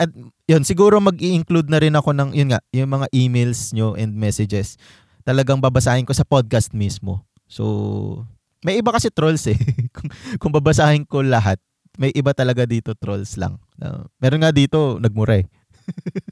At 0.00 0.10
yun, 0.50 0.66
siguro 0.66 0.98
mag-i-include 0.98 1.70
na 1.70 1.78
rin 1.78 1.94
ako 1.94 2.10
ng, 2.10 2.30
yun 2.34 2.50
nga, 2.50 2.60
yung 2.74 2.90
mga 2.90 3.06
emails 3.14 3.70
nyo 3.70 3.94
and 3.94 4.16
messages. 4.16 4.74
Talagang 5.22 5.62
babasahin 5.62 6.08
ko 6.08 6.16
sa 6.16 6.26
podcast 6.26 6.74
mismo. 6.74 7.22
So, 7.46 8.26
may 8.66 8.80
iba 8.80 8.90
kasi 8.90 9.12
trolls 9.12 9.46
eh. 9.46 9.60
kung, 9.94 10.08
kung 10.42 10.52
babasahin 10.52 11.06
ko 11.06 11.22
lahat, 11.22 11.60
may 12.00 12.10
iba 12.16 12.32
talaga 12.32 12.64
dito 12.64 12.96
trolls 12.96 13.36
lang. 13.36 13.60
Uh, 13.78 14.08
meron 14.18 14.42
nga 14.42 14.50
dito, 14.50 14.96
nagmura 14.98 15.44
eh. 15.44 15.46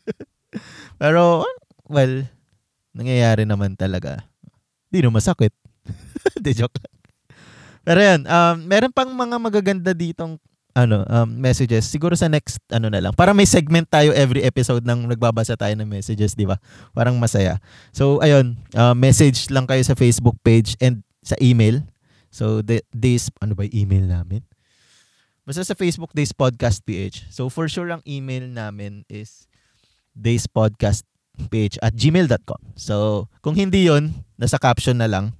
Pero, 1.00 1.44
well, 1.88 2.24
nangyayari 2.96 3.44
naman 3.44 3.76
talaga. 3.76 4.27
Di 4.88 5.04
naman 5.04 5.20
masakit. 5.20 5.52
Di 6.44 6.52
joke. 6.56 6.80
Pero 7.84 8.00
yan, 8.04 8.28
um, 8.28 8.56
meron 8.68 8.92
pang 8.92 9.08
mga 9.08 9.36
magaganda 9.40 9.92
ditong 9.96 10.36
ano, 10.78 11.02
um, 11.10 11.26
messages. 11.26 11.90
Siguro 11.90 12.14
sa 12.14 12.30
next, 12.30 12.62
ano 12.70 12.86
na 12.86 13.02
lang. 13.02 13.10
Para 13.16 13.34
may 13.34 13.48
segment 13.48 13.88
tayo 13.90 14.14
every 14.14 14.46
episode 14.46 14.86
nang 14.86 15.10
nagbabasa 15.10 15.58
tayo 15.58 15.74
ng 15.74 15.88
messages, 15.88 16.38
di 16.38 16.46
ba? 16.46 16.60
Parang 16.94 17.18
masaya. 17.18 17.58
So, 17.90 18.22
ayun, 18.22 18.54
uh, 18.78 18.94
message 18.94 19.50
lang 19.50 19.66
kayo 19.66 19.82
sa 19.82 19.98
Facebook 19.98 20.38
page 20.46 20.78
and 20.78 21.02
sa 21.26 21.34
email. 21.42 21.82
So, 22.30 22.62
the, 22.62 22.84
this, 22.94 23.26
ano 23.42 23.58
ba 23.58 23.66
email 23.74 24.06
namin? 24.06 24.46
Basta 25.42 25.64
sa 25.64 25.74
Facebook, 25.74 26.12
Days 26.14 26.30
Podcast 26.30 26.84
PH. 26.84 27.32
So, 27.32 27.50
for 27.50 27.66
sure, 27.66 27.90
ang 27.90 28.04
email 28.06 28.46
namin 28.46 29.02
is 29.10 29.48
Days 30.14 30.46
Podcast 30.46 31.08
page 31.46 31.78
at 31.78 31.94
gmail.com. 31.94 32.74
So, 32.74 33.26
kung 33.38 33.54
hindi 33.54 33.86
yon 33.86 34.26
nasa 34.34 34.58
caption 34.58 34.98
na 34.98 35.06
lang. 35.06 35.38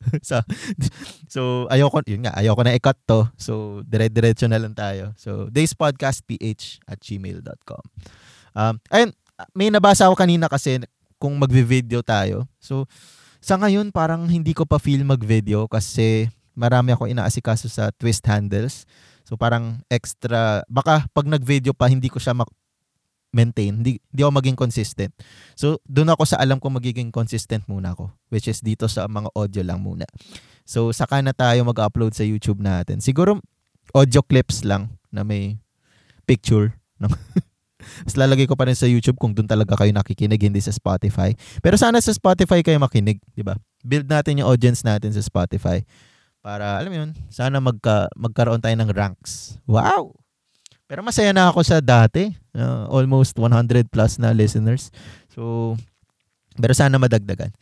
so, 0.28 0.40
so 1.34 1.40
ayoko, 1.68 2.00
yun 2.06 2.24
nga, 2.24 2.34
ayoko 2.38 2.62
na 2.62 2.78
i-cut 2.78 2.96
to. 3.04 3.26
So, 3.34 3.82
dire-diretso 3.84 4.46
na 4.46 4.62
lang 4.62 4.72
tayo. 4.72 5.12
So, 5.18 5.50
dayspodcastph 5.50 6.86
at 6.86 6.98
gmail.com. 7.02 7.84
Um, 8.54 8.74
ayun, 8.88 9.10
may 9.52 9.68
nabasa 9.68 10.06
ako 10.06 10.14
kanina 10.14 10.46
kasi 10.46 10.80
kung 11.20 11.36
magvi-video 11.36 12.00
tayo. 12.00 12.48
So, 12.62 12.88
sa 13.40 13.56
ngayon, 13.56 13.92
parang 13.92 14.28
hindi 14.28 14.52
ko 14.52 14.68
pa 14.68 14.76
feel 14.80 15.04
mag-video 15.04 15.64
kasi 15.68 16.28
marami 16.56 16.92
ako 16.92 17.08
inaasikaso 17.08 17.68
sa 17.72 17.88
twist 17.92 18.24
handles. 18.28 18.84
So, 19.24 19.36
parang 19.36 19.84
extra, 19.88 20.64
baka 20.66 21.06
pag 21.12 21.28
nag-video 21.28 21.76
pa, 21.76 21.88
hindi 21.88 22.08
ko 22.08 22.20
siya 22.20 22.36
mak- 22.36 22.52
maintain, 23.30 23.78
hindi, 23.78 24.02
hindi 24.10 24.20
ako 24.22 24.32
maging 24.42 24.58
consistent. 24.58 25.14
So, 25.54 25.78
doon 25.86 26.10
ako 26.14 26.26
sa 26.26 26.38
alam 26.42 26.58
ko 26.58 26.70
magiging 26.70 27.14
consistent 27.14 27.66
muna 27.70 27.94
ako, 27.94 28.10
which 28.30 28.50
is 28.50 28.58
dito 28.58 28.90
sa 28.90 29.06
mga 29.06 29.30
audio 29.34 29.62
lang 29.62 29.80
muna. 29.82 30.06
So, 30.66 30.90
saka 30.90 31.22
na 31.22 31.34
tayo 31.34 31.62
mag-upload 31.66 32.14
sa 32.14 32.26
YouTube 32.26 32.62
natin. 32.62 32.98
Siguro, 33.02 33.38
audio 33.94 34.22
clips 34.22 34.62
lang 34.66 34.98
na 35.10 35.26
may 35.26 35.58
picture. 36.26 36.74
Mas 38.04 38.14
lalagay 38.14 38.44
ko 38.44 38.54
pa 38.54 38.68
rin 38.68 38.76
sa 38.76 38.84
YouTube 38.84 39.16
kung 39.16 39.32
doon 39.32 39.48
talaga 39.48 39.72
kayo 39.74 39.90
nakikinig, 39.90 40.38
hindi 40.38 40.60
sa 40.60 40.70
Spotify. 40.70 41.32
Pero 41.64 41.80
sana 41.80 41.98
sa 41.98 42.12
Spotify 42.12 42.60
kayo 42.60 42.76
makinig, 42.76 43.18
di 43.32 43.40
ba? 43.40 43.56
Build 43.80 44.06
natin 44.06 44.44
yung 44.44 44.52
audience 44.52 44.84
natin 44.84 45.16
sa 45.16 45.24
Spotify. 45.24 45.80
Para, 46.44 46.80
alam 46.80 46.90
mo 46.92 46.96
yun, 46.96 47.10
sana 47.32 47.60
magka, 47.60 48.12
magkaroon 48.16 48.60
tayo 48.60 48.76
ng 48.76 48.92
ranks. 48.92 49.60
Wow! 49.64 50.19
Pero 50.90 51.06
masaya 51.06 51.30
na 51.30 51.46
ako 51.46 51.62
sa 51.62 51.78
dati. 51.78 52.34
Uh, 52.50 52.90
almost 52.90 53.38
100 53.38 53.86
plus 53.94 54.18
na 54.18 54.34
listeners. 54.34 54.90
So, 55.30 55.78
pero 56.58 56.74
sana 56.74 56.98
madagdagan. 56.98 57.54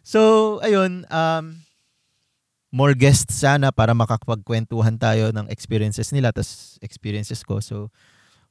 So, 0.00 0.56
ayun, 0.64 1.04
um, 1.12 1.60
more 2.72 2.96
guests 2.96 3.44
sana 3.44 3.68
para 3.68 3.92
makakapagkwentuhan 3.92 4.96
tayo 4.96 5.36
ng 5.36 5.52
experiences 5.52 6.16
nila 6.16 6.32
tas 6.32 6.80
experiences 6.80 7.44
ko. 7.44 7.60
So, 7.60 7.92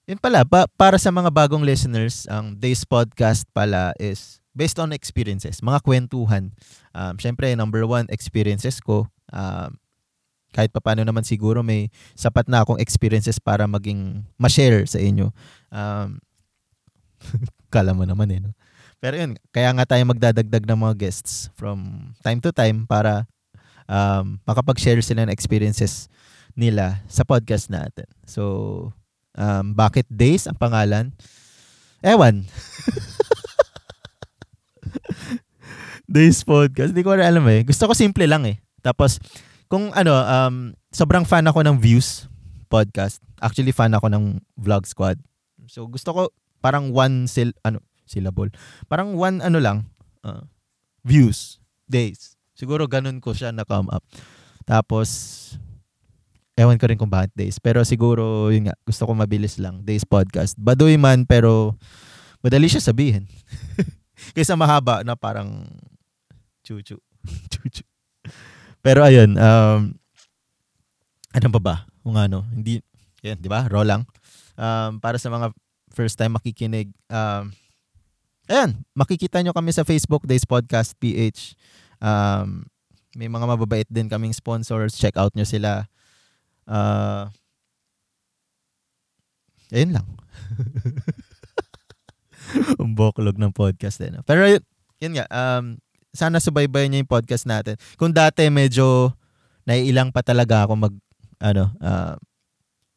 yun 0.06 0.22
pala, 0.22 0.46
pa, 0.46 0.70
para 0.78 1.02
sa 1.02 1.10
mga 1.10 1.34
bagong 1.34 1.66
listeners, 1.66 2.30
ang 2.30 2.54
Days 2.62 2.86
Podcast 2.86 3.50
pala 3.58 3.98
is 3.98 4.38
based 4.54 4.78
on 4.78 4.94
experiences, 4.94 5.66
mga 5.66 5.82
kwentuhan. 5.82 6.54
Um, 6.94 7.18
Siyempre, 7.18 7.58
number 7.58 7.82
one, 7.90 8.06
experiences 8.14 8.78
ko. 8.78 9.10
Um, 9.34 9.82
kahit 10.56 10.72
paano 10.72 11.04
naman 11.04 11.28
siguro 11.28 11.60
may 11.60 11.92
sapat 12.16 12.48
na 12.48 12.64
akong 12.64 12.80
experiences 12.80 13.44
para 13.44 13.68
maging 13.68 14.24
ma-share 14.40 14.88
sa 14.88 15.04
inyo. 15.04 15.36
Um, 15.68 16.24
kala 17.76 17.92
mo 17.92 18.08
naman 18.08 18.32
eh. 18.32 18.40
No? 18.40 18.56
Pero 19.04 19.20
yun, 19.20 19.36
kaya 19.52 19.76
nga 19.76 19.84
tayo 19.84 20.08
magdadagdag 20.08 20.64
ng 20.64 20.80
mga 20.80 20.96
guests 20.96 21.52
from 21.60 22.10
time 22.24 22.40
to 22.40 22.56
time 22.56 22.88
para 22.88 23.28
um, 23.92 24.40
makapag-share 24.48 25.04
sila 25.04 25.28
ng 25.28 25.36
experiences 25.36 26.08
nila 26.56 27.04
sa 27.12 27.28
podcast 27.28 27.68
natin. 27.68 28.08
So, 28.24 28.96
um, 29.36 29.76
bakit 29.76 30.08
Days 30.08 30.48
ang 30.48 30.56
pangalan? 30.56 31.12
Ewan. 32.00 32.48
Days 36.06 36.46
Podcast. 36.46 36.94
Hindi 36.94 37.04
ko 37.04 37.18
rin 37.18 37.26
alam 37.26 37.44
eh. 37.50 37.66
Gusto 37.66 37.90
ko 37.90 37.94
simple 37.98 38.30
lang 38.30 38.46
eh. 38.46 38.62
Tapos, 38.86 39.18
kung 39.68 39.92
ano, 39.94 40.14
um, 40.14 40.56
sobrang 40.94 41.26
fan 41.26 41.46
ako 41.46 41.66
ng 41.66 41.78
Views 41.82 42.30
podcast. 42.70 43.22
Actually, 43.42 43.72
fan 43.74 43.94
ako 43.94 44.10
ng 44.10 44.42
Vlog 44.58 44.86
Squad. 44.86 45.18
So, 45.70 45.90
gusto 45.90 46.10
ko 46.14 46.22
parang 46.62 46.90
one 46.94 47.30
sil 47.30 47.54
ano, 47.62 47.82
syllable. 48.10 48.50
Parang 48.90 49.14
one 49.18 49.42
ano 49.42 49.58
lang, 49.62 49.90
uh, 50.26 50.46
views, 51.06 51.62
days. 51.86 52.38
Siguro 52.58 52.90
ganun 52.90 53.22
ko 53.22 53.34
siya 53.34 53.54
na 53.54 53.68
come 53.68 53.90
up. 53.94 54.02
Tapos, 54.66 55.10
ewan 56.58 56.80
ko 56.80 56.90
rin 56.90 56.98
kung 56.98 57.12
bakit 57.12 57.30
days. 57.38 57.62
Pero 57.62 57.86
siguro, 57.86 58.50
yun 58.50 58.72
nga, 58.72 58.76
gusto 58.88 59.06
ko 59.06 59.12
mabilis 59.14 59.62
lang. 59.62 59.84
Days 59.86 60.08
podcast. 60.08 60.58
Baduy 60.58 60.98
man, 60.98 61.28
pero 61.28 61.78
madali 62.42 62.66
siya 62.72 62.82
sabihin. 62.82 63.30
Kaysa 64.36 64.58
mahaba 64.58 65.04
na 65.06 65.14
parang 65.14 65.68
chuchu. 66.66 66.98
chuchu. 67.54 67.86
Pero 68.86 69.02
ayun, 69.02 69.34
um, 69.34 69.98
ano 71.34 71.48
pa 71.58 71.58
ba? 71.58 71.76
Kung 72.06 72.22
ano, 72.22 72.46
hindi, 72.54 72.86
yan, 73.26 73.42
di 73.42 73.50
ba? 73.50 73.66
Raw 73.66 73.82
lang. 73.82 74.06
Um, 74.54 75.02
para 75.02 75.18
sa 75.18 75.34
mga 75.34 75.50
first 75.90 76.22
time 76.22 76.38
makikinig, 76.38 76.94
um, 77.10 77.50
ayan, 78.46 78.78
makikita 78.94 79.42
nyo 79.42 79.58
kami 79.58 79.74
sa 79.74 79.82
Facebook 79.82 80.30
Days 80.30 80.46
Podcast 80.46 80.94
PH. 81.02 81.58
Um, 81.98 82.70
may 83.18 83.26
mga 83.26 83.50
mababait 83.50 83.90
din 83.90 84.06
kaming 84.06 84.38
sponsors. 84.38 84.94
Check 84.94 85.18
out 85.18 85.34
nyo 85.34 85.50
sila. 85.50 85.90
Uh, 86.70 87.26
ayun 89.74 89.98
lang. 89.98 90.08
Ang 92.86 92.94
boklog 92.94 93.42
ng 93.42 93.50
podcast 93.50 93.98
din. 93.98 94.22
Pero 94.30 94.46
yun, 94.46 94.62
yun 95.02 95.14
nga, 95.18 95.26
um, 95.34 95.82
sana 96.16 96.42
subaybayan 96.42 96.90
niyo 96.90 97.00
yung 97.04 97.12
podcast 97.12 97.46
natin. 97.46 97.76
Kung 98.00 98.16
dati 98.16 98.48
medyo 98.50 99.14
naiilang 99.68 100.10
pa 100.16 100.24
talaga 100.24 100.66
ako 100.66 100.74
mag 100.80 100.94
ano, 101.44 101.70
uh, 101.84 102.16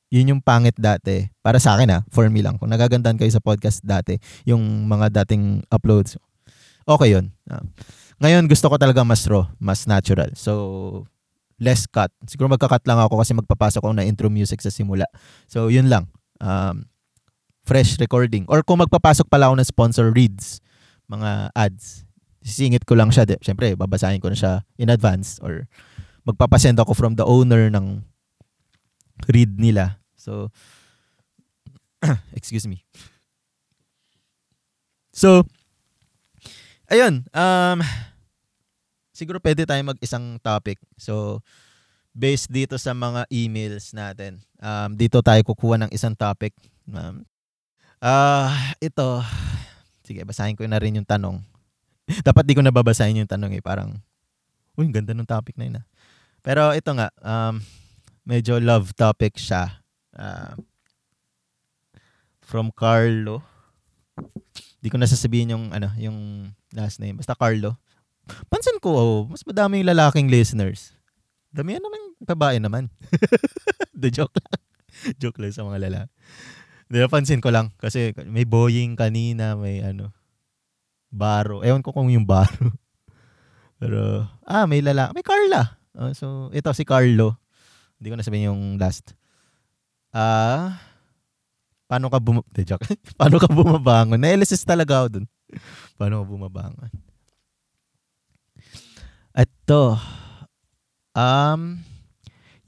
yun 0.09 0.37
yung 0.37 0.43
pangit 0.43 0.79
dati. 0.79 1.29
Para 1.45 1.61
sa 1.61 1.77
akin 1.77 2.01
ah, 2.01 2.03
for 2.09 2.25
me 2.33 2.41
lang. 2.41 2.57
Kung 2.57 2.73
nagagandahan 2.73 3.21
kayo 3.21 3.29
sa 3.29 3.45
podcast 3.45 3.85
dati, 3.85 4.17
yung 4.49 4.89
mga 4.89 5.13
dating 5.25 5.61
uploads, 5.69 6.17
okay 6.89 7.13
yun. 7.13 7.35
Uh, 7.45 7.61
ngayon 8.19 8.49
gusto 8.49 8.67
ko 8.73 8.81
talaga 8.81 9.05
mas 9.05 9.23
raw, 9.29 9.47
mas 9.61 9.85
natural. 9.85 10.33
So, 10.35 11.05
less 11.61 11.87
cut. 11.87 12.11
Siguro 12.25 12.49
magka-cut 12.51 12.87
lang 12.87 12.99
ako 12.99 13.21
kasi 13.21 13.35
magpapasok 13.37 13.83
ako 13.83 13.95
na 13.95 14.07
intro 14.07 14.33
music 14.33 14.63
sa 14.63 14.73
simula. 14.73 15.07
So, 15.51 15.69
yun 15.69 15.91
lang. 15.91 16.09
Um, 16.39 16.89
fresh 17.69 18.01
recording. 18.01 18.49
Or 18.49 18.65
kung 18.65 18.81
magpapasok 18.81 19.29
pala 19.29 19.53
ako 19.53 19.61
ng 19.61 19.69
sponsor 19.69 20.07
reads, 20.09 20.65
mga 21.11 21.53
ads, 21.53 22.08
sisingit 22.49 22.89
ko 22.89 22.97
lang 22.97 23.13
siya. 23.13 23.29
Siyempre, 23.45 23.77
babasahin 23.77 24.25
ko 24.25 24.33
na 24.33 24.39
siya 24.41 24.65
in 24.81 24.89
advance 24.89 25.37
or 25.45 25.69
magpapasend 26.25 26.81
ako 26.81 26.97
from 26.97 27.21
the 27.21 27.29
owner 27.29 27.69
ng 27.69 28.01
read 29.29 29.61
nila. 29.61 30.01
So, 30.17 30.49
excuse 32.39 32.65
me. 32.65 32.89
So, 35.13 35.45
ayun. 36.89 37.29
Um, 37.37 37.85
siguro 39.13 39.43
pwede 39.43 39.69
tayo 39.69 39.83
mag-isang 39.85 40.41
topic. 40.41 40.81
So, 40.97 41.45
based 42.15 42.49
dito 42.49 42.79
sa 42.79 42.95
mga 42.95 43.27
emails 43.31 43.93
natin, 43.93 44.39
um, 44.63 44.95
dito 44.95 45.19
tayo 45.21 45.43
kukuha 45.43 45.87
ng 45.87 45.91
isang 45.91 46.15
topic. 46.15 46.55
Um, 46.87 47.27
uh, 47.99 48.51
ito, 48.79 49.23
sige, 50.07 50.23
basahin 50.23 50.55
ko 50.55 50.65
na 50.71 50.79
rin 50.79 51.03
yung 51.03 51.09
tanong. 51.09 51.43
Dapat 52.27 52.45
di 52.49 52.57
ko 52.57 52.63
nababasahin 52.65 53.25
yung 53.25 53.31
tanong 53.31 53.59
eh. 53.59 53.63
Parang, 53.63 54.01
uy, 54.75 54.89
ganda 54.89 55.13
ng 55.13 55.29
topic 55.29 55.55
na 55.61 55.65
yun 55.69 55.81
ah. 55.81 55.87
Pero 56.41 56.73
ito 56.73 56.91
nga, 56.97 57.13
um, 57.21 57.61
medyo 58.25 58.57
love 58.57 58.97
topic 58.97 59.37
siya. 59.37 59.83
Uh, 60.17 60.57
from 62.49 62.73
Carlo. 62.73 63.45
Di 64.81 64.89
ko 64.89 64.97
nasasabihin 64.97 65.53
yung, 65.53 65.65
ano, 65.69 65.93
yung 66.01 66.49
last 66.73 66.97
name. 66.97 67.21
Basta 67.21 67.37
Carlo. 67.37 67.77
Pansin 68.49 68.81
ko, 68.81 68.91
oh, 68.97 69.19
mas 69.29 69.45
madami 69.45 69.85
yung 69.85 69.93
lalaking 69.93 70.33
listeners. 70.33 70.97
Dami 71.53 71.77
yan 71.77 71.85
naman, 71.85 72.01
babae 72.25 72.57
naman. 72.61 72.89
The 74.01 74.09
joke 74.09 74.37
lang. 74.37 74.61
joke 75.21 75.39
lang 75.41 75.53
sa 75.53 75.65
mga 75.65 75.79
lalaki. 75.89 76.13
Di 76.89 77.05
pansin 77.09 77.45
ko 77.45 77.53
lang. 77.53 77.77
Kasi 77.77 78.17
may 78.25 78.49
Boeing 78.49 78.97
kanina, 78.97 79.57
may 79.57 79.85
ano, 79.85 80.13
Baro. 81.09 81.65
Ewan 81.65 81.81
ko 81.81 81.93
kung 81.93 82.13
yung 82.13 82.29
Baro. 82.29 82.73
Pero, 83.81 84.27
ah, 84.45 84.65
may 84.69 84.85
lala. 84.85 85.11
May 85.17 85.25
Carla. 85.25 85.79
Uh, 85.97 86.13
so, 86.13 86.53
ito 86.55 86.69
si 86.77 86.85
Carlo. 86.85 87.37
Hindi 87.99 88.09
ko 88.13 88.17
na 88.17 88.27
sabihin 88.27 88.51
yung 88.53 88.63
last. 88.79 89.17
Ah, 90.15 90.23
uh, 90.23 90.65
paano 91.89 92.13
ka 92.13 92.21
bum... 92.21 92.45
De, 92.53 92.63
joke. 92.63 92.85
paano 93.19 93.41
ka 93.41 93.49
bumabangon? 93.49 94.21
Na-LSS 94.21 94.63
talaga 94.63 95.03
ako 95.03 95.09
dun. 95.19 95.27
paano 95.99 96.23
ka 96.23 96.25
bumabangon? 96.29 96.91
Ito. 99.33 99.97
Um, 101.17 101.83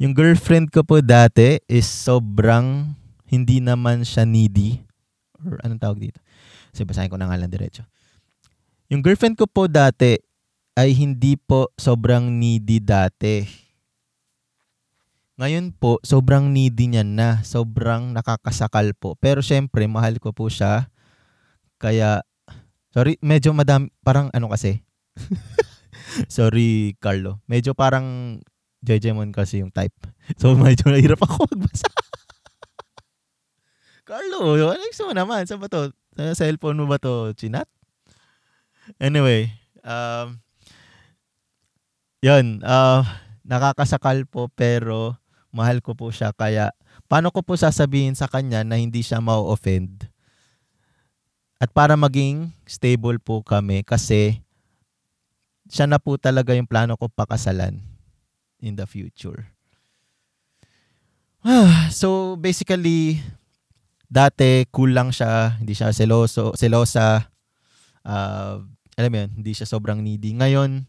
yung 0.00 0.16
girlfriend 0.16 0.72
ko 0.72 0.80
po 0.80 1.04
dati 1.04 1.60
is 1.68 1.84
sobrang 1.84 2.96
hindi 3.28 3.60
naman 3.60 4.02
siya 4.02 4.24
needy. 4.24 4.80
Or 5.44 5.60
anong 5.62 5.82
tawag 5.82 6.00
dito? 6.00 6.18
Kasi 6.72 6.82
basahin 6.88 7.10
ko 7.12 7.20
na 7.20 7.28
nga 7.28 7.38
lang 7.38 7.52
diretso. 7.52 7.84
Yung 8.90 9.06
girlfriend 9.06 9.38
ko 9.38 9.46
po 9.46 9.70
dati 9.70 10.18
ay 10.74 10.90
hindi 10.98 11.38
po 11.38 11.70
sobrang 11.78 12.26
needy 12.26 12.82
dati. 12.82 13.46
Ngayon 15.38 15.78
po, 15.78 16.02
sobrang 16.02 16.50
needy 16.50 16.90
niya 16.90 17.06
na. 17.06 17.38
Sobrang 17.46 18.10
nakakasakal 18.10 18.90
po. 18.98 19.14
Pero 19.22 19.46
syempre, 19.46 19.86
mahal 19.86 20.18
ko 20.18 20.34
po 20.34 20.50
siya. 20.50 20.90
Kaya, 21.78 22.26
sorry, 22.90 23.14
medyo 23.22 23.54
madami, 23.54 23.94
parang 24.02 24.26
ano 24.34 24.50
kasi. 24.50 24.82
Sorry, 26.26 26.98
Carlo. 26.98 27.38
Medyo 27.46 27.78
parang 27.78 28.40
Jejemon 28.82 29.30
kasi 29.30 29.62
yung 29.62 29.70
type. 29.70 29.94
So, 30.34 30.56
medyo 30.58 30.90
nahirap 30.90 31.22
ako 31.22 31.46
magbasa. 31.46 31.86
Carlo, 34.08 34.58
ano 34.58 34.82
gusto 34.82 35.14
naman? 35.14 35.46
Saan 35.46 35.62
ba 35.62 35.70
to? 35.70 35.94
Sa 36.18 36.34
cellphone 36.34 36.82
mo 36.82 36.90
ba 36.90 36.98
to? 36.98 37.30
Chinat? 37.38 37.70
Anyway, 38.98 39.52
um, 39.84 40.40
yun, 42.24 42.64
uh, 42.64 43.04
nakakasakal 43.46 44.26
po 44.26 44.50
pero 44.50 45.14
mahal 45.54 45.78
ko 45.84 45.94
po 45.94 46.10
siya. 46.10 46.34
Kaya, 46.34 46.74
paano 47.06 47.30
ko 47.30 47.44
po 47.44 47.54
sasabihin 47.54 48.16
sa 48.16 48.26
kanya 48.26 48.66
na 48.66 48.80
hindi 48.80 49.04
siya 49.04 49.22
ma-offend? 49.22 50.08
At 51.60 51.68
para 51.76 51.92
maging 51.92 52.56
stable 52.64 53.20
po 53.20 53.44
kami 53.44 53.84
kasi 53.84 54.40
siya 55.68 55.84
na 55.84 56.00
po 56.00 56.16
talaga 56.16 56.56
yung 56.56 56.64
plano 56.64 56.96
ko 56.96 57.12
pakasalan 57.12 57.78
in 58.64 58.74
the 58.80 58.88
future. 58.88 59.44
so 61.92 62.36
basically, 62.40 63.20
dati 64.08 64.64
cool 64.72 64.96
lang 64.96 65.12
siya, 65.12 65.60
hindi 65.60 65.76
siya 65.76 65.92
seloso, 65.92 66.56
selosa. 66.56 67.28
Uh, 68.00 68.64
alam 68.98 69.10
mo 69.10 69.18
yun, 69.22 69.30
hindi 69.42 69.52
siya 69.54 69.66
sobrang 69.68 70.02
needy. 70.02 70.34
Ngayon, 70.34 70.86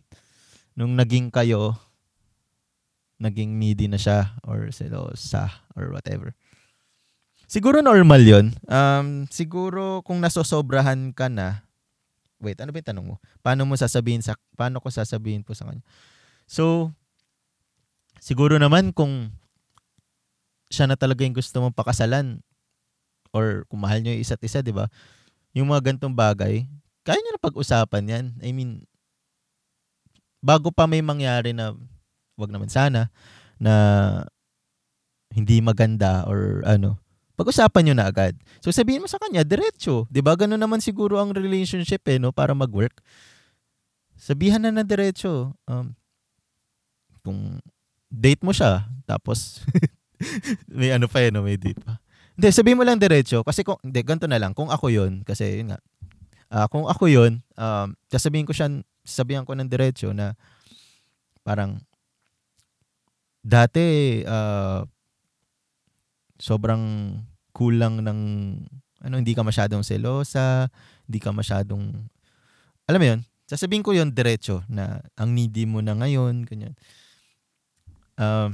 nung 0.77 0.93
naging 0.97 1.29
kayo, 1.29 1.77
naging 3.21 3.61
needy 3.61 3.85
na 3.85 4.01
siya 4.01 4.33
or 4.41 4.73
selosa 4.73 5.61
or 5.77 5.93
whatever. 5.93 6.33
Siguro 7.45 7.83
normal 7.83 8.23
yon 8.23 8.45
um, 8.65 9.27
Siguro 9.27 10.01
kung 10.07 10.23
nasosobrahan 10.23 11.11
ka 11.11 11.27
na, 11.27 11.67
wait, 12.39 12.57
ano 12.63 12.73
ba 12.73 12.79
yung 12.79 12.89
tanong 12.89 13.07
mo? 13.11 13.15
Paano 13.45 13.67
mo 13.67 13.75
sasabihin 13.77 14.23
sa, 14.23 14.39
paano 14.57 14.81
ko 14.81 14.89
sasabihin 14.89 15.43
po 15.45 15.53
sa 15.53 15.67
kanya? 15.67 15.83
So, 16.47 16.95
siguro 18.17 18.57
naman 18.57 18.95
kung 18.95 19.35
siya 20.71 20.87
na 20.87 20.95
talaga 20.95 21.27
yung 21.27 21.35
gusto 21.35 21.59
mong 21.59 21.75
pakasalan 21.75 22.39
or 23.35 23.67
kung 23.67 23.83
mahal 23.83 23.99
nyo 23.99 24.15
yung 24.15 24.23
isa't 24.23 24.41
isa, 24.41 24.63
di 24.63 24.71
ba? 24.71 24.87
Yung 25.51 25.67
mga 25.67 25.91
gantong 25.91 26.15
bagay, 26.15 26.63
kaya 27.01 27.17
na 27.17 27.41
pag-usapan 27.41 28.03
yan. 28.11 28.25
I 28.45 28.53
mean, 28.53 28.85
bago 30.41 30.73
pa 30.73 30.85
may 30.89 31.01
mangyari 31.01 31.53
na, 31.53 31.73
wag 32.37 32.51
naman 32.53 32.69
sana, 32.69 33.09
na 33.61 33.73
hindi 35.31 35.61
maganda 35.61 36.25
or 36.27 36.65
ano, 36.65 36.99
pag-usapan 37.39 37.89
nyo 37.89 37.95
na 37.97 38.05
agad. 38.09 38.37
So 38.59 38.69
sabihin 38.69 39.01
mo 39.01 39.07
sa 39.09 39.17
kanya, 39.17 39.41
diretso. 39.41 40.05
'Di 40.11 40.21
ba? 40.21 40.37
Ganun 40.37 40.59
naman 40.59 40.83
siguro 40.83 41.17
ang 41.17 41.33
relationship 41.33 42.05
eh, 42.05 42.21
no, 42.21 42.29
para 42.29 42.53
mag-work. 42.53 43.01
Sabihan 44.13 44.61
na 44.61 44.69
na 44.69 44.85
diretso. 44.85 45.57
Um, 45.65 45.97
kung 47.25 47.61
date 48.11 48.45
mo 48.45 48.53
siya, 48.53 48.85
tapos 49.09 49.65
may 50.69 50.93
ano 50.93 51.09
pa 51.09 51.25
eh, 51.25 51.33
no, 51.33 51.41
may 51.41 51.57
date 51.57 51.81
pa. 51.81 51.97
Hindi, 52.37 52.47
sabihin 52.53 52.77
mo 52.77 52.85
lang 52.85 53.01
diretso. 53.01 53.41
Kasi 53.41 53.65
kung, 53.65 53.77
hindi, 53.81 54.01
ganito 54.01 54.25
na 54.29 54.37
lang. 54.37 54.53
Kung 54.53 54.69
ako 54.69 54.89
yon 54.93 55.21
kasi 55.25 55.61
yun 55.61 55.73
nga, 55.73 55.79
uh, 56.51 56.67
kung 56.67 56.85
ako 56.85 57.07
yon 57.07 57.39
um, 57.55 57.87
sasabihin 58.11 58.45
ko 58.45 58.51
siya, 58.51 58.69
sabihan 59.01 59.47
ko 59.47 59.55
ng 59.55 59.71
diretso 59.71 60.11
na 60.11 60.35
parang, 61.41 61.81
dati, 63.41 64.21
uh, 64.21 64.85
sobrang 66.37 67.17
kulang 67.51 68.05
ng 68.05 68.19
ano 69.01 69.13
hindi 69.17 69.33
ka 69.33 69.41
masyadong 69.41 69.81
selosa, 69.81 70.69
hindi 71.09 71.17
ka 71.17 71.33
masyadong 71.33 72.05
alam 72.85 72.99
mo 73.01 73.07
'yon. 73.07 73.21
Sasabihin 73.49 73.81
ko 73.81 73.93
'yon 73.97 74.13
diretso 74.13 74.61
na 74.69 75.01
ang 75.17 75.33
needy 75.33 75.65
mo 75.65 75.81
na 75.81 75.97
ngayon, 75.97 76.45
ganyan. 76.45 76.77
Um, 78.17 78.53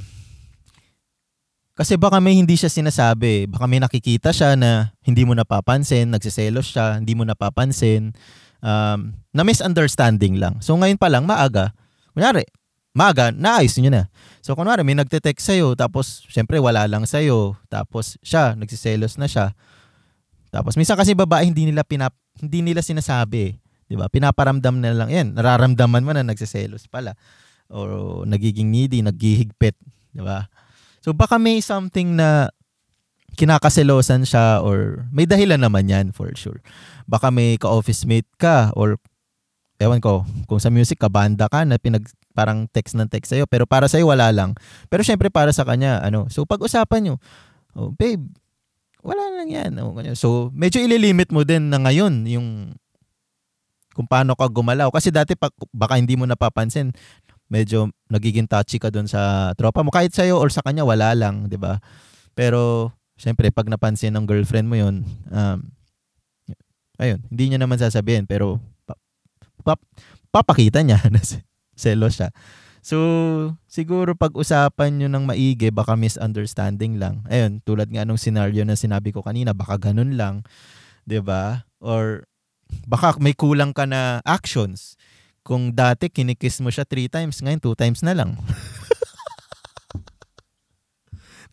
kasi 1.77 1.93
baka 1.95 2.17
may 2.17 2.33
hindi 2.33 2.57
siya 2.57 2.73
sinasabi. 2.73 3.45
Baka 3.45 3.69
may 3.69 3.77
nakikita 3.77 4.33
siya 4.33 4.57
na 4.57 4.91
hindi 5.05 5.21
mo 5.23 5.37
napapansin, 5.37 6.09
nagsiselos 6.09 6.73
siya, 6.73 6.97
hindi 6.97 7.13
mo 7.13 7.21
napapansin. 7.21 8.17
Um, 8.57 9.13
na 9.29 9.45
misunderstanding 9.45 10.41
lang. 10.41 10.57
So 10.65 10.73
ngayon 10.73 10.97
pa 10.97 11.13
lang, 11.13 11.29
maaga. 11.29 11.77
Kunyari, 12.17 12.49
maaga, 12.97 13.29
naayos 13.29 13.77
niyo 13.77 13.93
na. 13.93 14.09
So, 14.41 14.57
kunwari, 14.57 14.81
may 14.81 14.97
nagte-text 14.97 15.53
sa'yo, 15.53 15.77
tapos, 15.77 16.25
syempre, 16.25 16.57
wala 16.57 16.89
lang 16.89 17.05
sa'yo. 17.05 17.53
Tapos, 17.69 18.17
siya, 18.25 18.57
nagsiselos 18.57 19.21
na 19.21 19.29
siya. 19.29 19.53
Tapos, 20.49 20.73
minsan 20.79 20.97
kasi 20.97 21.13
babae, 21.13 21.45
hindi 21.45 21.69
nila, 21.69 21.85
pinap, 21.85 22.17
hindi 22.41 22.65
nila 22.65 22.81
sinasabi. 22.81 23.59
Di 23.85 23.95
ba? 23.99 24.09
Pinaparamdam 24.09 24.81
na 24.81 24.97
lang. 24.97 25.09
Yan, 25.13 25.37
nararamdaman 25.37 26.01
mo 26.01 26.11
na 26.15 26.25
nagsiselos 26.25 26.89
pala. 26.89 27.13
O 27.67 28.23
nagiging 28.23 28.71
needy, 28.71 29.03
naghihigpit. 29.03 29.75
Di 30.15 30.23
ba? 30.23 30.47
So, 31.07 31.15
baka 31.15 31.39
may 31.39 31.63
something 31.63 32.19
na 32.19 32.51
kinakaselosan 33.39 34.27
siya 34.27 34.59
or 34.59 35.07
may 35.07 35.23
dahilan 35.23 35.55
naman 35.55 35.87
yan 35.87 36.11
for 36.11 36.27
sure. 36.35 36.59
Baka 37.07 37.31
may 37.31 37.55
ka-office 37.55 38.03
mate 38.03 38.27
ka 38.35 38.75
or 38.75 38.99
ewan 39.79 40.03
ko, 40.03 40.27
kung 40.51 40.59
sa 40.59 40.67
music 40.67 40.99
ka, 40.99 41.07
banda 41.07 41.47
ka 41.47 41.63
na 41.63 41.79
pinag, 41.79 42.03
parang 42.35 42.67
text 42.67 42.99
ng 42.99 43.07
text 43.07 43.31
sa'yo. 43.31 43.47
Pero 43.47 43.63
para 43.63 43.87
sa'yo, 43.87 44.11
wala 44.11 44.35
lang. 44.35 44.51
Pero 44.91 44.99
syempre 44.99 45.31
para 45.31 45.55
sa 45.55 45.63
kanya, 45.63 46.03
ano. 46.03 46.27
So 46.27 46.43
pag-usapan 46.43 47.07
nyo, 47.07 47.15
oh, 47.71 47.95
babe, 47.95 48.27
wala 48.99 49.31
lang 49.39 49.47
yan. 49.47 49.79
Oh, 49.79 49.95
so 50.11 50.51
medyo 50.51 50.83
ililimit 50.83 51.31
mo 51.31 51.47
din 51.47 51.71
na 51.71 51.79
ngayon 51.79 52.27
yung 52.27 52.75
kung 53.95 54.11
paano 54.11 54.35
ka 54.35 54.43
gumalaw. 54.51 54.91
Kasi 54.91 55.07
dati 55.07 55.39
pa, 55.39 55.55
baka 55.71 55.95
hindi 55.95 56.19
mo 56.19 56.27
napapansin, 56.27 56.91
medyo 57.47 57.91
nagiging 58.11 58.47
touchy 58.47 58.79
ka 58.79 58.91
doon 58.91 59.07
sa 59.07 59.51
tropa 59.55 59.83
mo. 59.83 59.91
Kahit 59.91 60.11
sa'yo 60.15 60.39
or 60.39 60.51
sa 60.51 60.63
kanya, 60.63 60.83
wala 60.83 61.15
lang, 61.15 61.47
di 61.47 61.55
ba? 61.59 61.79
Pero, 62.35 62.91
syempre, 63.15 63.51
pag 63.51 63.67
napansin 63.67 64.15
ng 64.15 64.27
girlfriend 64.27 64.67
mo 64.67 64.75
yun, 64.77 65.03
um, 65.31 65.59
ayun, 66.99 67.19
hindi 67.31 67.43
niya 67.51 67.59
naman 67.61 67.79
sasabihin, 67.79 68.27
pero 68.29 68.59
pa, 68.85 68.93
pa, 69.63 69.73
papakita 70.29 70.83
niya 70.83 71.01
na 71.13 71.21
selos 71.77 72.19
siya. 72.19 72.29
So, 72.87 72.97
siguro 73.67 74.15
pag-usapan 74.15 74.95
nyo 74.95 75.11
ng 75.11 75.27
maigi, 75.27 75.75
baka 75.75 75.99
misunderstanding 75.99 76.95
lang. 76.95 77.19
Ayun, 77.27 77.59
tulad 77.67 77.91
nga 77.91 78.07
nung 78.07 78.15
scenario 78.15 78.63
na 78.63 78.79
sinabi 78.79 79.11
ko 79.11 79.19
kanina, 79.19 79.51
baka 79.51 79.75
ganun 79.75 80.15
lang. 80.15 80.47
ba 80.47 81.03
diba? 81.03 81.43
Or 81.83 82.23
baka 82.87 83.19
may 83.19 83.35
kulang 83.35 83.75
ka 83.75 83.83
na 83.83 84.23
actions. 84.23 84.95
Kung 85.47 85.71
dati 85.71 86.11
kinikiss 86.11 86.59
mo 86.59 86.67
siya 86.67 86.83
three 86.83 87.07
times, 87.07 87.39
ngayon 87.39 87.63
two 87.63 87.71
times 87.71 88.03
na 88.03 88.11
lang. 88.11 88.35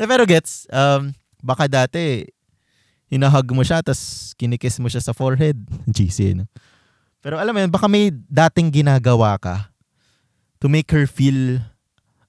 na, 0.02 0.10
pero 0.10 0.26
gets, 0.26 0.66
um, 0.74 1.14
baka 1.38 1.70
dati 1.70 2.26
hinahag 3.06 3.46
mo 3.54 3.62
siya 3.62 3.86
tapos 3.86 4.34
kinikiss 4.34 4.82
mo 4.82 4.90
siya 4.90 4.98
sa 4.98 5.14
forehead. 5.14 5.54
GC, 5.94 6.34
no? 6.34 6.50
Pero 7.22 7.38
alam 7.38 7.54
mo 7.54 7.62
yun, 7.62 7.70
baka 7.70 7.86
may 7.86 8.10
dating 8.10 8.74
ginagawa 8.74 9.38
ka 9.38 9.70
to 10.58 10.66
make 10.66 10.90
her 10.90 11.06
feel 11.06 11.62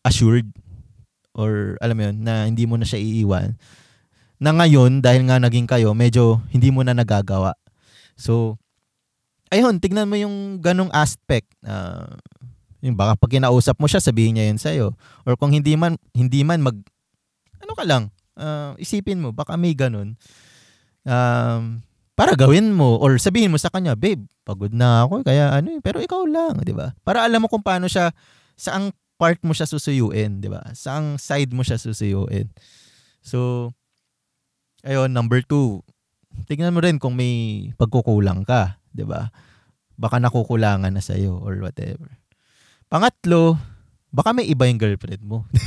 assured 0.05 0.45
or 1.33 1.81
alam 1.81 1.97
mo 1.97 2.03
yun, 2.07 2.21
na 2.21 2.45
hindi 2.45 2.69
mo 2.69 2.77
na 2.77 2.85
siya 2.85 3.01
iiwan. 3.01 3.57
Na 4.39 4.53
ngayon, 4.53 5.01
dahil 5.01 5.25
nga 5.27 5.41
naging 5.41 5.65
kayo, 5.65 5.97
medyo 5.97 6.45
hindi 6.53 6.69
mo 6.69 6.85
na 6.85 6.93
nagagawa. 6.93 7.57
So, 8.15 8.55
ayun, 9.49 9.77
tignan 9.81 10.09
mo 10.09 10.15
yung 10.17 10.61
ganong 10.61 10.93
aspect. 10.93 11.49
Uh, 11.65 12.17
yung 12.85 12.93
baka 12.97 13.17
pag 13.17 13.31
kinausap 13.33 13.77
mo 13.81 13.89
siya, 13.89 14.01
sabihin 14.01 14.37
niya 14.37 14.45
yun 14.49 14.61
sa'yo. 14.61 14.87
Or 15.25 15.33
kung 15.37 15.53
hindi 15.53 15.73
man, 15.73 15.97
hindi 16.13 16.45
man 16.45 16.61
mag, 16.61 16.77
ano 17.61 17.73
ka 17.73 17.83
lang, 17.85 18.13
uh, 18.37 18.77
isipin 18.77 19.21
mo, 19.21 19.33
baka 19.33 19.57
may 19.57 19.73
ganun. 19.73 20.13
Um, 21.05 21.85
para 22.15 22.31
gawin 22.33 22.71
mo 22.71 22.95
or 22.97 23.19
sabihin 23.19 23.51
mo 23.51 23.59
sa 23.59 23.69
kanya, 23.69 23.93
babe, 23.93 24.23
pagod 24.47 24.71
na 24.71 25.03
ako 25.03 25.21
kaya 25.27 25.51
ano 25.51 25.75
eh, 25.75 25.79
pero 25.83 25.99
ikaw 25.99 26.23
lang, 26.23 26.63
'di 26.63 26.71
ba? 26.71 26.95
Para 27.03 27.27
alam 27.27 27.43
mo 27.43 27.51
kung 27.51 27.61
paano 27.61 27.91
siya 27.91 28.15
saang 28.55 28.95
part 29.19 29.37
mo 29.43 29.51
siya 29.51 29.67
susuyuin, 29.67 30.39
'di 30.39 30.47
ba? 30.47 30.63
Saang 30.71 31.19
side 31.19 31.51
mo 31.51 31.61
siya 31.61 31.75
susuyuin. 31.75 32.47
So 33.19 33.69
ayun, 34.87 35.11
number 35.11 35.43
two, 35.43 35.83
tingnan 36.47 36.71
mo 36.71 36.79
rin 36.79 37.03
kung 37.03 37.19
may 37.19 37.67
pagkukulang 37.75 38.47
ka, 38.47 38.79
'di 38.95 39.03
ba? 39.03 39.27
Baka 39.99 40.23
nakukulangan 40.23 40.91
na 40.91 41.03
sa 41.03 41.19
or 41.19 41.59
whatever. 41.59 42.07
Pangatlo, 42.87 43.59
baka 44.15 44.31
may 44.31 44.47
iba 44.47 44.71
yung 44.71 44.79
girlfriend 44.79 45.23
mo. 45.27 45.43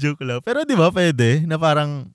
Joke 0.00 0.22
lang. 0.22 0.38
Pero 0.46 0.62
'di 0.62 0.78
ba 0.78 0.94
pwede 0.94 1.42
na 1.50 1.58
parang 1.58 2.14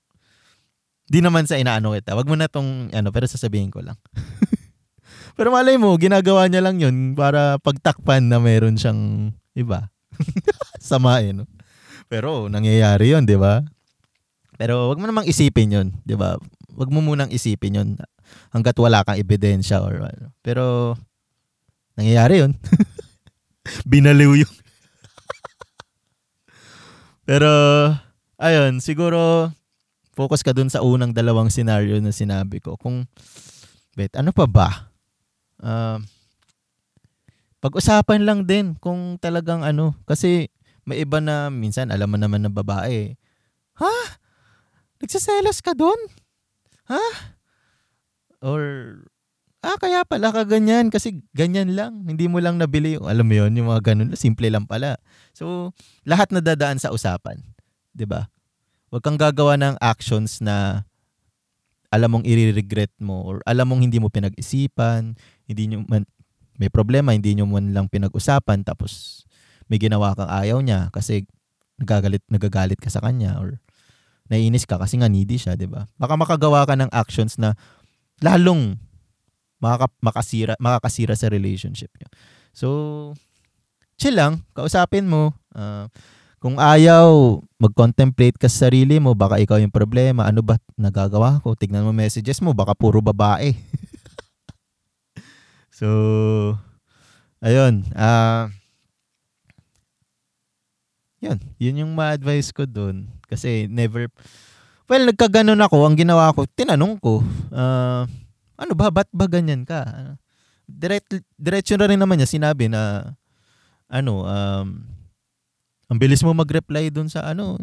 Di 1.08 1.24
naman 1.24 1.48
sa 1.48 1.56
inaano 1.56 1.96
kita. 1.96 2.20
Wag 2.20 2.28
mo 2.28 2.36
na 2.36 2.52
tong, 2.52 2.92
ano, 2.92 3.10
pero 3.16 3.24
sasabihin 3.32 3.72
ko 3.72 3.80
lang. 3.80 3.96
pero 5.40 5.56
malay 5.56 5.80
mo, 5.80 5.96
ginagawa 5.96 6.52
niya 6.52 6.60
lang 6.60 6.84
yun 6.84 7.16
para 7.16 7.56
pagtakpan 7.64 8.28
na 8.28 8.44
meron 8.44 8.76
siyang 8.76 9.32
iba. 9.56 9.88
Samain. 10.84 11.32
No? 11.32 11.48
Pero 12.12 12.52
nangyayari 12.52 13.16
yun, 13.16 13.24
di 13.24 13.40
ba? 13.40 13.64
Pero 14.60 14.92
wag 14.92 15.00
mo 15.00 15.08
namang 15.08 15.32
isipin 15.32 15.72
yun, 15.72 15.88
di 16.04 16.20
ba? 16.20 16.36
Wag 16.78 16.94
mo 16.94 17.02
munang 17.02 17.34
isipin 17.34 17.82
yun. 17.82 17.90
hanggat 18.54 18.78
wala 18.78 19.02
kang 19.02 19.18
ebidensya 19.18 19.82
or 19.82 20.06
ano. 20.06 20.30
Pero, 20.46 20.94
nangyayari 21.98 22.46
yun. 22.46 22.54
Binaliw 23.90 24.46
yung... 24.46 24.54
Pero, 27.28 27.50
ayun, 28.38 28.78
siguro, 28.78 29.50
focus 30.14 30.46
ka 30.46 30.54
dun 30.54 30.70
sa 30.70 30.86
unang 30.86 31.18
dalawang 31.18 31.50
scenario 31.50 31.98
na 31.98 32.14
sinabi 32.14 32.62
ko. 32.62 32.78
Kung, 32.78 33.10
wait, 33.98 34.14
ano 34.14 34.30
pa 34.30 34.46
ba? 34.46 34.70
Uh, 35.58 35.98
pag-usapan 37.58 38.22
lang 38.22 38.46
din 38.46 38.78
kung 38.78 39.18
talagang 39.18 39.66
ano. 39.66 39.98
Kasi, 40.06 40.54
may 40.86 41.02
iba 41.02 41.18
na 41.18 41.50
minsan, 41.50 41.90
alam 41.90 42.08
mo 42.08 42.22
naman 42.22 42.46
ng 42.46 42.54
babae, 42.54 43.18
ha? 43.82 43.96
Nagsiselos 45.02 45.66
ka 45.66 45.74
dun? 45.74 45.98
Ha? 46.88 47.06
Or, 48.44 48.62
ah, 49.66 49.78
kaya 49.78 50.08
pala 50.08 50.32
ka 50.32 50.48
ganyan 50.48 50.88
kasi 50.88 51.24
ganyan 51.36 51.76
lang. 51.76 52.08
Hindi 52.08 52.32
mo 52.32 52.40
lang 52.40 52.60
nabili 52.62 52.96
yung, 52.96 53.08
alam 53.08 53.28
mo 53.28 53.36
yun, 53.36 53.52
yung 53.56 53.68
mga 53.70 53.94
ganun. 53.94 54.16
Simple 54.16 54.48
lang 54.48 54.66
pala. 54.70 54.96
So, 55.36 55.76
lahat 56.08 56.32
na 56.32 56.40
dadaan 56.40 56.80
sa 56.80 56.94
usapan. 56.96 57.44
ba? 58.08 58.32
Huwag 58.88 59.04
kang 59.04 59.20
gagawa 59.20 59.60
ng 59.60 59.76
actions 59.84 60.40
na 60.40 60.88
alam 61.92 62.20
mong 62.20 62.26
i-regret 62.28 62.92
mo 63.00 63.24
or 63.24 63.36
alam 63.48 63.68
mong 63.68 63.84
hindi 63.84 64.00
mo 64.00 64.12
pinag-isipan, 64.12 65.16
hindi 65.48 65.64
nyo 65.72 65.88
man, 65.88 66.04
may 66.60 66.68
problema, 66.68 67.16
hindi 67.16 67.36
nyo 67.36 67.48
man 67.48 67.72
lang 67.72 67.88
pinag-usapan 67.88 68.68
tapos 68.68 69.24
may 69.72 69.80
ginawa 69.80 70.16
kang 70.16 70.28
ayaw 70.28 70.60
niya 70.60 70.92
kasi 70.92 71.28
nagagalit, 71.80 72.24
nagagalit 72.28 72.80
ka 72.80 72.92
sa 72.92 73.00
kanya 73.00 73.40
or 73.40 73.60
naiinis 74.28 74.68
ka 74.68 74.80
kasi 74.80 75.00
nga 75.00 75.10
needy 75.12 75.40
siya, 75.40 75.56
'di 75.56 75.68
ba? 75.68 75.88
Baka 76.00 76.14
makagawa 76.16 76.68
ka 76.68 76.76
ng 76.76 76.92
actions 76.92 77.36
na 77.40 77.56
lalong 78.24 78.78
makaka, 79.60 79.88
makasira 80.04 80.54
makakasira 80.62 81.14
sa 81.18 81.32
relationship 81.32 81.92
niyo. 81.98 82.10
So 82.54 82.68
chill 83.98 84.16
lang, 84.16 84.46
kausapin 84.54 85.10
mo. 85.10 85.34
Uh, 85.52 85.90
kung 86.38 86.62
ayaw, 86.62 87.42
mag-contemplate 87.58 88.38
ka 88.38 88.46
sa 88.46 88.70
sarili 88.70 89.02
mo, 89.02 89.18
baka 89.18 89.42
ikaw 89.42 89.58
yung 89.58 89.74
problema. 89.74 90.30
Ano 90.30 90.46
ba 90.46 90.62
nagagawa 90.78 91.42
ko? 91.42 91.58
Tignan 91.58 91.82
mo 91.82 91.90
messages 91.90 92.38
mo, 92.46 92.54
baka 92.54 92.78
puro 92.78 93.02
babae. 93.02 93.58
so, 95.82 95.90
ayun. 97.42 97.82
Uh, 97.98 98.54
yun, 101.18 101.38
yun 101.58 101.82
yung 101.86 101.92
ma-advise 101.98 102.54
ko 102.54 102.66
dun. 102.70 103.10
Kasi 103.26 103.66
never, 103.70 104.10
well, 104.86 105.04
nagkaganon 105.06 105.60
ako. 105.60 105.86
Ang 105.86 105.98
ginawa 105.98 106.34
ko, 106.34 106.46
tinanong 106.46 107.02
ko, 107.02 107.26
uh, 107.52 108.06
ano 108.58 108.74
ba, 108.74 108.90
ba't 108.94 109.10
ba 109.14 109.26
ganyan 109.30 109.66
ka? 109.66 109.86
Direct, 110.68 111.24
diretso 111.38 111.78
na 111.80 111.88
rin 111.90 112.00
naman 112.02 112.20
niya 112.20 112.30
sinabi 112.30 112.70
na, 112.70 113.14
ano, 113.88 114.28
um, 114.28 114.68
ang 115.88 115.98
bilis 115.98 116.20
mo 116.22 116.36
mag-reply 116.36 116.92
dun 116.92 117.08
sa 117.08 117.24
ano. 117.24 117.56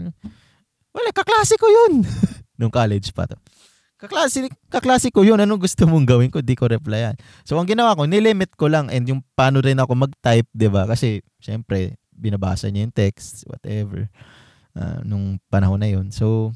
Wala, 0.97 1.11
kaklase 1.13 1.61
ko 1.61 1.69
yun. 1.69 2.03
Nung 2.59 2.73
college 2.73 3.13
pa 3.13 3.29
to. 3.29 3.37
Kaklase, 4.01 4.49
kaklase 4.73 5.09
ko 5.13 5.25
yun. 5.25 5.41
Anong 5.41 5.65
gusto 5.65 5.85
mong 5.85 6.09
gawin 6.09 6.33
ko? 6.33 6.41
Di 6.41 6.57
ko 6.57 6.69
replyan. 6.69 7.17
So, 7.45 7.57
ang 7.61 7.69
ginawa 7.69 7.97
ko, 7.97 8.09
nilimit 8.09 8.57
ko 8.57 8.69
lang 8.69 8.89
and 8.89 9.05
yung 9.09 9.21
paano 9.37 9.61
rin 9.61 9.77
ako 9.81 9.93
mag-type, 10.09 10.49
di 10.53 10.69
ba? 10.69 10.89
Kasi, 10.89 11.21
syempre, 11.41 12.01
binabasa 12.15 12.71
niya 12.71 12.87
yung 12.87 12.95
text, 12.95 13.45
whatever, 13.51 14.09
uh, 14.79 14.99
nung 15.03 15.39
panahon 15.51 15.79
na 15.79 15.91
yun. 15.91 16.11
So, 16.11 16.55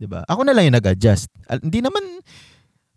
'di 0.00 0.08
ba? 0.08 0.24
Ako 0.28 0.44
na 0.44 0.52
lang 0.52 0.68
yung 0.68 0.76
nag-adjust. 0.76 1.28
Uh, 1.48 1.60
hindi 1.60 1.80
naman 1.84 2.02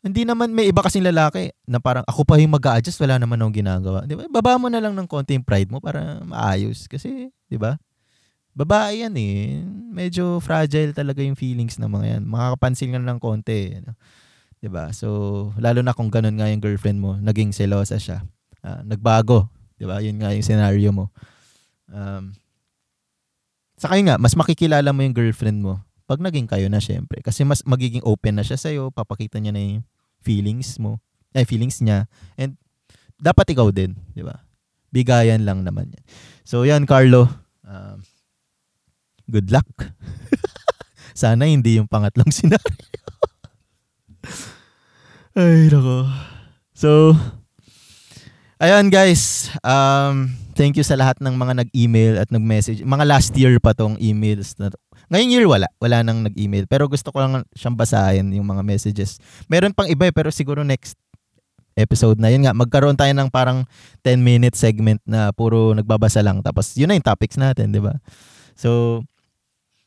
hindi 0.05 0.23
naman 0.23 0.53
may 0.55 0.69
iba 0.69 0.79
kasing 0.79 1.03
lalaki 1.03 1.51
na 1.67 1.83
parang 1.83 2.05
ako 2.07 2.23
pa 2.23 2.39
yung 2.39 2.53
mag-a-adjust, 2.53 3.01
wala 3.01 3.19
naman 3.19 3.41
akong 3.41 3.59
ginagawa. 3.59 4.07
'Di 4.07 4.15
ba? 4.15 4.23
Baba 4.31 4.55
mo 4.55 4.71
na 4.71 4.79
lang 4.79 4.95
ng 4.95 5.07
konti 5.09 5.35
yung 5.35 5.47
pride 5.47 5.69
mo 5.71 5.83
para 5.83 6.21
maayos 6.23 6.87
kasi, 6.87 7.31
'di 7.51 7.57
ba? 7.59 7.75
Babae 8.57 9.05
yan 9.05 9.13
eh. 9.21 9.61
Medyo 9.93 10.41
fragile 10.41 10.89
talaga 10.89 11.21
yung 11.21 11.37
feelings 11.37 11.77
ng 11.77 11.93
mga 11.93 12.05
yan. 12.17 12.23
Makakapansin 12.25 12.89
ka 12.89 12.97
ng 12.97 13.19
konti. 13.21 13.77
Ano? 13.77 13.93
'Di 14.57 14.69
ba? 14.71 14.89
So, 14.95 15.07
lalo 15.61 15.85
na 15.85 15.93
kung 15.93 16.09
ganun 16.09 16.37
nga 16.39 16.49
yung 16.49 16.61
girlfriend 16.63 16.97
mo, 16.97 17.19
naging 17.21 17.53
selosa 17.53 18.01
siya. 18.01 18.25
Uh, 18.65 18.81
nagbago 18.81 19.53
'Di 19.77 19.85
ba? 19.85 20.01
Yun 20.01 20.17
nga 20.19 20.33
yung 20.33 20.45
scenario 20.45 20.89
mo. 20.91 21.13
Um, 21.87 22.33
sa 23.77 23.93
kayo 23.93 24.01
nga, 24.09 24.17
mas 24.17 24.33
makikilala 24.33 24.89
mo 24.89 25.05
yung 25.05 25.13
girlfriend 25.13 25.61
mo 25.61 25.87
pag 26.07 26.23
naging 26.23 26.47
kayo 26.47 26.71
na 26.71 26.79
syempre. 26.79 27.19
Kasi 27.19 27.43
mas 27.43 27.61
magiging 27.67 28.01
open 28.07 28.39
na 28.39 28.43
siya 28.47 28.55
sa'yo, 28.55 28.89
papakita 28.95 29.43
niya 29.43 29.51
na 29.51 29.59
yung 29.59 29.83
feelings 30.23 30.79
mo, 30.79 31.03
ay 31.35 31.43
feelings 31.43 31.83
niya. 31.83 32.07
And 32.39 32.55
dapat 33.19 33.51
ikaw 33.51 33.69
din, 33.75 33.99
di 34.15 34.23
ba? 34.23 34.39
Bigayan 34.89 35.43
lang 35.43 35.67
naman 35.67 35.91
yan. 35.91 36.03
So 36.47 36.63
yan, 36.63 36.87
Carlo. 36.87 37.27
Um, 37.67 38.07
good 39.27 39.51
luck. 39.51 39.67
Sana 41.13 41.51
hindi 41.51 41.75
yung 41.75 41.91
pangatlong 41.91 42.31
scenario. 42.35 42.87
ay, 45.35 45.67
nako. 45.67 46.07
So, 46.71 47.19
Ayun 48.57 48.89
guys, 48.89 49.53
um, 49.61 50.33
thank 50.57 50.73
you 50.73 50.81
sa 50.81 50.97
lahat 50.97 51.21
ng 51.21 51.29
mga 51.29 51.61
nag-email 51.61 52.17
at 52.17 52.33
nag-message. 52.33 52.81
Mga 52.81 53.05
last 53.05 53.29
year 53.37 53.61
pa 53.61 53.77
tong 53.77 54.01
emails 54.01 54.57
na 54.57 54.73
to. 54.73 54.81
Ngayong 55.13 55.29
year 55.29 55.45
wala, 55.45 55.69
wala 55.77 56.01
nang 56.01 56.25
nag-email. 56.25 56.65
Pero 56.65 56.89
gusto 56.89 57.13
ko 57.13 57.21
lang 57.21 57.45
siyang 57.53 57.77
basahin 57.77 58.33
yung 58.33 58.49
mga 58.49 58.65
messages. 58.65 59.21
Meron 59.45 59.77
pang 59.77 59.85
iba 59.85 60.09
eh, 60.09 60.13
pero 60.13 60.33
siguro 60.33 60.65
next 60.65 60.97
episode 61.77 62.17
na. 62.17 62.33
Yun 62.33 62.49
nga, 62.49 62.57
magkaroon 62.57 62.97
tayo 62.97 63.13
ng 63.13 63.29
parang 63.29 63.61
10 64.01 64.25
minute 64.25 64.57
segment 64.57 65.05
na 65.05 65.29
puro 65.29 65.77
nagbabasa 65.77 66.25
lang. 66.25 66.41
Tapos 66.41 66.73
yun 66.73 66.89
na 66.89 66.97
yung 66.97 67.05
topics 67.05 67.37
natin, 67.37 67.69
di 67.69 67.77
ba? 67.77 68.01
So, 68.57 69.05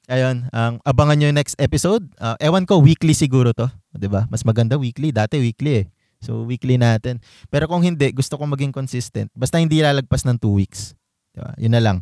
ayun, 0.07 0.47
ang 0.55 0.79
um, 0.79 0.87
abangan 0.87 1.19
nyo 1.19 1.27
yung 1.35 1.43
next 1.43 1.59
episode. 1.59 2.07
Uh, 2.23 2.39
ewan 2.39 2.71
ko, 2.71 2.79
weekly 2.79 3.19
siguro 3.19 3.51
to. 3.51 3.67
Di 3.99 4.07
ba? 4.07 4.31
Mas 4.31 4.47
maganda 4.47 4.79
weekly. 4.79 5.11
Dati 5.11 5.43
weekly 5.43 5.83
eh. 5.83 5.87
So, 6.21 6.45
weekly 6.45 6.77
natin. 6.77 7.25
Pero 7.49 7.65
kung 7.65 7.81
hindi, 7.81 8.13
gusto 8.13 8.37
ko 8.37 8.45
maging 8.45 8.77
consistent. 8.77 9.33
Basta 9.33 9.57
hindi 9.57 9.81
lalagpas 9.81 10.29
ng 10.29 10.37
2 10.37 10.53
weeks. 10.53 10.93
Diba? 11.33 11.51
Yun 11.57 11.73
na 11.73 11.83
lang. 11.83 11.99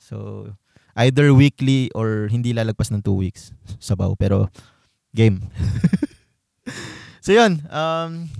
So, 0.00 0.48
either 0.96 1.36
weekly 1.36 1.92
or 1.92 2.26
hindi 2.32 2.56
lalagpas 2.56 2.88
ng 2.88 3.04
2 3.04 3.12
weeks. 3.12 3.52
Sabaw. 3.76 4.16
Pero, 4.16 4.48
game. 5.12 5.44
so, 7.24 7.36
yun. 7.36 7.60
Um, 7.68 8.32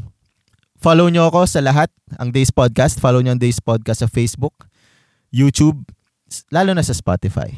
follow 0.80 1.12
nyo 1.12 1.28
ako 1.28 1.44
sa 1.44 1.60
lahat. 1.60 1.92
Ang 2.16 2.32
Days 2.32 2.48
Podcast. 2.48 2.96
Follow 2.96 3.20
nyo 3.20 3.36
ang 3.36 3.42
Days 3.42 3.60
Podcast 3.60 4.00
sa 4.00 4.08
Facebook, 4.08 4.66
YouTube, 5.28 5.84
lalo 6.50 6.72
na 6.74 6.82
sa 6.82 6.96
Spotify. 6.96 7.50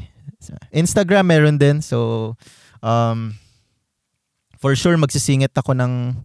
Instagram 0.75 1.25
meron 1.29 1.57
din. 1.57 1.79
So, 1.79 2.33
um, 2.83 3.39
for 4.59 4.75
sure 4.75 4.99
magsisingit 4.99 5.55
ako 5.55 5.75
ng 5.79 6.23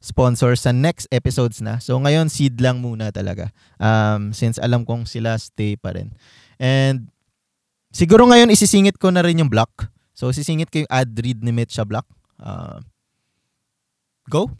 sponsor 0.00 0.56
sa 0.56 0.72
next 0.72 1.06
episodes 1.12 1.60
na. 1.60 1.76
So 1.78 2.00
ngayon 2.00 2.32
seed 2.32 2.58
lang 2.58 2.80
muna 2.80 3.12
talaga. 3.12 3.52
Um, 3.76 4.32
since 4.32 4.56
alam 4.56 4.88
kong 4.88 5.04
sila 5.04 5.36
stay 5.36 5.76
pa 5.76 5.92
rin. 5.92 6.16
And 6.56 7.12
siguro 7.92 8.24
ngayon 8.24 8.48
isisingit 8.48 8.96
ko 8.96 9.12
na 9.12 9.20
rin 9.20 9.38
yung 9.38 9.52
block. 9.52 9.92
So 10.16 10.32
sisingit 10.32 10.72
ko 10.72 10.84
yung 10.84 10.92
ad 10.92 11.12
read 11.20 11.44
ni 11.44 11.52
Mitch 11.52 11.76
block. 11.84 12.08
Uh, 12.40 12.80
go! 14.32 14.56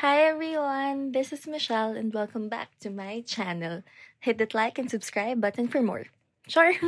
Hi 0.00 0.30
everyone, 0.30 1.10
this 1.12 1.34
is 1.34 1.44
Michelle 1.50 1.92
and 1.92 2.14
welcome 2.14 2.48
back 2.48 2.72
to 2.80 2.88
my 2.88 3.20
channel. 3.26 3.82
Hit 4.22 4.38
that 4.38 4.54
like 4.54 4.78
and 4.78 4.88
subscribe 4.88 5.42
button 5.42 5.68
for 5.68 5.82
more. 5.84 6.06
Sure. 6.48 6.72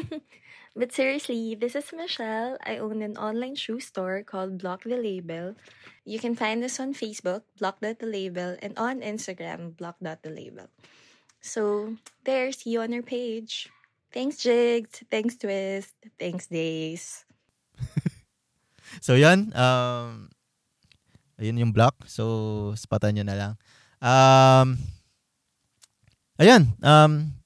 But 0.76 0.92
seriously, 0.92 1.57
this 1.59 1.74
is 1.74 1.90
Michelle. 1.92 2.57
I 2.62 2.78
own 2.78 3.03
an 3.03 3.18
online 3.18 3.57
shoe 3.57 3.80
store 3.80 4.22
called 4.22 4.59
Block 4.59 4.84
the 4.84 4.96
Label. 4.96 5.57
You 6.11 6.18
can 6.18 6.34
find 6.34 6.66
us 6.66 6.82
on 6.82 6.90
Facebook, 6.90 7.46
block.thelabel, 7.62 8.58
and 8.58 8.74
on 8.74 8.98
Instagram, 8.98 9.78
block.thelabel. 9.78 10.66
So, 11.38 11.94
there, 12.26 12.50
see 12.50 12.74
you 12.74 12.82
on 12.82 12.90
our 12.90 13.06
page. 13.06 13.70
Thanks, 14.11 14.42
Jigs. 14.42 15.06
Thanks, 15.06 15.38
Twist. 15.38 15.94
Thanks, 16.18 16.50
Days. 16.50 17.22
so, 19.06 19.14
yan. 19.14 19.54
Um, 19.54 20.34
ayun 21.38 21.62
yung 21.62 21.70
block. 21.70 21.94
So, 22.11 22.74
spatan 22.74 23.14
nyo 23.14 23.24
na 23.30 23.38
lang. 23.38 23.52
Um, 24.02 24.82
ayan. 26.42 26.74
Um, 26.82 27.38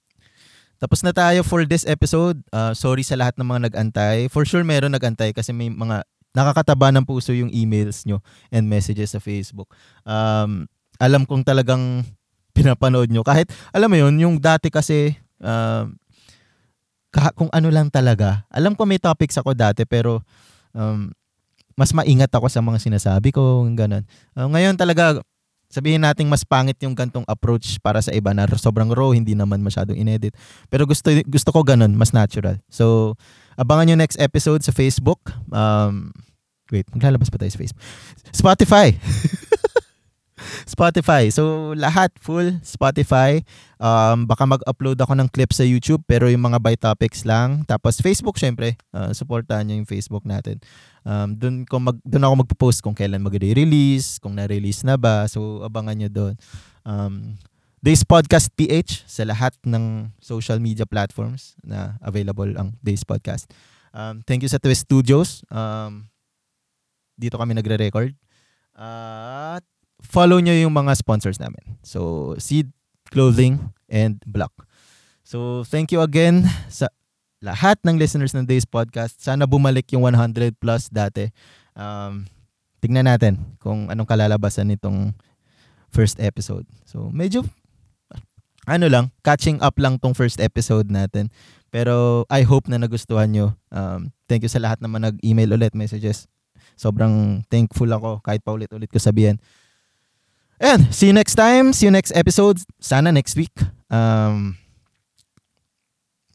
tapos 0.81 1.05
na 1.05 1.13
tayo 1.13 1.45
for 1.45 1.69
this 1.69 1.85
episode. 1.85 2.41
Uh, 2.49 2.73
sorry 2.73 3.05
sa 3.05 3.17
lahat 3.17 3.37
ng 3.37 3.45
mga 3.45 3.73
nag-antay. 3.73 4.29
For 4.33 4.49
sure 4.49 4.65
meron 4.65 4.97
nag-antay 4.97 5.37
kasi 5.37 5.53
may 5.53 5.69
mga 5.69 6.05
nakakataba 6.35 6.91
ng 6.91 7.07
puso 7.07 7.31
yung 7.31 7.49
emails 7.55 8.03
nyo 8.05 8.19
and 8.51 8.67
messages 8.67 9.15
sa 9.15 9.23
Facebook. 9.23 9.71
Um, 10.03 10.67
alam 10.99 11.23
kong 11.25 11.47
talagang 11.47 12.03
pinapanood 12.51 13.09
nyo. 13.09 13.23
Kahit, 13.23 13.51
alam 13.71 13.91
mo 13.91 13.97
yun, 13.99 14.15
yung 14.19 14.37
dati 14.43 14.69
kasi, 14.69 15.15
uh, 15.43 15.87
kung 17.39 17.51
ano 17.55 17.71
lang 17.71 17.89
talaga. 17.95 18.43
Alam 18.51 18.75
ko 18.75 18.83
may 18.83 18.99
topics 18.99 19.39
ako 19.39 19.55
dati 19.55 19.87
pero 19.87 20.27
um, 20.75 21.15
mas 21.79 21.95
maingat 21.95 22.31
ako 22.31 22.51
sa 22.51 22.63
mga 22.63 22.79
sinasabi 22.83 23.31
ko, 23.31 23.67
ganun. 23.75 24.03
Uh, 24.35 24.51
ngayon 24.51 24.75
talaga, 24.75 25.23
sabihin 25.75 26.07
nating 26.07 26.31
mas 26.31 26.47
pangit 26.47 26.79
yung 26.87 26.95
gantong 26.95 27.27
approach 27.27 27.83
para 27.83 27.99
sa 27.99 28.15
iba 28.15 28.31
na 28.31 28.47
sobrang 28.55 28.95
raw, 28.95 29.11
hindi 29.11 29.35
naman 29.35 29.59
masyadong 29.59 29.99
inedit. 29.99 30.39
Pero 30.71 30.87
gusto 30.87 31.11
gusto 31.27 31.51
ko 31.51 31.67
ganun, 31.67 31.99
mas 31.99 32.15
natural. 32.15 32.63
So, 32.71 33.19
abangan 33.59 33.91
yung 33.91 34.01
next 34.01 34.23
episode 34.23 34.63
sa 34.63 34.71
Facebook. 34.71 35.35
Um, 35.51 36.15
wait, 36.71 36.87
maglalabas 36.95 37.27
pa 37.27 37.43
tayo 37.43 37.51
sa 37.51 37.59
Facebook. 37.59 37.83
Spotify. 38.31 38.95
Spotify. 40.67 41.31
So, 41.31 41.73
lahat 41.79 42.11
full 42.19 42.59
Spotify. 42.67 43.43
Um, 43.79 44.27
baka 44.27 44.47
mag-upload 44.49 44.99
ako 44.99 45.15
ng 45.19 45.29
clip 45.31 45.55
sa 45.55 45.63
YouTube 45.63 46.03
pero 46.09 46.27
yung 46.27 46.43
mga 46.43 46.59
by 46.59 46.75
topics 46.75 47.23
lang. 47.23 47.63
Tapos 47.69 48.03
Facebook 48.03 48.37
syempre, 48.41 48.75
uh, 48.91 49.15
supportahan 49.15 49.63
niyo 49.67 49.83
yung 49.83 49.91
Facebook 49.91 50.27
natin. 50.27 50.59
Um, 51.05 51.37
doon 51.37 51.57
ko 51.69 51.79
mag 51.79 52.01
doon 52.03 52.25
ako 52.25 52.35
magpo-post 52.47 52.81
kung 52.83 52.97
kailan 52.97 53.23
mag-release, 53.23 54.19
kung 54.19 54.35
na-release 54.35 54.83
na 54.83 54.99
ba. 54.99 55.29
So, 55.31 55.63
abangan 55.63 55.97
niyo 55.97 56.11
doon. 56.11 56.35
Um, 56.83 57.39
Days 57.85 58.01
Podcast 58.01 58.49
PH 58.57 59.05
sa 59.05 59.29
lahat 59.29 59.53
ng 59.61 60.09
social 60.17 60.57
media 60.57 60.89
platforms 60.89 61.53
na 61.61 62.01
available 62.01 62.49
ang 62.57 62.73
Days 62.81 63.05
Podcast. 63.05 63.53
Um, 63.93 64.25
thank 64.25 64.41
you 64.41 64.49
sa 64.49 64.57
Twist 64.57 64.89
Studios. 64.89 65.45
Um, 65.53 66.09
dito 67.15 67.37
kami 67.37 67.53
nagre-record. 67.53 68.17
At 68.75 69.63
uh, 69.63 69.74
follow 70.05 70.39
nyo 70.39 70.53
yung 70.53 70.77
mga 70.77 70.93
sponsors 71.01 71.41
namin. 71.41 71.81
So, 71.81 72.33
Seed, 72.37 72.71
Clothing, 73.09 73.73
and 73.89 74.21
Block. 74.29 74.53
So, 75.25 75.65
thank 75.65 75.91
you 75.91 76.05
again 76.05 76.45
sa 76.69 76.93
lahat 77.41 77.81
ng 77.83 77.97
listeners 77.97 78.37
ng 78.37 78.45
Days 78.45 78.69
Podcast. 78.69 79.21
Sana 79.21 79.49
bumalik 79.49 79.89
yung 79.97 80.05
100 80.05 80.61
plus 80.61 80.93
dati. 80.93 81.33
Um, 81.73 82.29
tignan 82.85 83.09
natin 83.09 83.57
kung 83.61 83.89
anong 83.89 84.09
kalalabasan 84.09 84.69
nitong 84.69 85.17
first 85.89 86.21
episode. 86.21 86.69
So, 86.85 87.09
medyo 87.09 87.45
ano 88.65 88.89
lang, 88.89 89.13
catching 89.21 89.61
up 89.61 89.77
lang 89.77 90.01
tong 90.01 90.17
first 90.17 90.41
episode 90.41 90.89
natin. 90.89 91.29
Pero 91.69 92.25
I 92.33 92.47
hope 92.47 92.71
na 92.71 92.81
nagustuhan 92.81 93.29
nyo. 93.33 93.53
Um, 93.69 94.15
thank 94.25 94.41
you 94.41 94.53
sa 94.53 94.63
lahat 94.63 94.81
naman 94.81 95.05
nag-email 95.05 95.53
ulit, 95.53 95.77
messages. 95.77 96.25
Sobrang 96.75 97.45
thankful 97.53 97.91
ako 97.93 98.25
kahit 98.25 98.41
pa 98.41 98.57
ulit-ulit 98.57 98.89
ko 98.89 98.97
sabihin. 98.97 99.37
And 100.61 100.95
see 100.95 101.07
you 101.09 101.13
next 101.13 101.35
time. 101.35 101.73
See 101.73 101.87
you 101.87 101.91
next 101.91 102.13
episode. 102.15 102.59
Sana 102.81 103.13
next 103.13 103.37
week. 103.37 103.53
Um, 103.91 104.57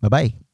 bye-bye. 0.01 0.48